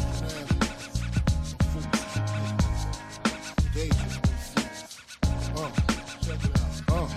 [6.89, 6.93] Uh.
[6.93, 7.09] Uh,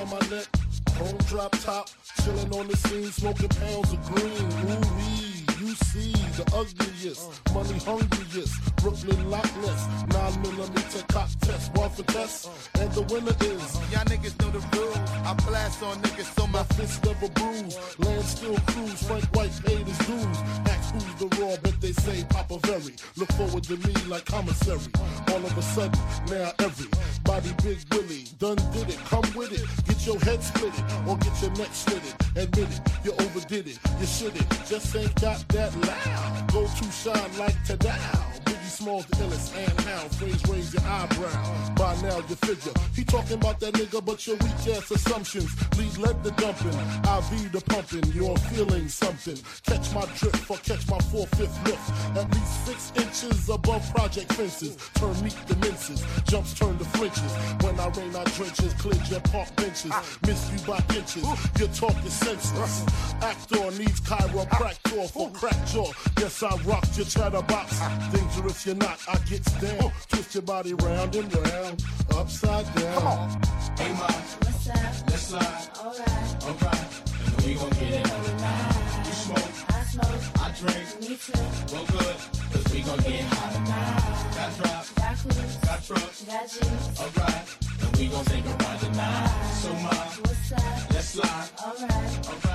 [0.00, 0.61] on my neck,
[1.02, 1.88] chrome drop top,
[2.22, 4.30] chilling on the scene, smoking pounds of green.
[4.30, 5.31] Ooh wee,
[5.62, 12.02] you see the ugliest, money hungriest, Brooklyn Loch Ness, nine millimeter cock test, one for
[12.02, 13.70] test, and the winner is.
[13.92, 14.96] Y'all niggas know the rules.
[15.24, 19.86] I blast on niggas so my fist never bruised, land still cruise, Frank White paid
[19.86, 20.38] his dues.
[20.66, 22.94] Ask who's the raw, but they say Papa Very.
[23.16, 24.90] Look forward to me like commissary.
[25.28, 28.98] All of a sudden, now everybody Big Willie done did it.
[29.06, 32.14] Come with it, get your head split it, or get your neck slit it.
[32.36, 34.46] Admit it, you overdid it, you should it.
[34.66, 36.52] just ain't got that loud.
[36.52, 38.32] Go to shine like Tadao.
[38.44, 41.74] Biggie Smalls the illest and how phrase raise your eyebrow.
[41.74, 45.96] By now you figure he talking about that nigga, but your weak ass assumptions lead
[45.98, 46.76] lead the dumping.
[47.16, 49.36] IV the pumping, you're feeling something.
[49.64, 51.86] Catch my drift or catch my four fifth lift.
[52.16, 54.76] At least six inches above project fences.
[54.94, 57.32] Turn meat to minces, jumps turn to flinches.
[57.62, 59.92] When I rain, I drenches, cleared your park benches.
[60.26, 61.24] Miss you by inches,
[61.58, 62.84] your talk is senseless.
[63.22, 65.90] Actor needs chiropractor for crack jaw.
[66.20, 67.80] Yes, I rock your chatterbox.
[68.12, 69.90] Dangerous you're not, I gets down.
[70.08, 71.82] Twist your body round and round,
[72.14, 72.94] upside down.
[72.94, 73.28] Come on.
[73.76, 74.06] Hey, ma.
[74.06, 74.76] What's up?
[75.10, 75.68] Let's slide.
[75.80, 76.44] Alright.
[76.46, 76.86] Alright.
[77.26, 79.04] And we gon' get it on tonight.
[79.04, 79.52] You smoke.
[79.68, 80.22] I smoke.
[80.38, 80.86] I drink.
[81.00, 81.42] Me too.
[81.72, 82.16] Well, good.
[82.52, 84.12] Cause we gon' get hot tonight.
[84.38, 84.84] Got drop.
[84.94, 85.56] Got cruise.
[85.66, 86.22] Got trucks.
[86.22, 87.00] Got G's.
[87.02, 87.44] Alright.
[87.82, 89.50] And we gon' take a ride tonight.
[89.58, 89.90] So, ma.
[89.90, 90.94] What's up?
[90.94, 91.48] Let's slide.
[91.66, 92.28] Alright.
[92.28, 92.42] Alright.
[92.44, 92.51] And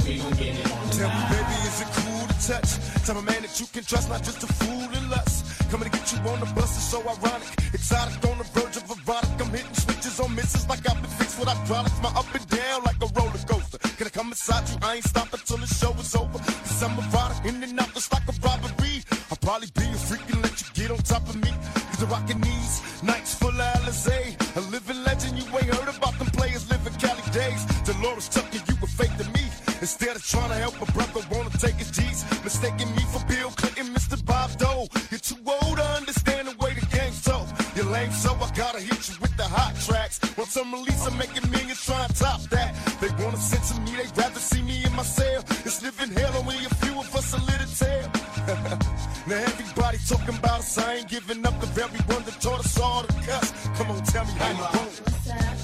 [0.00, 2.70] Tell me, baby, is it cool to touch?
[3.04, 5.44] Tell me, man, that you can trust, not just a fool and lust.
[5.70, 7.48] Coming to get you on the bus is so ironic.
[7.74, 9.30] Exotic on the verge of erotic.
[9.40, 12.00] I'm hitting switches on misses like I've been fixed with hydraulics.
[12.02, 13.78] My up and down like a roller coaster.
[13.78, 14.76] Can I come inside you?
[14.82, 16.38] I ain't stopping till the show is over.
[16.38, 19.04] Cause I'm erotic, in and out just like a robbery.
[19.30, 21.52] I'll probably be a freak and let you get on top of me.
[21.92, 24.34] Cause the rockin' knees, nights full of Alizé.
[24.56, 27.62] A living legend, you ain't heard about them players living Cali days.
[27.84, 29.39] Delores Tucker, you were fake to me.
[29.80, 33.48] Instead of trying to help a brother, wanna take his G's, mistaking me for Bill
[33.50, 34.22] Clinton, Mr.
[34.26, 34.88] Bob Dole.
[35.10, 37.48] You're too old to understand the way the game's told.
[37.74, 40.20] You're lame, so I gotta hit you with the hot tracks.
[40.36, 42.76] Once I'm released, I'm making millions trying to top that.
[43.00, 45.42] They wanna censor me, they'd rather see me in my cell.
[45.64, 48.08] It's living hell, only a few of us a little tale.
[49.28, 52.78] now everybody talking about us, I ain't giving up the very one that taught us
[52.78, 53.48] all to cuss.
[53.78, 54.92] Come on, tell me how you want.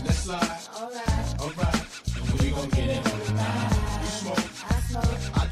[0.07, 0.41] Let's slide.
[0.81, 1.41] Alright.
[1.41, 1.85] Alright.
[2.17, 3.06] And we gon' get it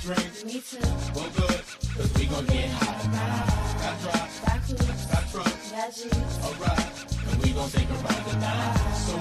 [0.05, 0.19] smoke.
[0.19, 0.45] I drink.
[0.45, 0.79] Me too.
[1.15, 1.63] Well good.
[1.97, 2.71] Cause we gon' get
[3.01, 3.47] tonight.
[3.81, 4.41] Got drops.
[4.41, 4.55] Got.
[4.55, 5.35] Got.
[6.45, 6.87] Alright.
[7.31, 8.75] And we gon' take a ride tonight.
[9.05, 9.17] So?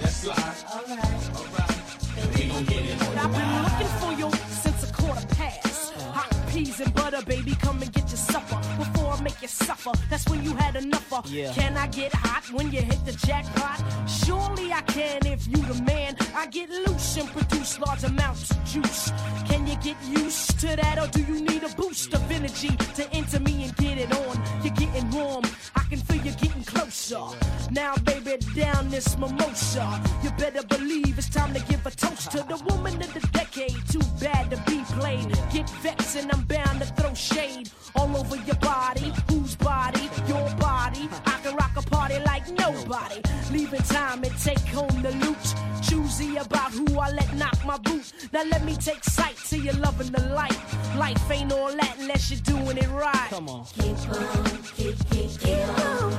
[0.00, 0.56] Let's slide.
[0.74, 1.22] Alright.
[1.36, 1.76] Alright.
[2.18, 5.92] And we gon' get it I've been looking for you since a quarter past.
[5.94, 8.97] Hot peas and butter, baby, come and get your supper before
[9.28, 9.92] make you suffer.
[10.08, 11.26] That's when you had enough of.
[11.30, 11.52] Yeah.
[11.52, 13.78] Can I get hot when you hit the jackpot?
[14.08, 16.16] Surely I can if you the man.
[16.34, 19.12] I get loose and produce large amounts of juice.
[19.48, 23.02] Can you get used to that, or do you need a boost of energy to
[23.12, 24.34] enter me and get it on?
[24.62, 25.44] You're getting warm.
[25.76, 27.24] I can feel you getting closer.
[27.70, 29.86] Now, baby, down this mimosa.
[30.22, 33.76] You better believe it's time to give a toast to the woman of the decade.
[33.88, 35.28] Too bad to be played.
[35.52, 39.12] Get vexed and I'm bound to throw shade all over your body.
[39.28, 40.08] Whose body?
[40.26, 41.08] Your body.
[41.26, 43.20] I can rock a party like nobody.
[43.50, 45.44] Leaving time and take home the loot.
[45.82, 48.12] Choosy about who I let knock my boot.
[48.32, 50.58] Now let me take sight to you loving the light.
[50.96, 53.28] Life ain't all that unless you're doing it right.
[53.30, 53.64] Come on.
[53.64, 54.44] Keep on,
[54.76, 56.12] keep, keep, keep on.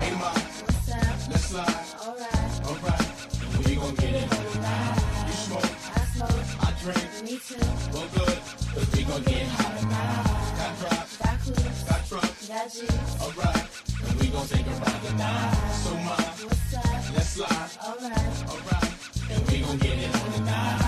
[0.00, 0.34] Hey mom.
[0.34, 1.30] What's up?
[1.30, 1.84] Let's slide.
[2.06, 2.54] Alright.
[2.68, 3.66] Alright.
[3.66, 5.26] We gon' get it tonight.
[5.26, 5.70] You smoke.
[5.94, 6.44] I smoke.
[6.60, 7.08] I drink.
[7.24, 7.66] Me too.
[7.92, 8.38] Well good.
[8.74, 9.93] Cause we gon' get high tonight.
[12.54, 13.20] Got trucks.
[13.20, 13.66] Alright.
[14.08, 15.54] And we gon' take a ride tonight.
[15.82, 16.06] So mom.
[16.06, 16.84] What's up?
[17.12, 17.70] Let's slide.
[17.84, 18.14] Alright.
[18.48, 18.90] Alright.
[19.28, 20.80] And we gon' get it on tonight.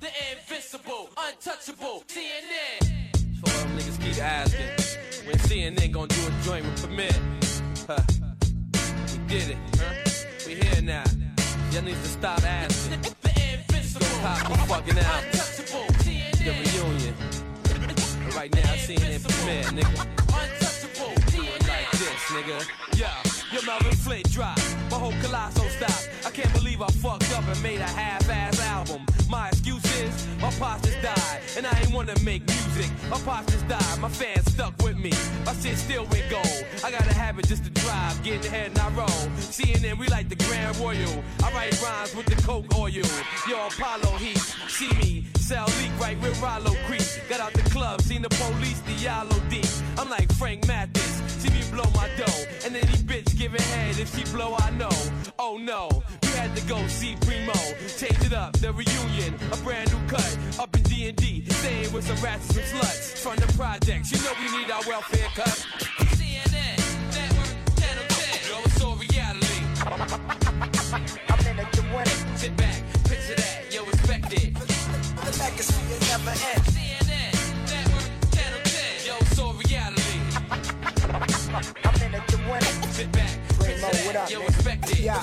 [0.00, 2.80] The invincible, untouchable, CNN.
[3.44, 4.89] So them niggas keep asking
[5.30, 7.18] when CNN gonna do a joint with permit.
[7.86, 8.02] Huh.
[9.12, 9.94] We did it, huh?
[10.46, 11.04] We here now.
[11.70, 13.00] Y'all need to stop asking.
[13.02, 15.22] Go pop the fucking out.
[16.38, 17.14] The reunion.
[18.24, 20.06] And right now, CNN permit, nigga.
[21.30, 22.68] Do it like this, nigga.
[22.96, 24.58] Yeah, your Melvin Flynt drop.
[24.90, 26.00] My whole colossal stop.
[26.26, 29.06] I can't believe I fucked up and made a half-ass album.
[29.28, 32.90] My excuse is my pops died, and I ain't wanna make music.
[33.08, 35.12] My pops died, my fans stuck with me.
[35.46, 36.64] My shit still went gold.
[36.84, 39.22] I got a habit just to drive, get ahead and I roll.
[39.38, 41.22] CNN, we like the Grand Royal.
[41.44, 42.90] I write rhymes with the Coke oil.
[43.48, 44.38] Yo, Apollo Heat,
[44.68, 47.06] see me, sell leak right with Rollo Creek.
[47.28, 49.66] Got out the club, seen the police, the yellow deep.
[49.98, 54.14] I'm like Frank Mathis, see me blow my dough, and any bitch giving head if
[54.16, 54.79] she blow, I know.
[54.82, 57.52] Oh no, we had to go see Primo,
[57.98, 61.92] change it up, the reunion, a brand new cut, up in D and D, staying
[61.92, 64.10] with some rats and some sluts from the projects.
[64.10, 65.66] You know we need our welfare cut.
[66.16, 66.78] CNN,
[67.12, 68.48] network, channel 10.
[68.48, 69.60] Yo, it's all reality.
[71.28, 72.38] I'm in it to win it.
[72.38, 74.54] Sit back, picture that, yo, respect it.
[74.54, 76.64] The legacy will never end.
[76.72, 77.32] CNN,
[77.68, 79.06] network, channel 10.
[79.06, 80.20] Yo, it's all reality.
[81.84, 82.84] I'm in it to win it.
[82.94, 83.29] Sit back,
[84.28, 85.00] yo, respect it.
[85.00, 85.22] Yeah.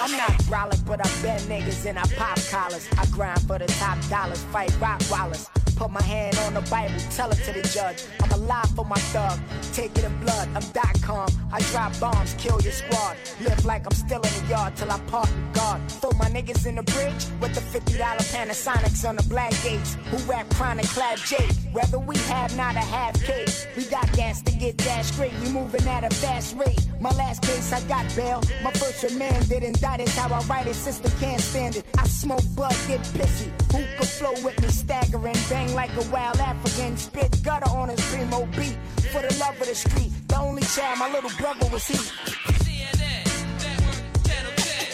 [0.00, 2.88] I'm not brolic, but I bet niggas and I pop collars.
[2.98, 5.65] I grind for the top dollars, fight rock wallers.
[5.76, 8.04] Put my hand on the Bible, tell it to the judge.
[8.22, 9.38] I'm alive for my thug,
[9.74, 10.48] take it in blood.
[10.54, 13.16] I'm dot com, I drop bombs, kill your squad.
[13.42, 15.78] Live like I'm still in the yard till I part with God.
[16.00, 17.98] Throw my niggas in the bridge with the $50
[18.32, 19.98] Panasonics on the black gates.
[20.10, 21.52] Who rap chronic clap Jake?
[21.72, 25.34] Whether we have not a half cake, we got gas to get that straight.
[25.42, 26.80] We moving at a fast rate.
[27.00, 28.40] My last case, I got bail.
[28.62, 30.08] My first remanded, indicted.
[30.08, 31.84] How I write it, Sister can't stand it.
[31.98, 33.50] I smoke bud, get pissy.
[33.72, 36.96] Who could flow with me, staggering, bang like a wild African.
[36.96, 38.76] Spit gutter on his primo beat.
[39.12, 41.94] For the love of the street, the only child my little brother was he.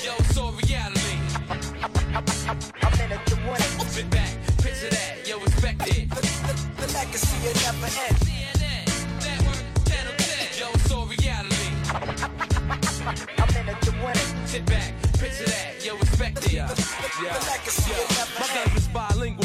[0.05, 1.19] Yo, it's all reality.
[2.83, 3.83] I'm in it to win it.
[3.89, 6.11] Sit back, picture that, yo, respect it.
[6.11, 8.19] The legacy will never end.
[10.59, 11.71] Yo, it's all reality.
[13.39, 14.29] I'm in it to win it.
[14.47, 16.53] Sit back, picture that, yo, respect it.
[16.53, 16.69] Yeah,
[17.23, 17.39] yeah.
[18.39, 19.42] My guns is bilingual.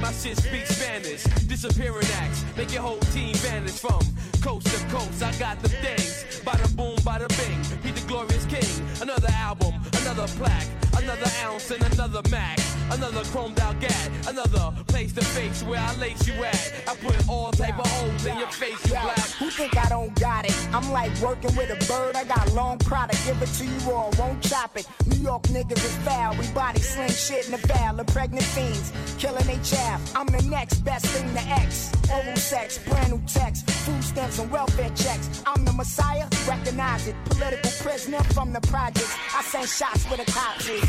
[0.00, 1.24] My shit speaks Spanish.
[1.46, 4.00] Disappearing acts, make your whole team vanish from
[4.40, 5.22] coast to coast.
[5.22, 6.24] I got the things.
[6.44, 7.80] Bada boom, bada bing.
[7.82, 8.68] Be the glorious king.
[9.02, 9.74] Another album,
[10.08, 10.66] another plaque.
[10.96, 12.58] Another ounce and another mag.
[12.90, 14.10] Another chromed out gag.
[14.26, 16.72] Another place to face where I lace you at.
[16.88, 19.18] I put all type of holes in your face, you black.
[19.38, 20.56] Who think I don't got it?
[20.72, 22.16] I'm like working with a bird.
[22.16, 23.24] I got long product.
[23.26, 24.88] Give it to you all, won't chop it.
[25.06, 26.34] New York niggas is foul.
[26.36, 28.92] We body sling shit in the foul of pregnant fiends.
[29.18, 30.00] Killing they child.
[30.16, 31.92] I'm the next best thing to X.
[32.10, 35.42] Oral sex, brand new text, food stamps and welfare checks.
[35.46, 37.14] I'm the messiah, recognize it.
[37.26, 39.14] Political prisoner from the projects.
[39.34, 40.82] I send shots where the cops is.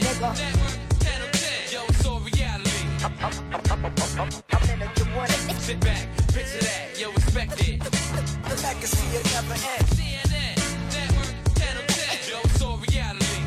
[0.00, 0.34] Nigga.
[1.72, 2.86] Yo, it's all reality.
[4.52, 5.56] I'm in a dramatic.
[5.60, 7.80] Sit back, picture that, yo, respect it.
[7.80, 9.86] The legacy will never end.
[9.94, 10.56] CNN,
[10.90, 12.18] network, channel 10.
[12.28, 13.40] Yo, it's all reality.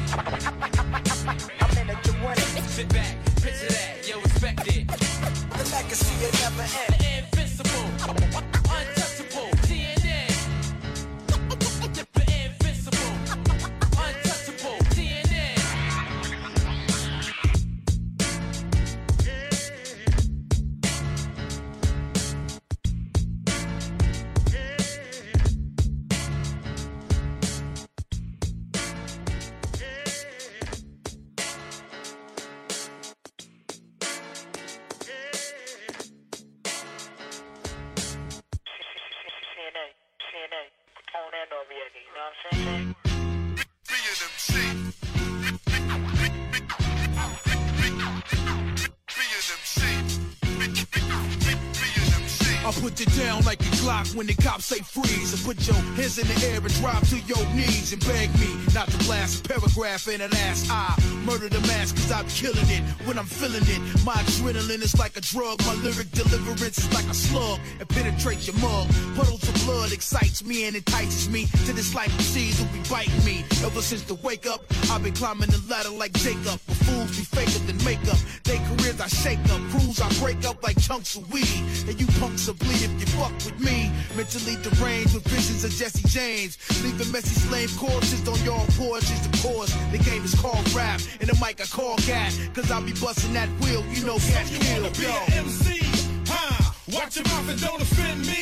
[1.62, 2.64] I'm in a dramatic.
[2.68, 4.88] Sit back, picture that, yo, respect it.
[4.88, 7.26] The legacy will never end.
[7.26, 8.53] Invincible,
[55.44, 58.88] put your hands in the air and drop to your knees and beg me not
[58.88, 60.68] to blast a paragraph in an ass.
[60.70, 60.96] I
[61.26, 63.82] murder the mass cause I'm killing it when I'm feeling it.
[64.06, 65.60] My adrenaline is like a drug.
[65.66, 67.60] My lyric deliverance is like a slug.
[67.80, 68.88] It penetrates your mug.
[69.16, 73.24] Puddles of blood excites me and entices me to this life disease will be biting
[73.26, 73.44] me.
[73.66, 76.60] Ever since the wake up, I've been climbing the ladder like Jacob.
[76.68, 78.18] But fools be faker than makeup.
[78.44, 79.62] They careers I shake up.
[79.72, 81.64] Crews I break up like chunks of weed.
[81.88, 83.92] And you punks will bleed if you fuck with me.
[84.16, 86.58] Mentally deranged with visions of Jesse James.
[86.84, 89.20] Leaving messy slave corpses on your porches.
[89.28, 91.02] The course, the game is called rap.
[91.20, 92.32] And the mic I call cat.
[92.54, 93.84] Cause I'll be busting that wheel.
[93.92, 94.84] You know cat You kill.
[94.92, 95.82] be an MC?
[96.30, 96.76] Ha!
[96.94, 98.42] Watch your mouth and don't offend me.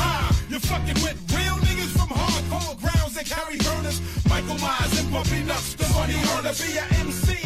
[0.00, 0.12] Ha!
[0.48, 4.00] You're fucking with real niggas from hardcore grounds that carry burners.
[4.28, 6.54] Michael Myers and Bumpy Nuts, the money earner.
[6.56, 7.36] Be an MC?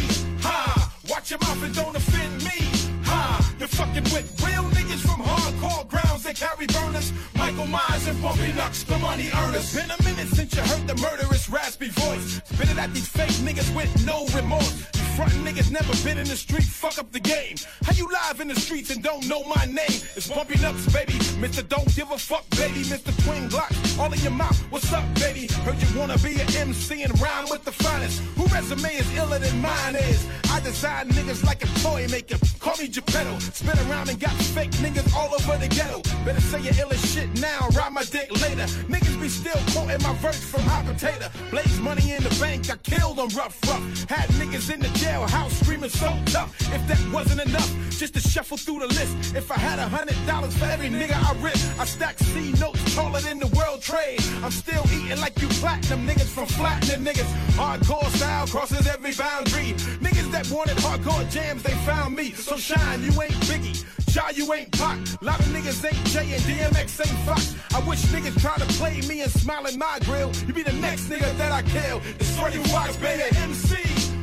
[0.46, 0.92] Ha!
[1.10, 2.58] Watch your mouth and don't offend me.
[3.04, 3.53] Ha!
[3.64, 7.14] You're fucking with real niggas from hardcore grounds that carry burners.
[7.34, 9.74] Michael Myers and Bumpy Nuts, the money earners.
[9.74, 12.42] Been a minute since you heard the murderous raspy voice.
[12.44, 14.84] Spit it at these fake niggas with no remorse.
[15.16, 17.56] Frontin' niggas never been in the street, fuck up the game.
[17.84, 19.96] How you live in the streets and don't know my name?
[20.16, 21.14] It's Bumpy Nuts, baby.
[21.40, 21.66] Mr.
[21.66, 22.82] Don't Give a Fuck, baby.
[22.82, 23.14] Mr.
[23.24, 24.58] Twin Glock, all in your mouth.
[24.70, 25.46] What's up, baby?
[25.64, 28.20] Heard you wanna be an MC and rhyme with the finest.
[28.36, 30.26] Who resume is iller than mine is?
[30.50, 32.38] I design niggas like a toy maker.
[32.58, 33.38] Call me Geppetto.
[33.54, 36.02] Spin around and got fake niggas all over the ghetto.
[36.24, 38.66] Better say your ill as shit now, ride my dick later.
[38.90, 41.30] Niggas be still quoting my verse from Hot Potato.
[41.52, 44.10] Blaze money in the bank, I killed them rough, rough.
[44.10, 46.50] Had niggas in the jailhouse screaming so tough.
[46.74, 49.36] If that wasn't enough, just to shuffle through the list.
[49.36, 52.82] If I had a hundred dollars for every nigga I ripped, I stack C notes
[52.96, 54.20] taller than the world trade.
[54.42, 57.30] I'm still eating like you platinum niggas from flattening niggas.
[57.54, 59.74] Hardcore style crosses every boundary.
[60.02, 62.32] Niggas that wanted hardcore jams, they found me.
[62.32, 63.84] So shine, you ain't Biggie.
[64.14, 64.98] Shy, you ain't Pac.
[65.22, 67.56] Lot of niggas ain't Jay and DMX ain't Foxxx.
[67.74, 70.30] I wish niggas try to play me and smile in my grill.
[70.46, 72.00] You be the next nigga that I kill.
[72.20, 73.24] It's Freddie Foxxx, baby.
[73.38, 73.74] MC,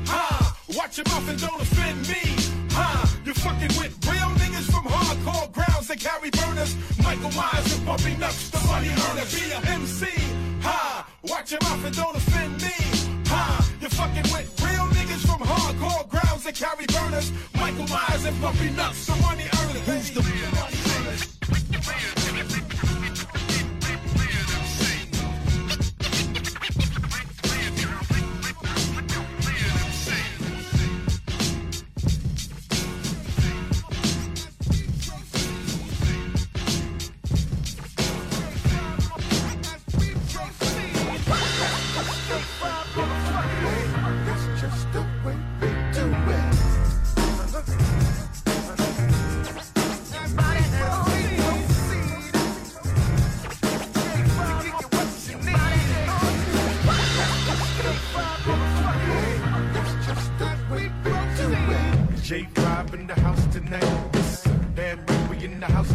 [0.07, 0.57] ha.
[0.75, 2.23] Watch your mouth and don't offend me.
[2.71, 3.19] Ha.
[3.25, 6.75] You're fucking with real niggas from hardcore grounds that carry burners.
[7.03, 9.27] Michael Myers and Bumpy Nuts, the money earner.
[9.27, 10.07] Be a MC,
[10.61, 11.05] ha.
[11.23, 12.75] Watch your mouth and don't offend me.
[13.27, 13.67] Ha.
[13.81, 17.31] You're fucking with real niggas from hardcore grounds that carry burners.
[17.55, 19.79] Michael Myers and Bumpy Nuts, the money earner.
[19.79, 22.20] Who's the money earner?
[62.31, 64.20] J5 the house tonight
[65.61, 65.89] the house.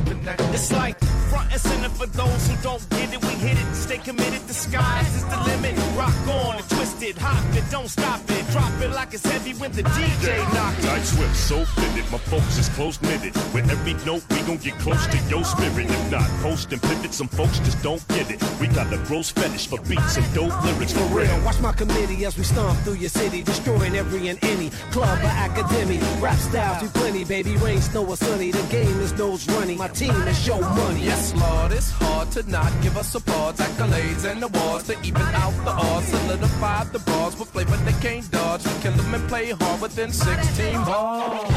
[0.54, 0.98] It's like
[1.30, 3.20] front and center for those who don't get it.
[3.22, 4.40] We hit it, stay committed.
[4.46, 5.74] The sky is the limit.
[5.96, 8.46] Rock on and twist it, hop it, don't stop it.
[8.52, 10.84] Drop it like it's heavy when the DJ knocks.
[10.84, 12.10] Tight swipes, so fitted.
[12.12, 13.34] My folks is close knitted.
[13.52, 15.90] With every note, we gon' get close to your spirit.
[15.90, 17.12] If not, post and pivot.
[17.12, 18.42] Some folks just don't get it.
[18.60, 21.44] We got the gross fetish for beats and dope lyrics for real.
[21.44, 25.34] Watch my committee as we stomp through your city, destroying every and any club or
[25.46, 25.98] academy.
[26.20, 27.56] Rap styles, we plenty, baby.
[27.56, 28.52] Rain, snow, or sunny.
[28.52, 29.76] The game is those 20.
[29.76, 31.04] My team is your money.
[31.04, 35.56] Yes, Lord, it's hard to not give us applause, accolades, and awards to even out
[35.64, 36.08] the odds.
[36.08, 38.66] Solidify the bars with flavor they can't dodge.
[38.66, 41.50] We kill them and play hard within 16 balls.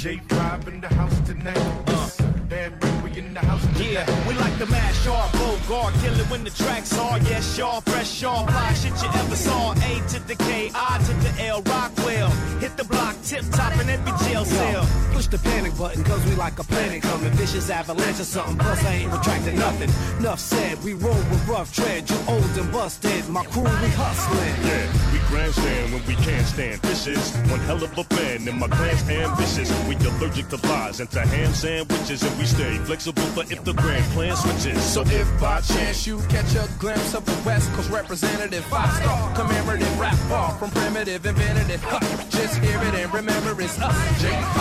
[0.00, 1.58] J5 in the house tonight.
[1.88, 2.08] Uh.
[2.48, 2.72] Bad
[3.02, 3.92] we in the house tonight.
[3.92, 5.06] Yeah, we like the mash
[5.68, 7.18] Bogart, kill it when the tracks are.
[7.20, 9.72] Yes, y'all, fresh y'all, fly shit you ever saw.
[9.72, 12.30] A to the K, I to the L, Rockwell.
[12.60, 14.86] Hit the block, tip top in every jail cell.
[15.12, 17.30] Push the panic button, cause we like a planet coming.
[17.32, 19.90] Vicious avalanche or something, plus I ain't retracting nothing.
[20.18, 22.08] Enough said, we roll with rough tread.
[22.08, 24.54] You old and busted, my crew, we hustling.
[24.66, 26.80] Yeah, we grandstand when we can't stand.
[26.82, 29.70] This is one hell of a band, and my clan's ambitious.
[29.88, 33.72] We allergic to lies and to ham sandwiches, and we stay flexible for if the
[33.74, 34.82] grand plan switches.
[34.82, 39.34] So if by chance you catch a glimpse of the West Coast representative, five star
[39.34, 41.80] commemorative rap bar from primitive, invented it.
[41.82, 41.98] Huh,
[42.30, 44.60] just hear it and remember it's us, J5.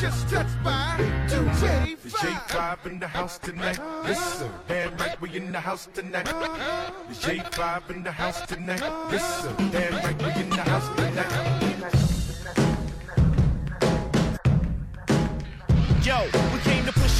[0.00, 0.96] Just touched by
[1.28, 1.96] two J5.
[2.22, 3.78] J5 in the house tonight.
[4.02, 6.24] Listen, bad right, we in the house tonight.
[6.24, 8.82] The J5 in the house tonight.
[9.12, 11.74] Listen, bad right, we in the house tonight.
[16.04, 16.20] Yo,
[16.52, 16.73] we came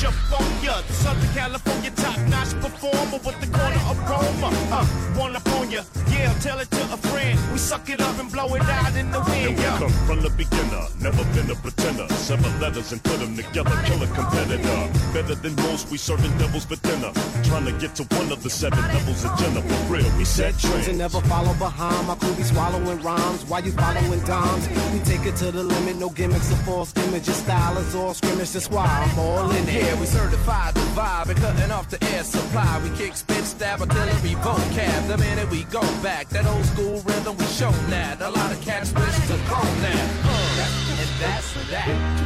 [0.05, 0.75] to up on ya.
[1.03, 4.49] Southern California top notch performer with the corner aroma.
[4.71, 4.85] Uh,
[5.19, 5.83] one up on ya.
[6.11, 7.39] Yeah, tell it to a friend.
[7.53, 9.59] We suck it up and blow it out in the And wind.
[9.59, 12.07] we come from the beginner, never been a pretender.
[12.15, 14.79] Seven letters and put them together, kill a competitor.
[15.13, 17.11] Better than most, we serving devils for dinner.
[17.45, 19.61] Trying to get to one of the seven levels of Jenna.
[19.63, 20.89] For real, we set Trends trends.
[20.89, 22.07] and never follow behind.
[22.07, 24.69] My crew be swallowing rhymes while you following dimes.
[24.93, 27.37] We take it to the limit, no gimmicks or false images.
[27.37, 29.65] Style is all scrimmage, that's why I'm all in
[29.95, 32.81] Yeah, we certified the vibe and cutting off the air supply.
[32.83, 35.07] We kick, spit, stab, artillery, vocab.
[35.07, 38.21] The minute we go back, that old school rhythm we show that.
[38.21, 40.11] A lot of cats wish to clone that.
[40.25, 40.67] Uh,
[40.99, 42.25] and that's that.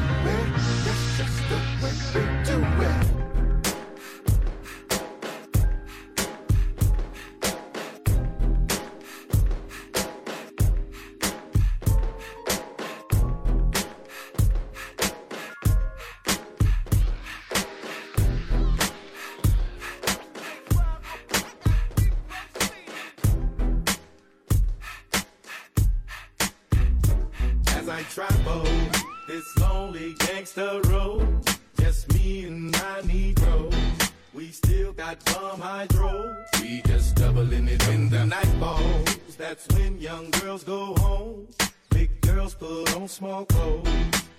[35.59, 36.36] Hydro.
[36.60, 39.36] We just doubling it in the night balls.
[39.36, 41.48] That's when young girls go home.
[41.90, 43.89] Big girls put on small clothes.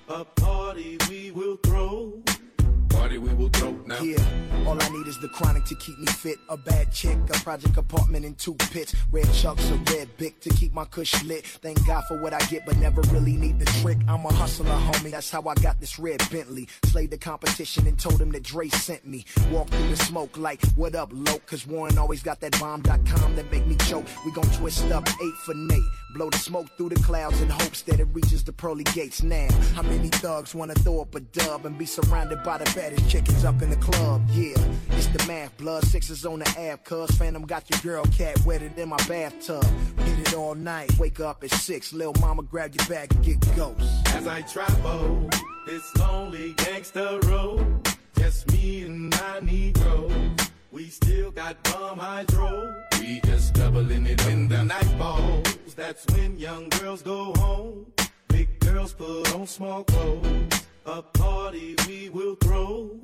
[0.08, 2.22] A party we will throw.
[3.10, 4.00] Party we will throw now.
[4.02, 4.24] Yeah,
[4.68, 6.38] all I need is the chronic to keep me fit.
[6.48, 8.94] A bad chick, a project apartment in two pits.
[9.12, 11.44] Red chucks, a red bic to keep my cush lit.
[11.44, 13.98] Thank God for what I get, but never really need the trick.
[14.08, 15.10] I'm a hustler, homie.
[15.10, 16.68] That's how I got this red Bentley.
[16.84, 19.26] Slayed the competition and told him that Dre sent me.
[19.50, 21.44] Walked through the smoke like, what up, loc?
[21.48, 24.06] Cause Warren always got that bomb.com that make me choke.
[24.24, 25.82] We gon' twist up eight for Nate.
[26.12, 29.48] Blow the smoke through the clouds in hopes that it reaches the pearly gates now.
[29.76, 33.46] How many thugs wanna throw up a dub and be surrounded by the baddest chickens
[33.46, 34.24] up in the club?
[34.32, 34.58] Yeah,
[34.92, 35.56] it's the math.
[35.58, 39.64] Blood sixes on the app, cuz Phantom got your girl cat wetted in my bathtub.
[40.00, 41.94] Hit it all night, wake up at six.
[41.94, 43.84] Lil' mama grab your bag and get ghost.
[44.08, 45.30] As I travel
[45.68, 47.88] this lonely gangster road,
[48.18, 50.10] just me and my Negro.
[50.72, 52.74] We still got bomb hydro.
[53.00, 55.49] We just doubling it in the night balls.
[55.80, 57.86] That's when young girls go home.
[58.28, 60.66] Big girls put on small clothes.
[60.86, 63.00] A party we will throw.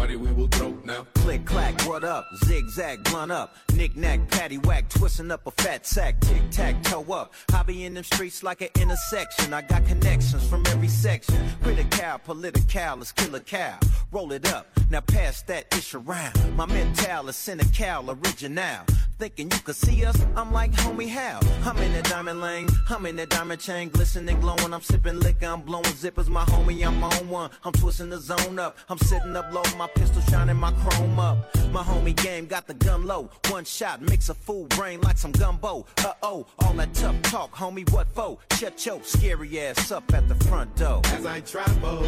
[0.00, 0.48] Party we will
[0.82, 1.06] now.
[1.16, 2.24] Click clack, what up?
[2.46, 3.54] Zigzag, blunt up.
[3.74, 6.18] Knick knack, patty whack, twisting up a fat sack.
[6.20, 7.34] Tic tac, toe up.
[7.66, 9.52] Be in them streets like an intersection.
[9.52, 11.36] I got connections from every section.
[11.62, 13.78] Critical, political, let's kill a cow.
[14.10, 16.56] Roll it up, now pass that ish around.
[16.56, 18.86] My mental is cynical, original.
[19.18, 20.16] thinking you could see us.
[20.34, 21.38] I'm like, homie, how?
[21.64, 24.72] I'm in that diamond lane, I'm in that diamond chain, glistening, glowing.
[24.72, 26.28] I'm sipping liquor, I'm blowing zippers.
[26.28, 27.50] My homie, I'm on one.
[27.62, 28.78] I'm twisting the zone up.
[28.88, 31.38] I'm sitting up low, my pistol shining, my chrome up.
[31.72, 33.30] My homie game got the gun low.
[33.48, 35.86] One shot, makes a fool brain like some gumbo.
[35.98, 38.38] Uh oh, all that tough talk, homie, what for?
[38.56, 41.00] Shut your scary ass up at the front door.
[41.06, 42.02] As I travel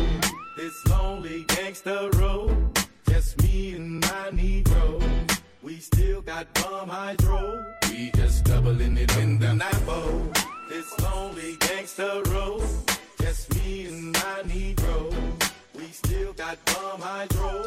[0.57, 2.79] this lonely gangster road,
[3.09, 5.01] just me and my Negro.
[5.63, 7.65] We still got bomb hydro.
[7.89, 10.29] We just doubling it in the Napo.
[10.69, 12.63] This lonely gangster road,
[13.21, 15.32] just me and my Negro.
[15.93, 17.65] Still got hydro.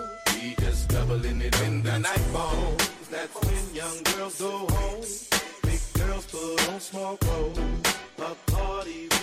[0.59, 2.75] Just doubling it in the night nightfall.
[3.11, 5.05] That's when young girls go home.
[5.61, 7.59] Big girls put on small clothes.
[8.17, 9.14] A party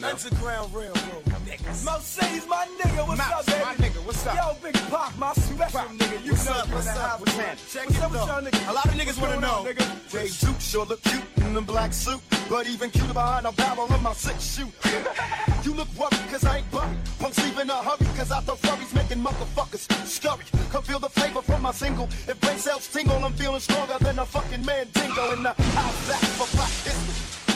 [0.00, 0.38] we will throw.
[0.48, 0.58] Now.
[0.58, 1.24] Underground Railroad.
[1.48, 2.00] Niggas.
[2.02, 3.64] C's my nigga, what's Mouse, up, baby?
[3.64, 4.36] my nigga, what's up?
[4.36, 6.24] Yo, Big Pop, my special nigga.
[6.24, 7.56] You What's know up, what's up, what's up?
[7.70, 8.68] Check What's it up with y'all niggas?
[8.68, 9.64] A lot of niggas wanna know.
[9.64, 10.10] nigga?
[10.10, 12.20] Jay Duke sure look cute in the black suit,
[12.50, 14.72] but even cuter behind the barrel of my six shoot.
[15.64, 16.98] you look worried cause I ain't buried.
[17.18, 20.44] Punks in a hurry cause I throw furries making motherfuckers scurry.
[20.70, 22.04] Come feel the flavor from my single.
[22.28, 26.20] If brain cells tingle, I'm feeling stronger than a fucking Mandingo in the house back
[26.38, 26.87] for black history.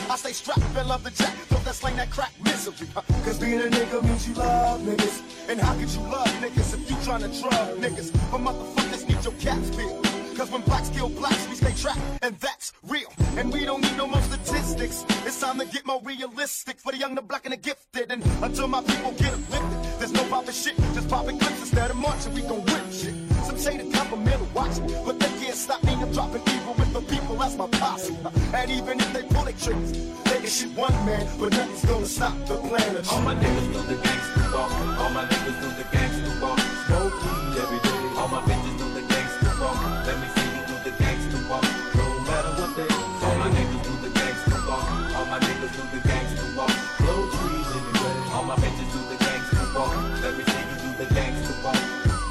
[0.09, 2.87] I stay strapped and love the jack, though that slang that crack misery.
[2.93, 3.01] huh?
[3.23, 5.49] Cause being a nigga means you love niggas.
[5.49, 8.11] And how could you love niggas if you tryna drug niggas?
[8.31, 10.05] But motherfuckers need your caps peeled.
[10.37, 13.11] Cause when blacks kill blacks, we stay trapped, and that's real.
[13.37, 15.05] And we don't need no more statistics.
[15.25, 18.11] It's time to get more realistic for the young, the black, and the gifted.
[18.11, 21.97] And until my people get uplifted, there's no popping shit, just popping clips instead of
[21.97, 22.33] marching.
[22.33, 23.13] We gon' whip shit.
[23.45, 25.93] Some say the compliment of watching, but they can't stop me.
[25.93, 28.17] I'm dropping evil with the people, that's my posse.
[28.53, 29.91] And even if they pull their triggers,
[30.29, 33.73] they can shoot one man, but nothing's gonna stop the plan of All my niggas
[33.73, 34.71] do the gangsta walk.
[35.01, 36.59] All my niggas do the gangsta walk.
[36.85, 38.03] Smoke weed every day.
[38.13, 39.81] All my bitches do the gangsta walk.
[40.05, 41.65] Let me see you do the gangsta walk.
[41.97, 43.25] No matter what they say.
[43.25, 44.85] All my niggas do the gangsta walk.
[45.17, 46.73] All my niggas do the gangsta walk.
[47.01, 48.15] Blow trees anyway.
[48.37, 49.97] All my bitches do the gangsta walk.
[50.21, 51.81] Let me see you do the gangsta walk.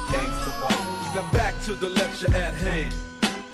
[0.07, 0.79] Gangsta walk.
[1.15, 3.12] Now back to the lecture at hand.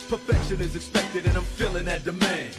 [0.10, 2.58] Perfection is expected and I'm feeling that demand.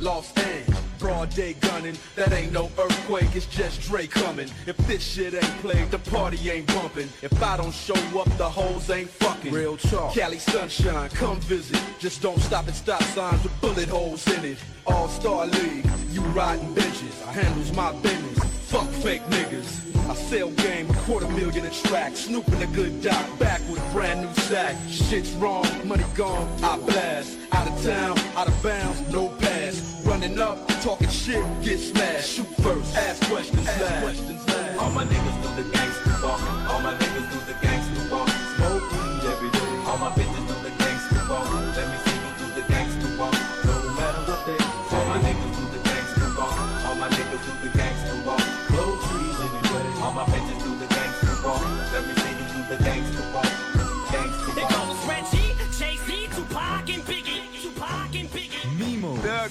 [0.00, 4.50] Lost and broad day gunning, that ain't no earthquake, it's just Dre coming.
[4.66, 7.08] If this shit ain't played, the party ain't bumping.
[7.22, 9.52] If I don't show up, the hoes ain't fucking.
[9.52, 10.12] Real talk.
[10.12, 11.80] Cali sunshine, come visit.
[12.00, 14.58] Just don't stop at stop signs with bullet holes in it.
[14.84, 17.22] All Star League, you riding benches.
[17.28, 18.47] I handles my business.
[18.68, 20.10] Fuck fake niggas.
[20.10, 22.14] I sell game, quarter million a track.
[22.14, 24.76] Snooping a good dot, back with a brand new sack.
[24.90, 27.38] Shit's wrong, money gone, I blast.
[27.52, 30.02] Out of town, out of bounds, no pass.
[30.04, 32.36] Running up, talking shit, get smashed.
[32.36, 34.78] Shoot first, ask questions last.
[34.78, 36.70] All my niggas do the gangsta walk.
[36.70, 37.67] All my niggas do the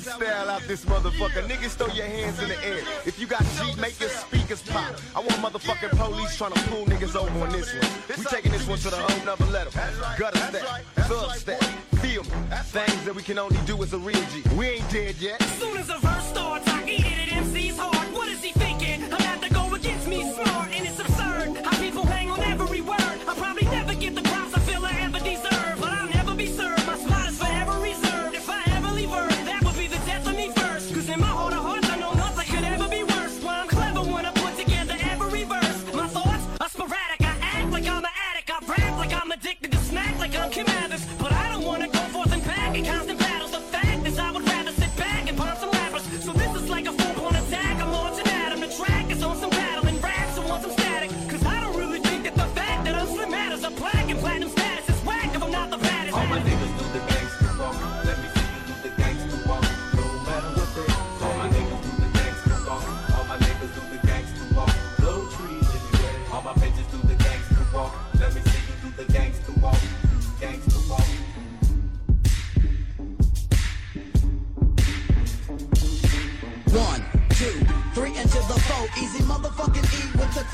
[0.08, 1.48] style out this motherfucker.
[1.48, 2.80] Niggas throw your hands in the air.
[3.06, 4.96] If you got G, make your speakers pop.
[5.16, 7.92] I want motherfucking police trying to pull niggas over on this one.
[8.18, 9.72] We taking this one to the whole nother level.
[10.18, 11.64] Gutter step, thug step,
[12.02, 12.30] feel me.
[12.66, 14.44] Things that we can only do as a real G.
[14.56, 15.42] We ain't dead yet.
[15.42, 18.08] As soon as a verse starts, I eat it at MC's heart.
[18.14, 19.04] What is he thinking?
[19.06, 22.82] I'm about to go against me smart, and it's absurd how people hang on every
[22.82, 22.98] word.
[23.28, 24.27] I'll probably never get the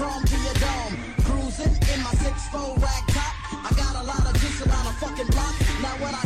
[0.03, 0.95] chrome to dome.
[1.25, 3.33] Cruising in my six four rag top.
[3.67, 5.55] I got a lot of juice around a fucking block.
[5.81, 6.22] Now when I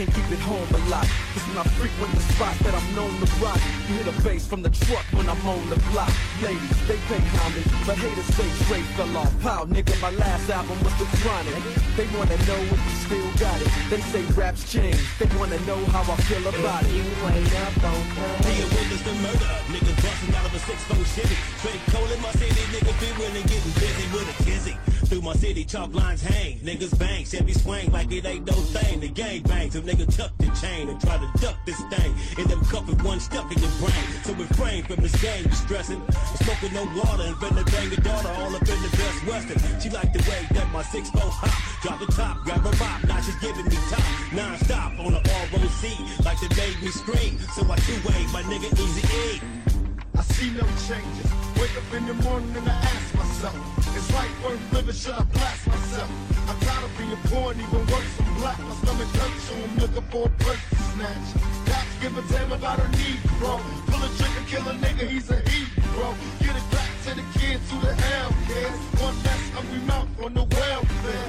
[0.00, 1.04] can't keep it home a lot.
[1.36, 4.46] Cause when I frequent the spots that I'm known to rock, you hear the bass
[4.48, 6.08] from the truck when I'm on the block.
[6.40, 9.28] Ladies, they pay homage, but haters say Dre fell off.
[9.44, 11.52] Pow, nigga, my last album was the chronic.
[12.00, 13.68] They wanna know if you still got it.
[13.92, 14.96] They say raps change.
[15.20, 16.96] They wanna know how I feel about it.
[16.96, 17.04] You
[17.36, 18.00] ain't up on
[18.40, 19.52] Be a witness to murder.
[19.68, 21.36] Niggas busting out of a 6-4 Chevy.
[21.60, 24.99] Straight cold in my city, nigga be willing getting busy with a kizzy.
[25.10, 26.60] Through my city, chalk lines hang.
[26.60, 29.00] Niggas bang, Chevy swing like it ain't no thing.
[29.00, 32.14] The gang bangs, if nigga tuck the chain and try to duck this thing.
[32.38, 34.06] In them cuff with one stuck in your brain.
[34.22, 36.00] So refrain from this game, you stressing.
[36.46, 39.80] Smoking no water and finna bang your daughter all up in the best western.
[39.80, 41.82] She like the way that my 6 hop.
[41.82, 44.06] Drop the top, grab her mop, now she's giving me top.
[44.32, 47.36] Non-stop on the ROC, like they made me scream.
[47.58, 49.40] So I two-way my nigga Easy E.
[50.14, 51.26] I see no changes.
[51.58, 53.79] Wake up in the morning and I ask myself,
[54.12, 54.94] life worth living?
[54.94, 56.10] Should I blast myself?
[56.60, 58.58] Tired of being poor and even worse, I'm black.
[58.58, 61.28] My stomach hurts, so I'm looking for a purse to snatch.
[61.66, 63.56] Cops give a damn about a need, bro.
[63.88, 66.12] Pull a trigger, kill a nigga, he's a heat, bro.
[66.44, 68.80] Get it back to the kids who the hell cares.
[69.00, 71.28] One less hungry mouth on the welfare.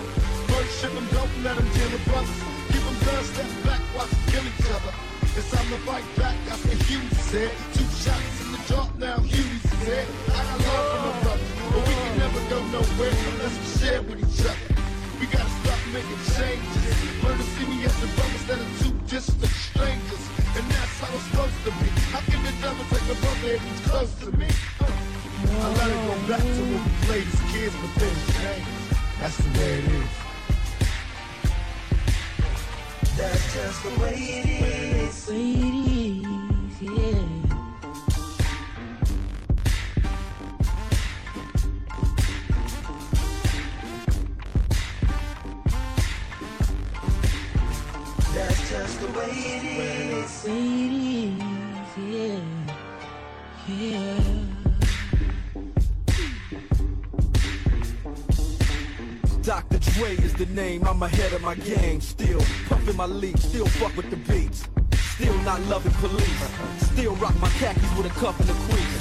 [0.51, 2.40] First ship them, don't let them deal with brothers.
[2.74, 4.93] Give them guns, step back, watch them kill each other.
[5.38, 7.51] It's time to fight back, that's what Huey said.
[7.72, 10.08] Two shots in the jaw, now Huey's said.
[10.30, 14.01] I got love for my brothers, but we can never go nowhere unless we share
[14.01, 14.75] with each other.
[15.19, 17.24] We gotta stop making changes.
[17.24, 20.24] Learn to see me as the brothers that are two distant strangers.
[20.56, 21.88] And that's how it's supposed to be.
[22.11, 24.48] How can the devil take a brother if he's close to me?
[24.80, 28.75] Uh, I let it go back to when we played as kids, but things changed.
[29.19, 30.11] That's the way it is.
[33.17, 35.27] That's just the way it is.
[35.30, 37.41] Way it is, yeah.
[48.72, 50.43] Just the way it is.
[50.45, 50.53] Way
[50.85, 52.40] it is, yeah.
[53.67, 54.19] Yeah.
[59.43, 59.80] Dr.
[59.80, 62.00] Dre is the name, I'm ahead of my game.
[62.00, 64.69] Still puffin' my leaf, still fuck with the beats.
[65.16, 66.43] Still not loving police.
[66.93, 69.01] Still rock my khakis with a cuff and a crease.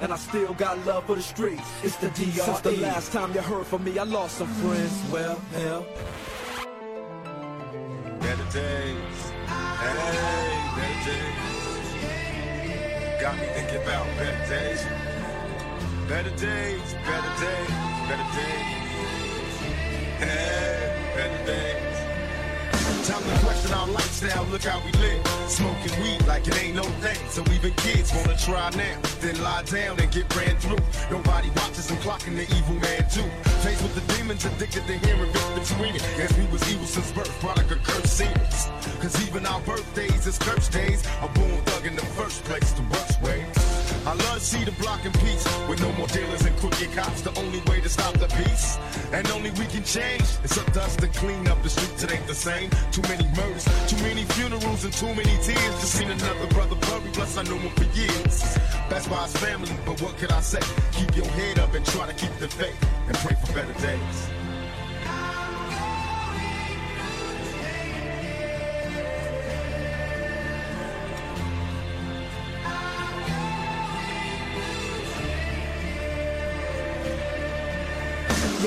[0.00, 1.68] And I still got love for the streets.
[1.82, 2.30] It's the DRE.
[2.30, 5.02] Since the last time you heard from me, I lost some friends.
[5.12, 5.86] Well, hell.
[8.20, 9.32] Better days.
[9.46, 9.94] Hey,
[10.76, 11.50] better days.
[13.20, 14.86] Got me thinking about better days.
[16.08, 17.70] Better days, better days,
[18.08, 18.70] better days.
[20.18, 20.69] Hey, better days.
[23.10, 25.26] Time to question our lifestyle, look how we live.
[25.48, 27.18] Smoking weed like it ain't no thing.
[27.28, 30.78] So even kids wanna try now, then lie down and get ran through.
[31.10, 33.28] Nobody watches and clocking the evil man too.
[33.66, 36.06] Faced with the demons, addicted to hearing between it.
[36.16, 38.68] Guess we was evil since birth, product of cursed seniors.
[39.02, 41.02] Cause even our birthdays is curse days.
[41.20, 43.59] A born thug in the first place, the worst way.
[44.10, 47.20] I love to see the block in peace with no more dealers and crooked cops.
[47.20, 48.76] The only way to stop the peace,
[49.12, 50.24] and only we can change.
[50.42, 52.02] It's up to us to clean up the streets.
[52.02, 52.70] It ain't the same.
[52.90, 55.74] Too many murders, too many funerals, and too many tears.
[55.78, 57.14] Just seen another brother buried.
[57.14, 58.58] Plus I knew him for years.
[58.90, 59.70] That's why it's family.
[59.86, 60.62] But what could I say?
[60.90, 64.39] Keep your head up and try to keep the faith and pray for better days.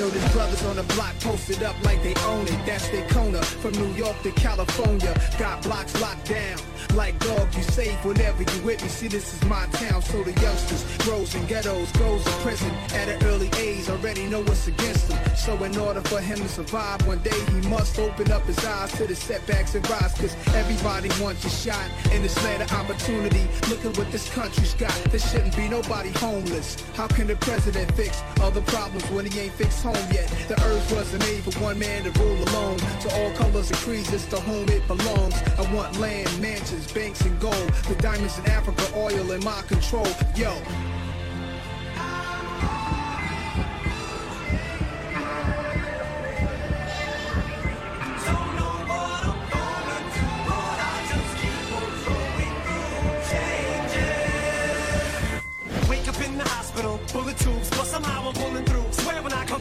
[0.04, 2.58] Yo, this brothers on the block posted up like they own it.
[2.66, 3.40] That's their corner.
[3.40, 5.14] From New York to California.
[5.38, 6.58] Got blocks locked down.
[6.94, 8.88] Like dog, you safe whenever you with me.
[8.88, 13.08] See, this is my town, so the youngsters grows in ghettos, goes to prison at
[13.08, 13.88] an early age.
[13.88, 15.18] Already know what's against them.
[15.36, 18.92] So in order for him to survive one day, he must open up his eyes
[18.92, 20.12] to the setbacks and rise.
[20.14, 23.48] Cause everybody wants a shot in this land of opportunity.
[23.70, 24.94] Look at what this country's got.
[25.10, 26.76] There shouldn't be nobody homeless.
[26.94, 30.28] How can the president fix all the problems when he ain't fixed home yet?
[30.48, 32.78] The earth wasn't made for one man to rule alone.
[32.78, 35.34] To all colors and creeds, it's to whom it belongs.
[35.58, 37.68] I want land, mansions, banks, and gold.
[37.88, 40.06] The diamonds in Africa, oil in my control.
[40.34, 40.54] Yo.
[57.14, 58.73] bullet tubes, but somehow I'm pulling through.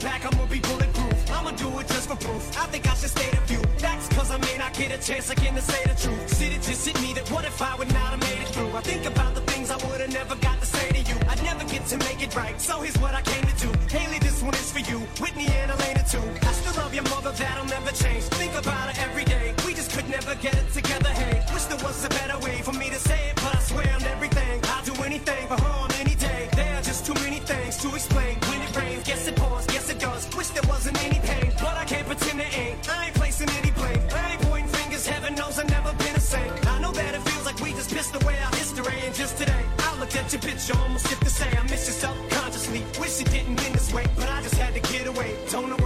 [0.04, 1.32] Back, I'm gonna be bulletproof.
[1.32, 2.44] I'ma do it just for proof.
[2.60, 5.30] I think I should state a few facts, cause I may not get a chance
[5.30, 6.28] again to say the truth.
[6.28, 8.72] See, it just hit me that what if I would not have made it through?
[8.76, 11.16] I think about the things I would've never got to say to you.
[11.30, 13.72] I'd never get to make it right, so here's what I came to do.
[13.96, 15.00] Hailie, this one is for you.
[15.24, 16.28] Whitney and Alaina too.
[16.50, 18.24] I still love your mother, that'll never change.
[18.42, 19.56] Think about her every day.
[19.66, 21.42] We just could never get it together, hey.
[21.54, 24.04] Wish there was a better way for me to say it, but I swear on
[24.04, 24.60] everything.
[24.66, 26.50] I'll do anything for her on any day.
[26.56, 28.36] There are just too many things to explain.
[28.50, 29.36] When it rains, guess it
[30.54, 32.90] there wasn't any pain, but I can't pretend it ain't.
[32.90, 34.00] I ain't placing any blame.
[34.14, 36.52] I ain't pointing fingers, heaven knows I've never been the same.
[36.68, 39.66] I know that it feels like we just pissed away our history, and just today,
[39.80, 42.84] I looked at your picture, almost skipped to say I miss you subconsciously.
[43.00, 45.36] Wish it didn't been this way, but I just had to get away.
[45.50, 45.83] Don't know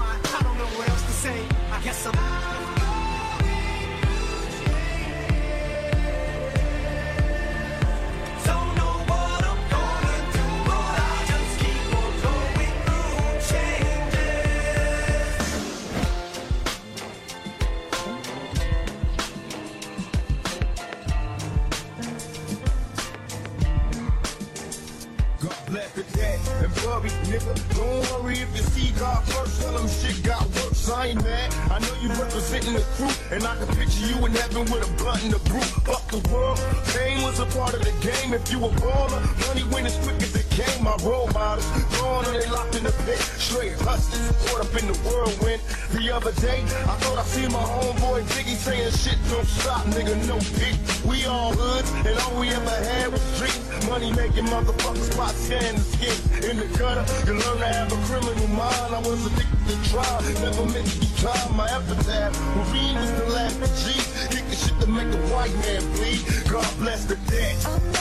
[27.39, 27.66] nigga.
[27.77, 29.61] Don't worry if you see God first.
[29.61, 30.89] Tell him shit got worse.
[30.89, 31.53] I ain't mad.
[31.69, 34.91] I know you representing the crew, and I can picture you in heaven with a
[34.97, 35.61] blunt and a brew.
[35.85, 36.57] Fuck the world.
[36.97, 38.33] Pain was a part of the game.
[38.33, 40.83] If you a baller, money went as quick as it came.
[40.83, 43.19] My role models gone and they locked in the pit.
[43.19, 45.61] Straight hustlers, caught up in the whirlwind.
[45.93, 50.17] The other day, I thought I seen my homeboy Biggie saying shit don't stop, nigga.
[50.27, 50.75] No peak.
[51.05, 53.61] We all hoods, and all we ever had was dreams.
[53.87, 57.05] Money making motherfuckers spot scan the skin in the gutter.
[57.25, 58.95] You learn to have a criminal mind.
[58.95, 61.51] I was addicted to trial, never meant to be tried.
[61.55, 63.85] My epitaph, Marine was the last of G.
[64.31, 66.21] Kicking shit to make a white man bleed.
[66.49, 67.55] God bless the dead.
[67.65, 67.97] I'm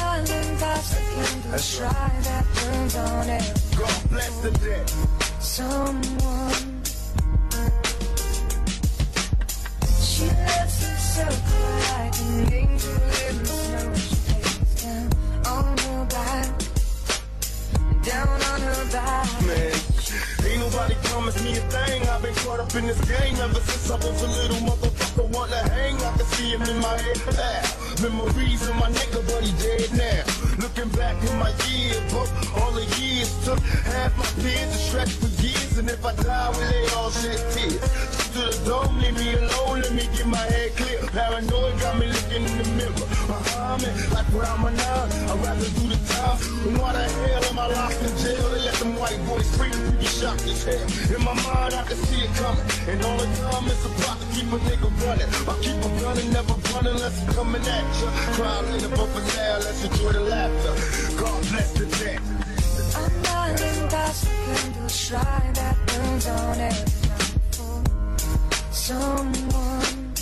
[0.58, 2.22] that's a candle That's try right.
[2.24, 3.44] that burns on it.
[3.78, 4.88] God bless the dead.
[5.40, 6.82] Someone.
[10.00, 11.38] She lets herself
[11.92, 12.92] like an angel
[13.28, 13.94] in the snow.
[13.94, 15.10] She lays down
[15.46, 16.50] on her back,
[18.06, 19.26] down on her back.
[19.42, 19.74] Man,
[20.46, 22.08] ain't nobody promised me a thing.
[22.08, 25.26] I've been caught up in this game ever since I was a little motherfucker.
[25.34, 25.96] Want to hang?
[25.96, 27.18] I can see him in my head.
[27.34, 27.66] Ah,
[28.02, 30.22] memories of my nigga, but he dead now.
[30.62, 32.30] Looking back in my yearbook,
[32.62, 33.58] all the years took
[33.90, 35.76] half my peers to stretch for years.
[35.78, 37.82] And if I die, we lay all shed tears.
[38.34, 41.00] To the dome, leave me alone, let me get my head clear.
[41.10, 43.06] Paranoid got me looking in the mirror.
[43.76, 45.15] Me, like where I'm I'd rather
[46.66, 48.48] And why the hell am I locked in jail?
[48.50, 51.16] They let them white boys free to be shocked as hell.
[51.16, 52.66] In my mind, I can see it coming.
[52.90, 55.30] And all the time, it's a plot to keep a nigga running.
[55.50, 58.08] I keep a running, never running unless I'm coming at you.
[58.34, 60.74] Cry later, but for now, let's enjoy the laughter.
[61.20, 62.20] God bless the dead.
[62.96, 64.12] I'm that like in the a
[64.46, 66.88] candle try that burns on night
[67.52, 67.82] for
[68.72, 70.14] someone.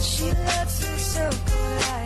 [0.00, 1.60] She lets herself go
[1.90, 2.05] like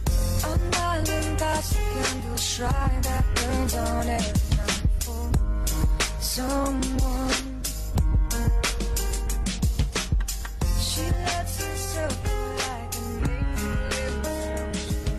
[1.41, 5.29] darling, that's a candle try that burns on every night for
[6.19, 7.61] someone.
[10.79, 14.35] She lets herself go like an angel in the
[14.75, 15.17] snow.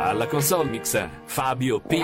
[0.00, 2.02] Alla console mix Fabio P.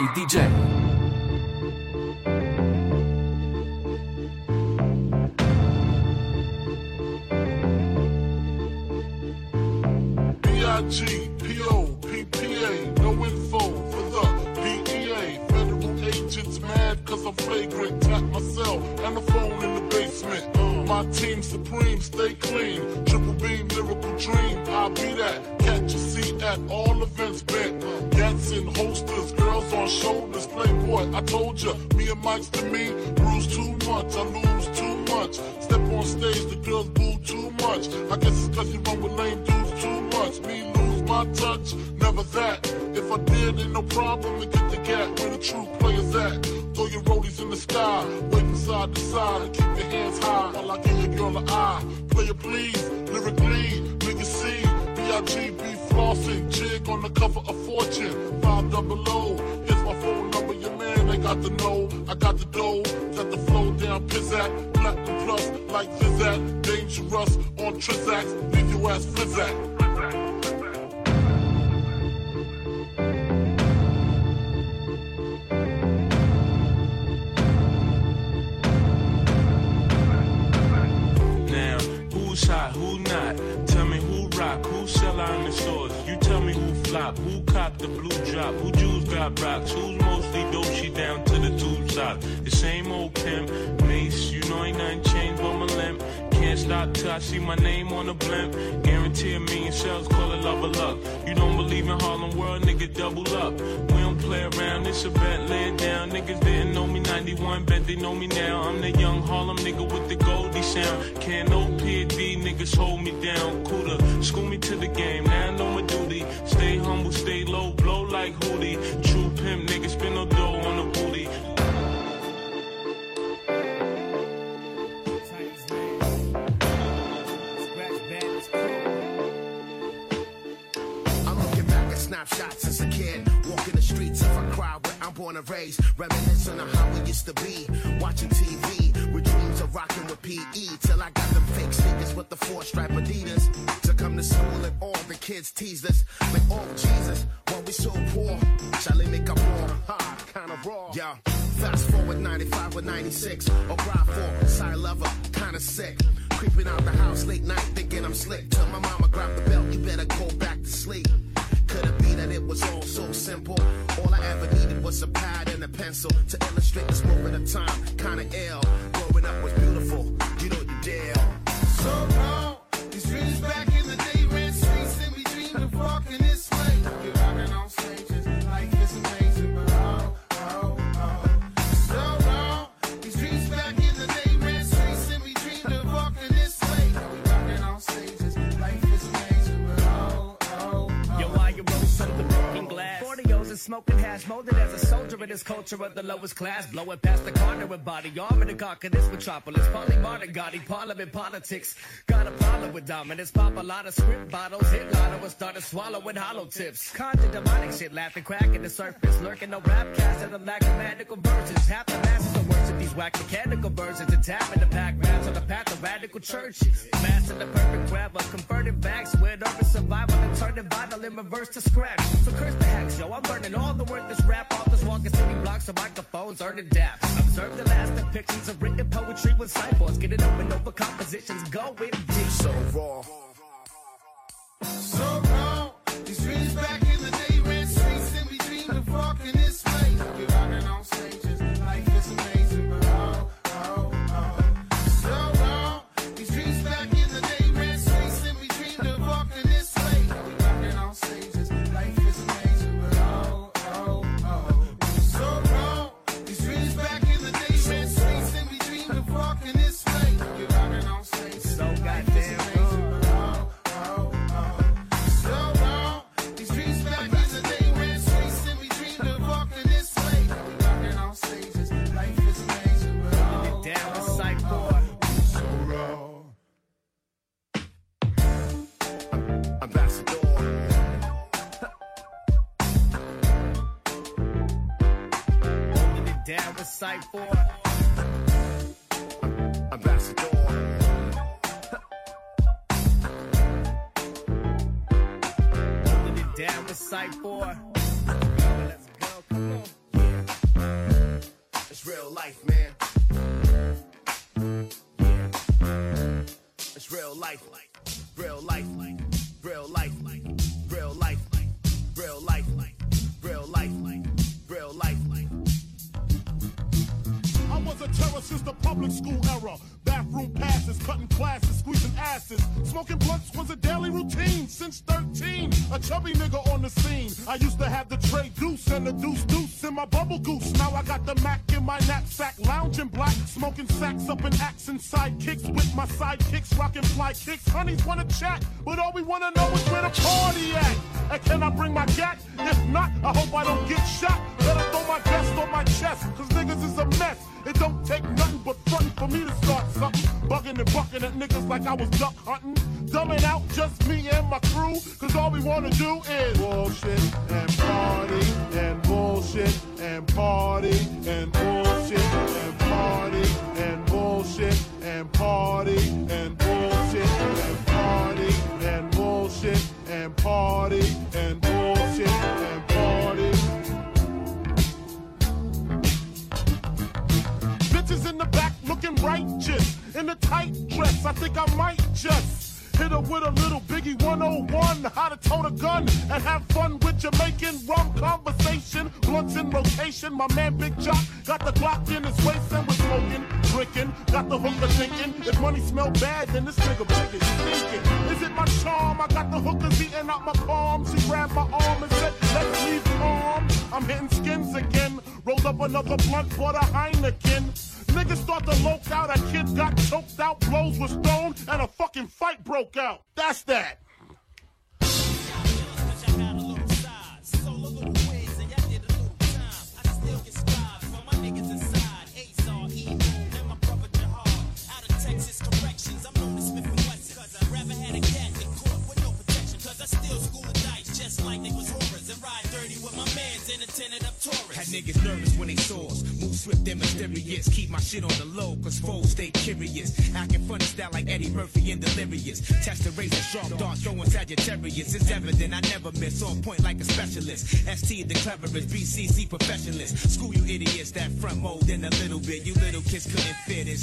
[195.30, 196.66] this culture of the lowest class.
[196.66, 199.66] Blowing past the corner with body armor to conquer this metropolis.
[199.68, 201.76] Polly Barnagotti, parliament politics.
[202.06, 203.30] Got a problem with dominance.
[203.30, 204.70] Pop a lot of script bottles.
[204.70, 206.92] Hit lot of us started swallowing hollow tips.
[206.92, 209.20] Conjure demonic shit, laughing, cracking the surface.
[209.20, 211.68] Lurking no rap cast and the lack of magical verses.
[211.68, 214.26] Half the masses are worship these whack mechanical versions.
[214.26, 215.09] Tap in the pack
[215.50, 216.86] path of radical churches.
[216.92, 221.16] Mass Master the perfect grab converted backs with urban survival and turn the vital in
[221.16, 222.00] reverse to scratch.
[222.24, 223.12] So curse the hacks, yo.
[223.12, 227.02] I'm burning all the worthless rap authors walking city blocks of microphones, earning daps.
[227.18, 229.98] Observe the last depictions of written poetry with cyphers.
[229.98, 231.42] Get it open over compositions.
[231.50, 232.26] Go with deep.
[232.28, 233.02] So raw.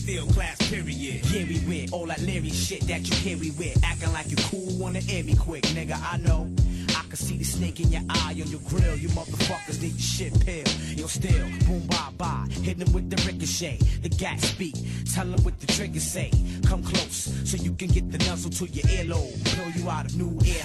[0.08, 1.26] Still class, period.
[1.26, 3.77] Yeah, we with all that Larry shit that you hear we with.
[3.84, 6.00] Acting like you cool, wanna air me quick, nigga.
[6.02, 6.50] I know.
[6.95, 8.95] I can see the snake in your eye on your grill.
[8.95, 10.64] You motherfuckers need your shit pill.
[10.95, 12.48] You'll still boom bye bye.
[12.64, 13.80] Hit them with the ricochet.
[14.02, 14.76] The gas speak.
[15.14, 16.32] Tell them what the trigger say.
[16.66, 19.56] Come close so you can get the nuzzle to your earlobe.
[19.56, 20.57] Blow you out of new ear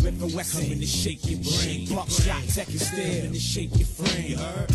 [0.00, 0.62] Blacksmith and Wesson.
[0.64, 1.94] Coming to shake your brain.
[1.94, 3.16] Buckshot, tech and steel.
[3.16, 4.36] Coming to shake your frame.
[4.36, 4.69] Duck down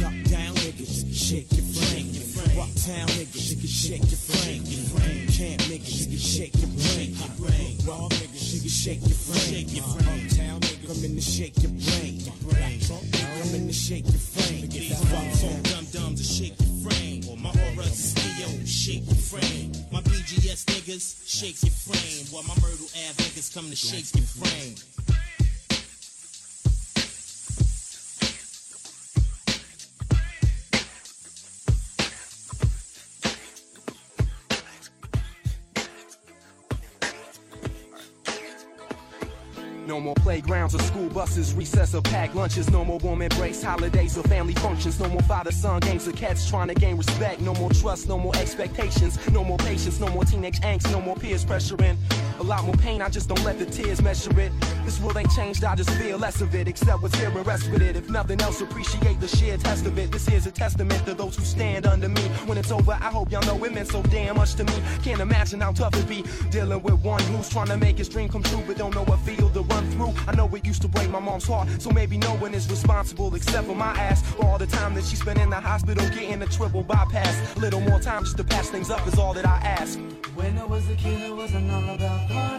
[45.45, 47.41] more father son games or cats trying to gain respect.
[47.41, 49.17] No more trust, no more expectations.
[49.30, 51.98] No more patience, no more teenage angst, no more peers pressuring.
[52.40, 54.51] A lot more pain, I just don't let the tears measure it.
[54.86, 56.68] This world ain't changed, I just feel less of it.
[56.68, 57.96] Except what's here and rest with it.
[57.96, 60.12] If nothing else, appreciate the sheer test of it.
[60.12, 62.22] This here's a testament to those who stand under me.
[62.46, 64.74] When it's over, I hope y'all know it meant so damn much to me.
[65.04, 68.30] Can't imagine how tough it be dealing with one who's trying to make his dream
[68.30, 70.14] come true, but don't know what field to run through.
[70.28, 73.34] I know it used to break my mom's heart, so maybe no one is responsible
[73.34, 76.42] except for my ass for all the time that she spent in the hospital getting
[76.44, 77.56] a triple bypass.
[77.56, 80.00] A little more time just to patch things up is all that I ask.
[80.36, 82.56] When I was a kid, it wasn't all about fun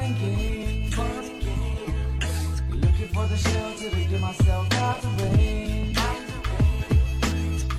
[3.17, 5.97] for the shelter to get myself out the rain.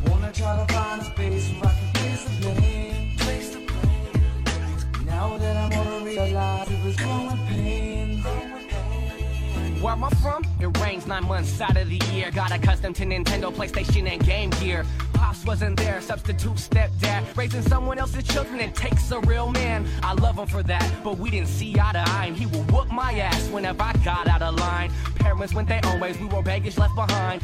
[0.08, 5.06] Wanna try to find a space where I can place the blame.
[5.06, 8.26] Now that I'm older, realize it was growing pains.
[9.80, 12.32] Where I'm from, it rains nine months out of the year.
[12.32, 14.84] Got accustomed to Nintendo, PlayStation, and Game Gear.
[15.14, 17.24] Pops wasn't there, substitute stepdad.
[17.38, 19.86] Raising someone else's children, it takes a real man.
[20.02, 22.26] I love him for that, but we didn't see eye to eye.
[22.26, 24.92] And he would whoop my ass whenever I got out of line.
[25.20, 27.42] Parents went their own ways, we were baggage left behind.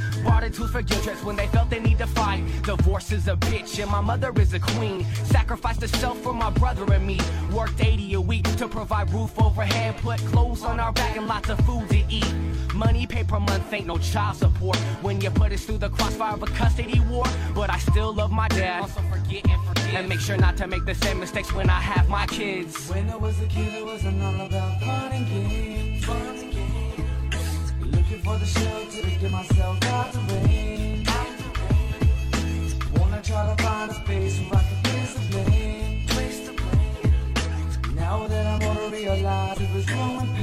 [0.54, 2.44] Tools for guilt trips when they felt they need to fight.
[2.64, 5.04] Divorce is a bitch, and my mother is a queen.
[5.24, 7.20] Sacrificed herself for my brother and me.
[7.52, 11.50] Worked 80 a week to provide roof overhead, put clothes on our back, and lots
[11.50, 12.32] of food to eat.
[12.76, 16.44] Money, paper month ain't no child support when you put us through the crossfire of
[16.44, 17.26] a custody war.
[17.56, 18.82] But I still love my dad.
[18.82, 19.96] Also forget and forgive.
[19.96, 22.90] And make sure not to make the same mistakes when I have my kids.
[22.90, 26.06] When I was a kid, it wasn't all about fun and games.
[26.06, 26.43] Fun and games.
[26.43, 26.43] Looking
[28.24, 31.06] for the shelter to get myself out the rain.
[32.96, 34.80] Wanna try to find a space where I can
[36.08, 37.96] place the blame.
[37.96, 40.43] Now that I'm older, realize it You'll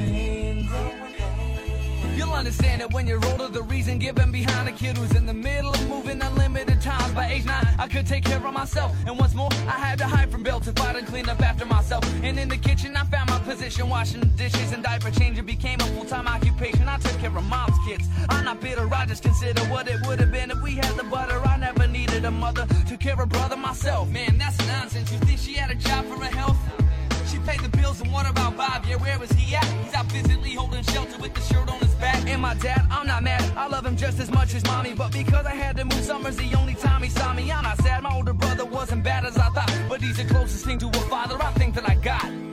[2.41, 5.69] understand it when you're older, the reason given behind a kid who's in the middle
[5.69, 7.13] of moving unlimited times.
[7.13, 8.95] By age nine, I could take care of myself.
[9.05, 11.65] And once more, I had to hide from Bill to fight and clean up after
[11.65, 12.03] myself.
[12.23, 15.87] And in the kitchen, I found my position, washing dishes and diaper changing became a
[15.93, 16.89] full-time occupation.
[16.89, 18.07] I took care of mom's kids.
[18.29, 21.03] I'm not bitter, I just consider what it would have been if we had the
[21.03, 21.39] butter.
[21.45, 22.65] I never needed a mother.
[22.89, 24.09] Took care of brother myself.
[24.09, 25.11] Man, that's nonsense.
[25.11, 26.57] You think she had a job for her health?
[27.45, 28.85] Paid the bills and what about Bob?
[28.87, 29.65] Yeah, where was he at?
[29.83, 32.27] He's out physically holding shelter with the shirt on his back.
[32.27, 33.41] And my dad, I'm not mad.
[33.57, 34.93] I love him just as much as mommy.
[34.93, 37.51] But because I had to move, summer's the only time he saw me.
[37.51, 38.03] I'm not sad.
[38.03, 39.73] My older brother wasn't bad as I thought.
[39.89, 42.50] But he's the closest thing to a father I think that I got.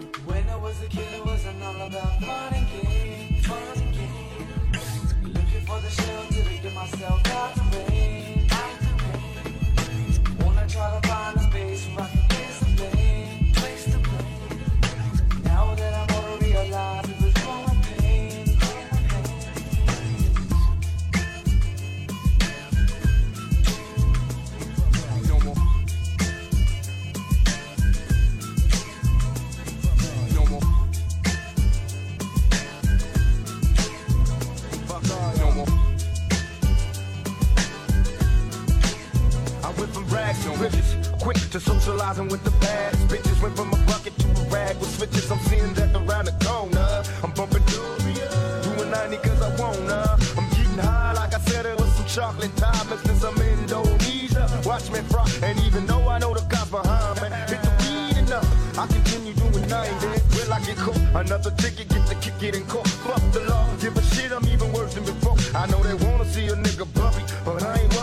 [41.28, 43.42] Quick to socializing with the baddest bitches.
[43.42, 45.30] Went from a bucket to a rag with switches.
[45.30, 46.88] I'm seeing that around the corner.
[47.22, 48.28] I'm bumping Dubia,
[48.64, 50.16] doing 90 cause I wanna.
[50.38, 54.48] I'm getting high like I said it was some chocolate time since I'm in Indonesia.
[54.64, 58.16] Watch me fry, and even though I know the cops behind me, hit the weed
[58.24, 58.48] enough.
[58.78, 60.06] I continue doing 90.
[60.32, 60.96] Will I get caught?
[61.12, 62.88] Another ticket, get the kick it in court.
[63.04, 65.36] Fuck the law, give a shit, I'm even worse than before.
[65.54, 67.97] I know they wanna see a nigga bumpy, but I ain't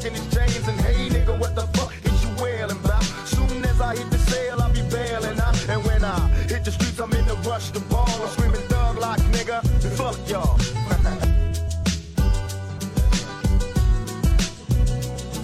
[0.00, 3.04] in these chains, and hey nigga, what the fuck is you wailing about?
[3.26, 5.54] Soon as I hit the sale, I'll be bailing out.
[5.68, 8.08] And when I hit the streets, I'm in the rush to ball.
[8.08, 9.62] I'm screaming thug like nigga,
[9.96, 10.56] fuck y'all.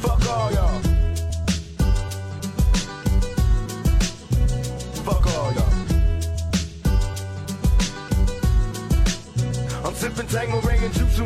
[0.03, 0.81] fuck all y'all.
[5.07, 5.75] Fuck all y'all.
[9.87, 10.68] I'm sipping Tanqueray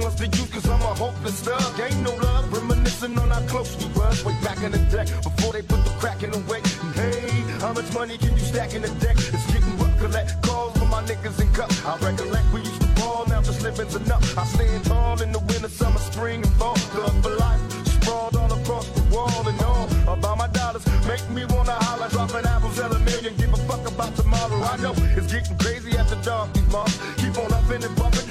[0.00, 1.80] what's the use cause I'm a hopeless thug.
[1.80, 5.52] Ain't no love, reminiscing on how close we was way back in the day before
[5.52, 6.60] they put the crack in the way.
[6.82, 7.28] And hey,
[7.60, 9.16] how much money can you stack in the deck?
[9.16, 11.70] It's getting rough, collect calls for my niggas in cup.
[11.84, 14.24] I recollect we used to ball, now just living's enough.
[14.38, 16.76] I stand tall in the winter, summer, spring, and fall.
[16.94, 17.60] Thug for life,
[18.02, 19.88] sprawled all across the wall and all.
[20.08, 23.86] About my dollars, make me wanna holler, dropping apples, sell a million, give a fuck
[23.90, 24.62] about tomorrow.
[24.62, 26.98] I know it's getting crazy after dark, these months.
[27.16, 28.28] Keep on up and bumping,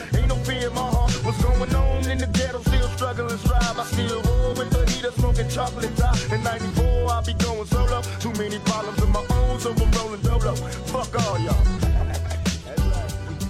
[2.11, 2.61] in the ghetto?
[2.61, 3.79] Still struggling, strive.
[3.79, 6.17] I still roll with the heater, smoking chocolate top.
[6.31, 8.01] In 94, I'll be going solo.
[8.19, 10.55] Too many problems of my own, so I'm rolling dolo.
[10.91, 11.53] Fuck all y'all.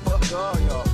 [0.06, 0.91] Fuck all y'all,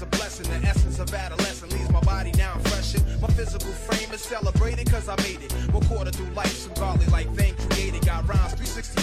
[0.00, 0.60] I'm 20 is a blessing.
[0.60, 3.04] The essence of adolescence leaves my body now freshened.
[3.20, 5.52] My physical frame is celebrated cause I made it.
[5.72, 8.04] One quarter through life, some godly like thing created.
[8.04, 8.54] Got rhymes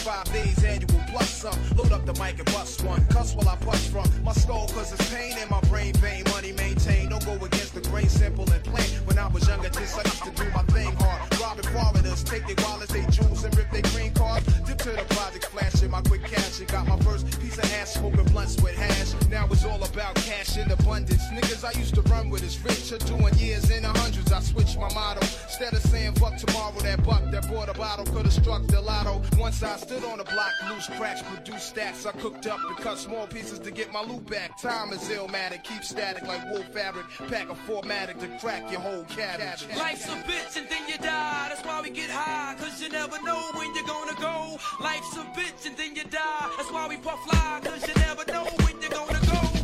[0.06, 1.78] 365 days annual plus some.
[1.78, 3.04] Load up the mic and bust one.
[3.08, 6.24] Cuss while I bust from my skull cause it's pain in my brain vein.
[6.30, 7.10] Money maintained.
[7.10, 8.86] Don't go against the grain, simple and plain.
[9.06, 11.22] When I was younger, just I used to do my thing hard.
[11.42, 14.46] Robbing foreigners, take their wallets, they jewels, and rip their green cards.
[14.68, 16.60] Dip to the project, flashing my quick cash.
[16.60, 19.14] And got my first piece of ass smoking blunts with hash.
[19.30, 21.24] Now it's all about cash in abundance.
[21.34, 24.32] Niggas I used to run with is richer, doing years in the hundreds.
[24.32, 25.22] I switched my motto.
[25.46, 28.82] Instead of saying fuck tomorrow, that buck that bought a bottle could have struck the
[28.82, 29.22] lotto.
[29.38, 32.06] Once I stood on the block, loose cracks, produced stacks.
[32.06, 34.60] I cooked up and cut small pieces to get my loot back.
[34.62, 37.06] Time is illmatic, keep static like wool fabric.
[37.30, 39.66] Pack a formatic to crack your whole cabbage.
[39.78, 41.48] Life's a bitch and then you die.
[41.50, 44.58] That's why we get high, cause you never know when you're gonna go.
[44.82, 46.50] Life's a bitch and then you die.
[46.58, 49.55] That's why we puff fly, cause you never know when you're gonna go.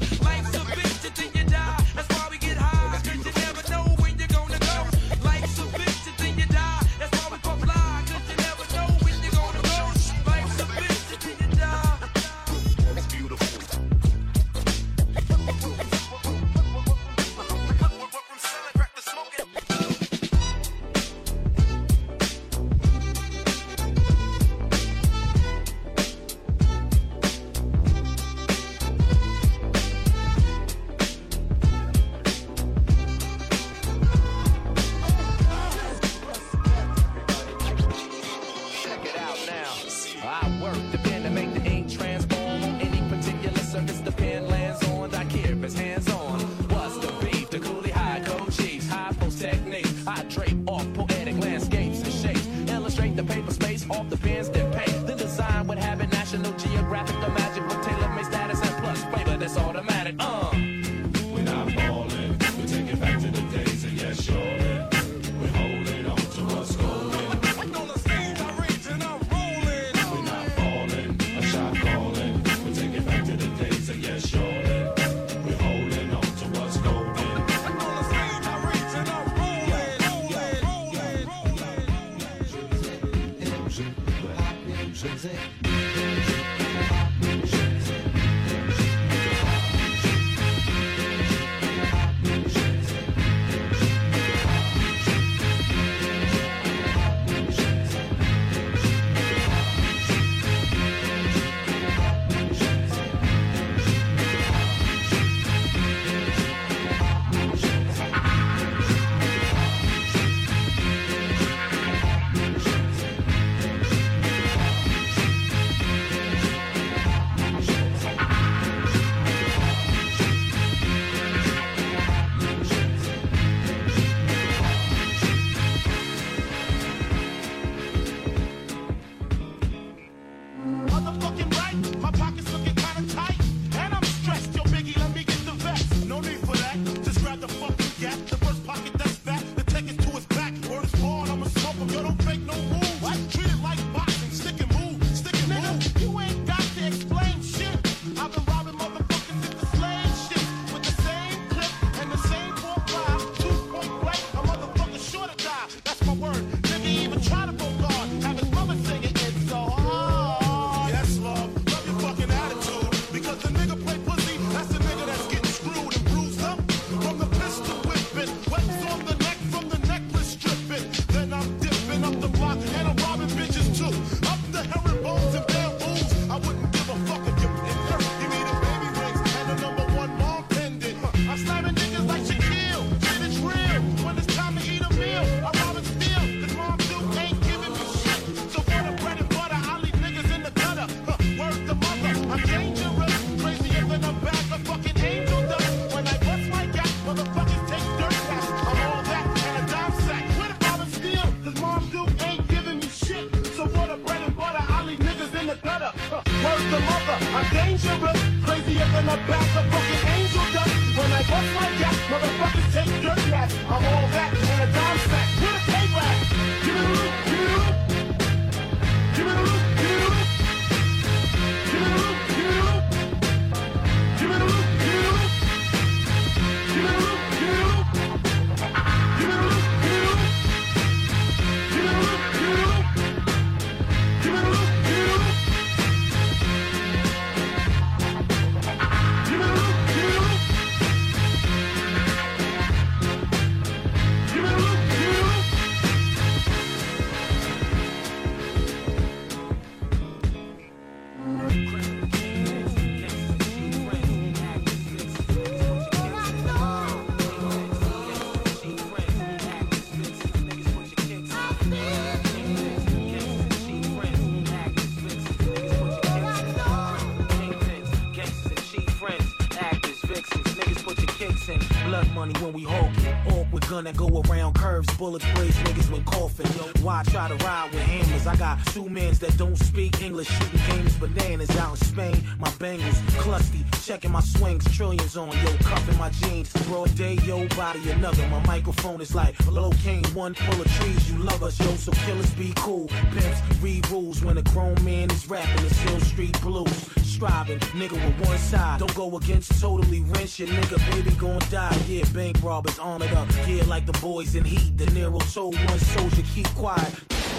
[273.72, 274.93] Gun that go around curves.
[274.98, 276.45] Bullets blaze niggas when coughing.
[276.58, 276.83] Yo.
[276.83, 278.27] Why try to ride with hammers?
[278.27, 280.27] I got two mans that don't speak English.
[280.27, 282.24] Shooting games bananas out in Spain.
[282.38, 283.64] My bangles clusty.
[283.85, 284.66] Checking my swings.
[284.75, 285.30] Trillions on.
[285.30, 286.51] Yo, cuffing my jeans.
[286.67, 288.27] Broad day, yo, body another.
[288.27, 290.03] My microphone is like low cane.
[290.14, 291.09] One full of trees.
[291.09, 291.74] You love us, yo.
[291.75, 292.88] So killers be cool.
[292.88, 295.66] Pimps read rules when a grown man is rapping.
[295.66, 296.91] It's Hill Street Blues.
[297.22, 298.80] Striving, nigga with one side.
[298.80, 301.77] Don't go against totally wrench your nigga, baby gon' die.
[301.88, 303.27] Yeah, bank robbers armored up.
[303.48, 304.75] Yeah, like the boys in heat.
[304.75, 306.91] De Niro told one soldier, keep quiet.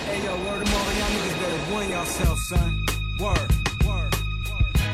[0.06, 2.86] Hey yo, word of all y'all niggas better win yourself, son.
[3.20, 3.62] Word.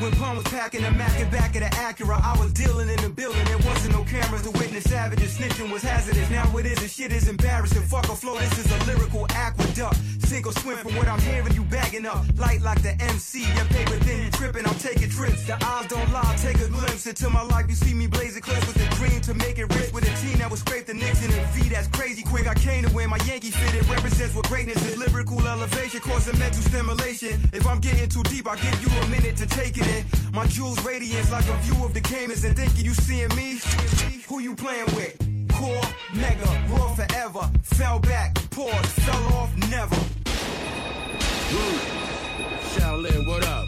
[0.01, 3.03] When Pun was packing the Mac and back of the Acura, I was dealing in
[3.03, 3.45] the building.
[3.47, 5.37] There wasn't no cameras to witness savages.
[5.39, 6.31] Snitching was hazardous.
[6.31, 7.83] Now it is, and shit is embarrassing.
[7.83, 9.97] Fuck a flow, this is a lyrical aqueduct.
[10.29, 12.25] Sink or swim from what I'm hearing, you bagging up.
[12.37, 14.67] Light like the MC, your paper thin, you tripping.
[14.67, 15.47] I'm taking trips.
[15.47, 17.67] The eyes don't lie, take a glimpse into my life.
[17.69, 19.93] You see me blazing clips with a dream to make it rich.
[19.93, 22.47] With a team that was scrape the Knicks in a V that's crazy quick.
[22.47, 23.75] I came to win my Yankee fit.
[23.75, 24.99] It represents what greatness is.
[24.99, 27.41] Lyrical elevation, causing mental stimulation.
[27.53, 30.05] If I'm getting too deep, I'll give you a minute to take it in.
[30.33, 34.18] My jewels radiance like a view of the Caymans and thinking you seeing me.
[34.29, 35.17] Who you playing with?
[35.53, 35.81] Core,
[36.15, 37.51] mega, raw forever.
[37.63, 39.97] Fell back, paused, fell off, never.
[41.53, 41.79] Woo.
[42.75, 43.65] Shaolin, what up?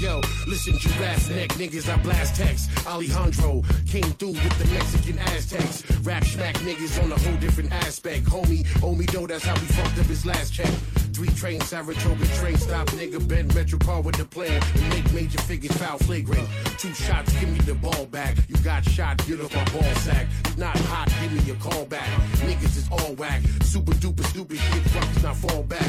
[0.00, 2.70] yo, listen, you ass neck niggas, I blast text.
[2.86, 5.84] Alejandro came through with the Mexican Aztecs.
[6.00, 8.24] Rap smack niggas on a whole different aspect.
[8.24, 10.72] Homie, Oh me dough, that's how we fucked up his last check.
[11.14, 15.38] Three train Saratoga train stop, nigga, bend Metro car with the plan and make major
[15.42, 16.48] figures foul flagrant.
[16.76, 18.36] Two shots, give me the ball back.
[18.48, 20.26] You got shot, get off my ball sack.
[20.56, 22.08] Not hot, give me your call back.
[22.42, 25.88] Niggas is all whack, super duper stupid shit, rocks not fall back.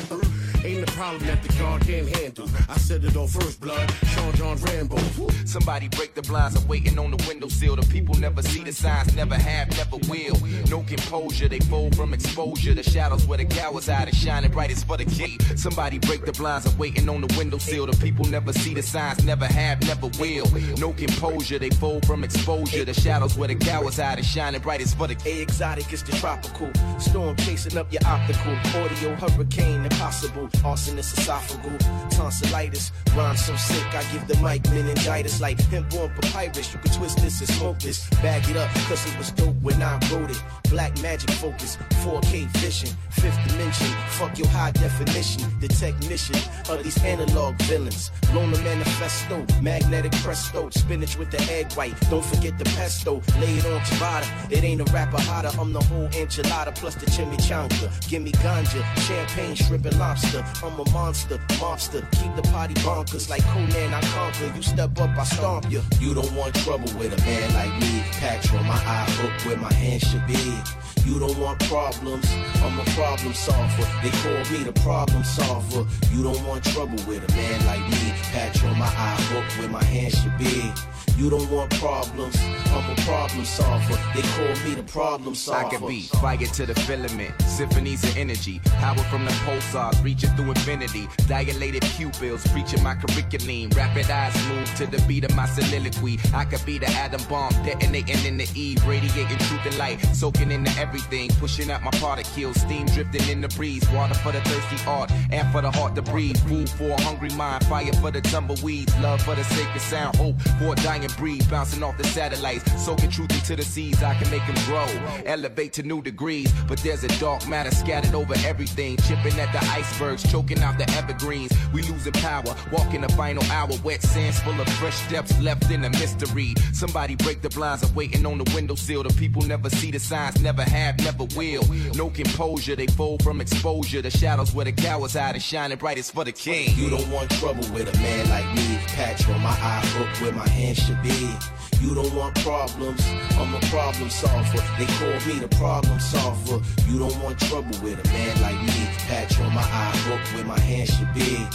[0.66, 2.50] Ain't a problem that the guard can't handle.
[2.68, 4.98] I said it on first blood, Sean John Rambo.
[5.46, 7.76] Somebody break the blinds, I'm waiting on the windowsill.
[7.76, 10.36] The people never see the signs, never have, never will.
[10.68, 12.74] No composure, they fold from exposure.
[12.74, 15.38] The shadows where the cowards hide is shining brightest for the key.
[15.56, 17.86] Somebody break the blinds, I'm waiting on the windowsill.
[17.86, 20.48] The people never see the signs, never have, never will.
[20.80, 22.84] No composure, they fold from exposure.
[22.86, 26.14] The shadows where the cowards hide is shining brightest for the A exotic is the
[26.14, 26.72] tropical.
[27.00, 28.56] Storm chasing up your optical.
[28.82, 30.50] Audio hurricane impossible.
[30.64, 31.78] Arsonist esophageal.
[32.10, 32.92] Tonsillitis.
[33.16, 36.74] Rhyme so sick, I give the mic meningitis like hemp on papyrus.
[36.74, 38.10] You can twist this and smoke this.
[38.22, 40.44] Bag it up, cause it was dope when I wrote it.
[40.70, 41.78] Black magic focus.
[42.04, 42.90] 4K vision.
[43.10, 43.88] Fifth dimension.
[44.10, 45.44] Fuck your high definition.
[45.60, 46.36] The technician
[46.70, 48.12] of these analog villains.
[48.34, 49.46] Loner manifesto.
[49.62, 50.70] Magnetic presto.
[50.72, 51.96] Spinach with the egg white.
[52.10, 53.22] Don't forget the pesto.
[53.40, 54.52] Lay it on ciabatta.
[54.52, 55.52] It ain't a rapper hotter.
[55.60, 58.10] I'm the whole enchilada plus the chimichanga.
[58.10, 60.35] Give me ganja, champagne, shrimp and lobster.
[60.64, 62.02] I'm a monster, monster.
[62.12, 63.94] Keep the party bonkers like Conan.
[63.94, 64.52] I conquer.
[64.56, 65.82] You step up, I stomp you.
[66.00, 68.04] You don't want trouble with a man like me.
[68.20, 70.58] Patch on my eye hook where my hand should be.
[71.06, 72.26] You don't want problems.
[72.64, 73.88] I'm a problem solver.
[74.02, 75.86] They call me the problem solver.
[76.12, 78.14] You don't want trouble with a man like me.
[78.34, 80.72] Patch on my eye hook where my hand should be.
[81.18, 82.36] You don't want problems.
[82.76, 83.98] I'm a problem solver.
[84.14, 85.66] They call me the problem solver.
[85.66, 90.30] I can be fire to the filament, symphonies of energy, power from the pulsars reaching
[90.32, 91.08] through infinity.
[91.28, 93.70] Dilated pupils, preaching my curriculum.
[93.70, 96.20] Rapid eyes move to the beat of my soliloquy.
[96.34, 100.52] I could be the atom bomb detonating in the eve, radiating truth and light, soaking
[100.52, 103.90] into everything, pushing out my particles, steam drifting in the breeze.
[103.92, 106.38] Water for the thirsty heart, air for the heart to breathe.
[106.50, 110.42] Food for a hungry mind, fire for the tumbleweeds, love for the sacred sound, hope
[110.60, 114.04] for a dying breed, bouncing off the satellites, soaking truth into the seeds.
[114.04, 114.86] I can make them grow,
[115.26, 116.52] elevate to new degrees.
[116.68, 120.90] But there's a dark matter scattered over everything, chipping at the icebergs, choking out the
[120.92, 121.52] evergreens.
[121.74, 125.84] We losing power, walking the final hour, wet sands full of fresh depths left in
[125.84, 126.54] a mystery.
[126.74, 129.04] Somebody break the blinds, I'm waiting on the windowsill.
[129.04, 131.64] The people never see the signs, never have, never will.
[131.96, 134.02] No composure, they fold from exposure.
[134.02, 136.76] The shadows where the cowards hide is shining brightest for the king.
[136.78, 138.80] You don't want trouble with a man like me.
[138.88, 141.36] Patch on my eye hook where my hand be.
[141.82, 143.06] You don't want problems.
[143.38, 144.64] I'm a problem solver.
[144.78, 146.62] They call me the problem solver.
[146.88, 148.88] You don't want trouble with a man like me.
[149.08, 151.46] Patch on my eye hook where my hand should be.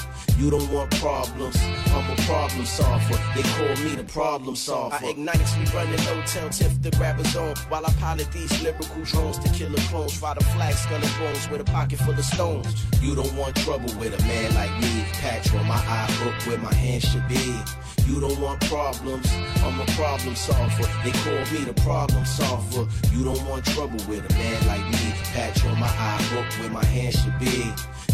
[0.41, 1.55] You don't want problems.
[1.93, 3.21] I'm a problem solver.
[3.35, 4.97] They call me the problem solver.
[4.97, 9.03] I ignite, we running hotel tiff to grab a zone while I pilot these lyrical
[9.05, 10.23] drones to kill the clones.
[10.23, 12.87] Ride a flag, skull and bones with a pocket full of stones.
[13.03, 15.05] You don't want trouble with a man like me.
[15.21, 17.61] Patch on my eye hook where my hand should be.
[18.07, 19.31] You don't want problems.
[19.63, 20.89] I'm a problem solver.
[21.05, 22.89] They call me the problem solver.
[23.13, 25.13] You don't want trouble with a man like me.
[25.35, 27.71] Patch on my eye hook where my hand should be.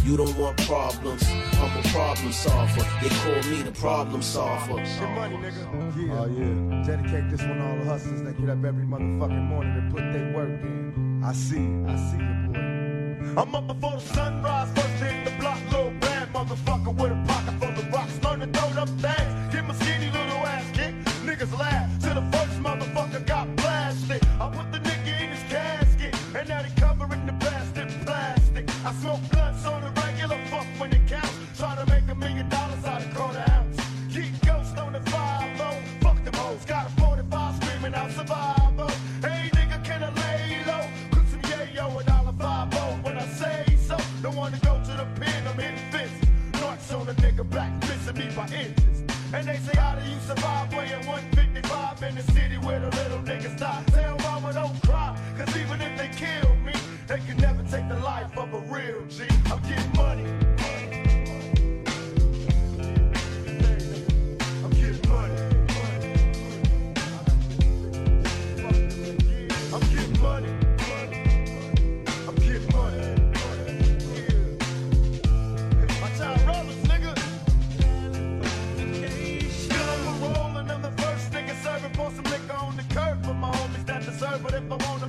[0.07, 1.25] You don't want problems.
[1.29, 2.87] I'm a problem solver.
[3.03, 4.87] They call me the problem solver.
[4.87, 5.67] Shit money, nigga.
[5.97, 6.21] Yeah.
[6.21, 6.85] Oh, yeah.
[6.87, 10.13] Dedicate this one to all the hustlers that get up every motherfucking morning and put
[10.13, 11.23] their work in.
[11.25, 11.57] I see.
[11.57, 13.41] I see you, boy.
[13.41, 17.55] I'm up before the sunrise, first hit the block, little bad motherfucker with a pocket
[17.59, 18.13] full of rocks.
[18.23, 19.26] Learn to throw them things,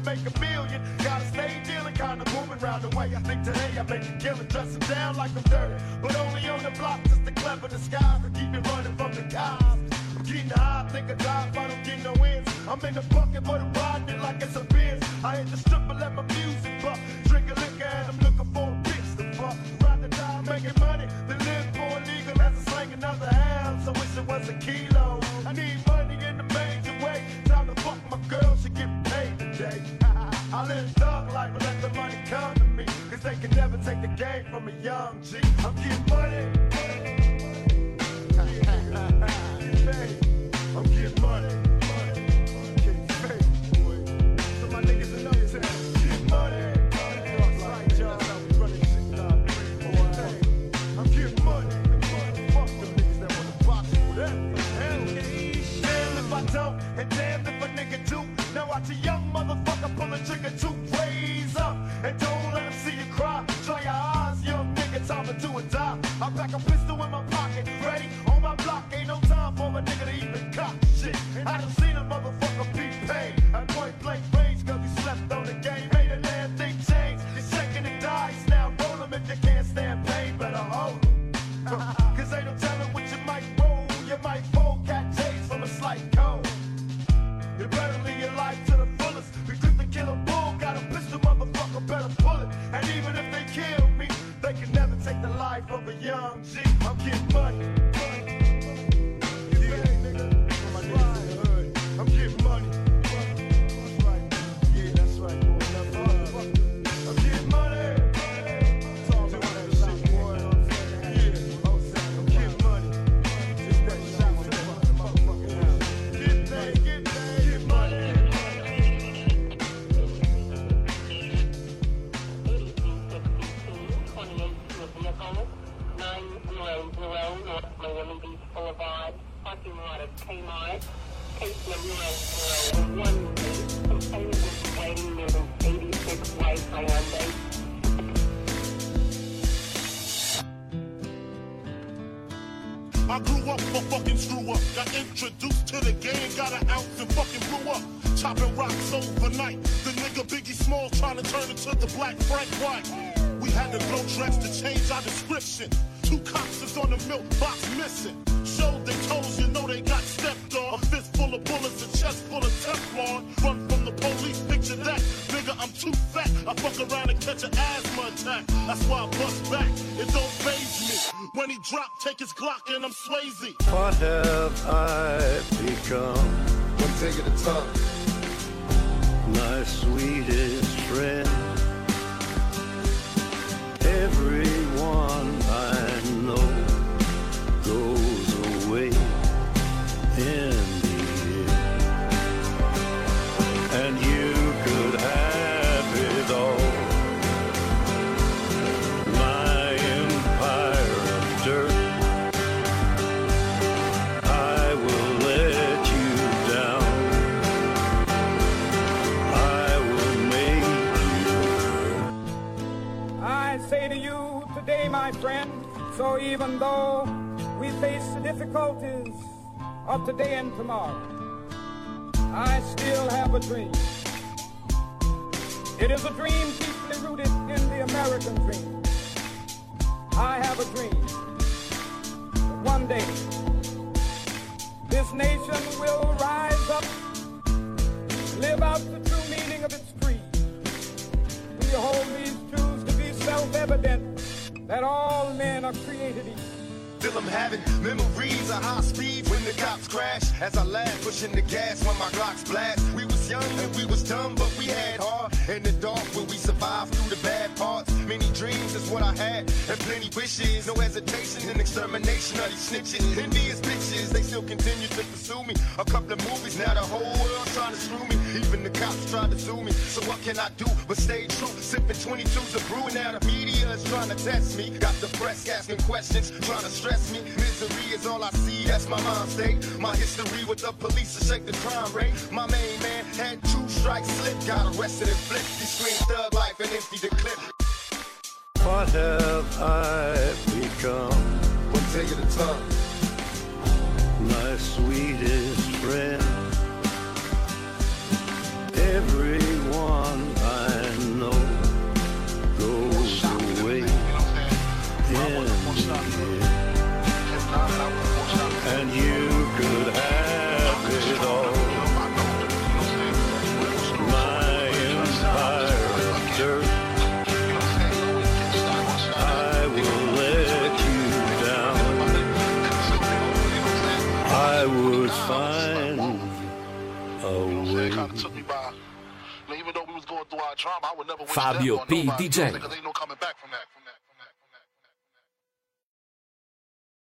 [0.07, 0.81] make a million.
[1.03, 3.07] Gotta stay dealing, kinda moving round the way.
[3.13, 5.75] I think today I make a killing, dressing down like I'm dirty.
[6.01, 8.21] But only on the block, just the clever disguise.
[8.23, 9.65] to keep it running from the cops.
[10.15, 12.49] I'm getting high, think I dive, I don't get no ends.
[12.69, 14.99] I'm in the bucket for the ride, it like it's a biz.
[15.23, 16.99] I hit the stripper, let my music buck.
[17.29, 19.57] Drink a liquor and I'm looking for a bitch to fuck.
[19.83, 22.35] Ride the die, making money, then live for illegal.
[22.41, 23.83] That's a slang, another ounce.
[23.85, 25.19] so wish it was a kilo.
[25.45, 25.86] I need
[33.57, 35.37] never take the game from a young G.
[35.65, 36.66] I'm getting money.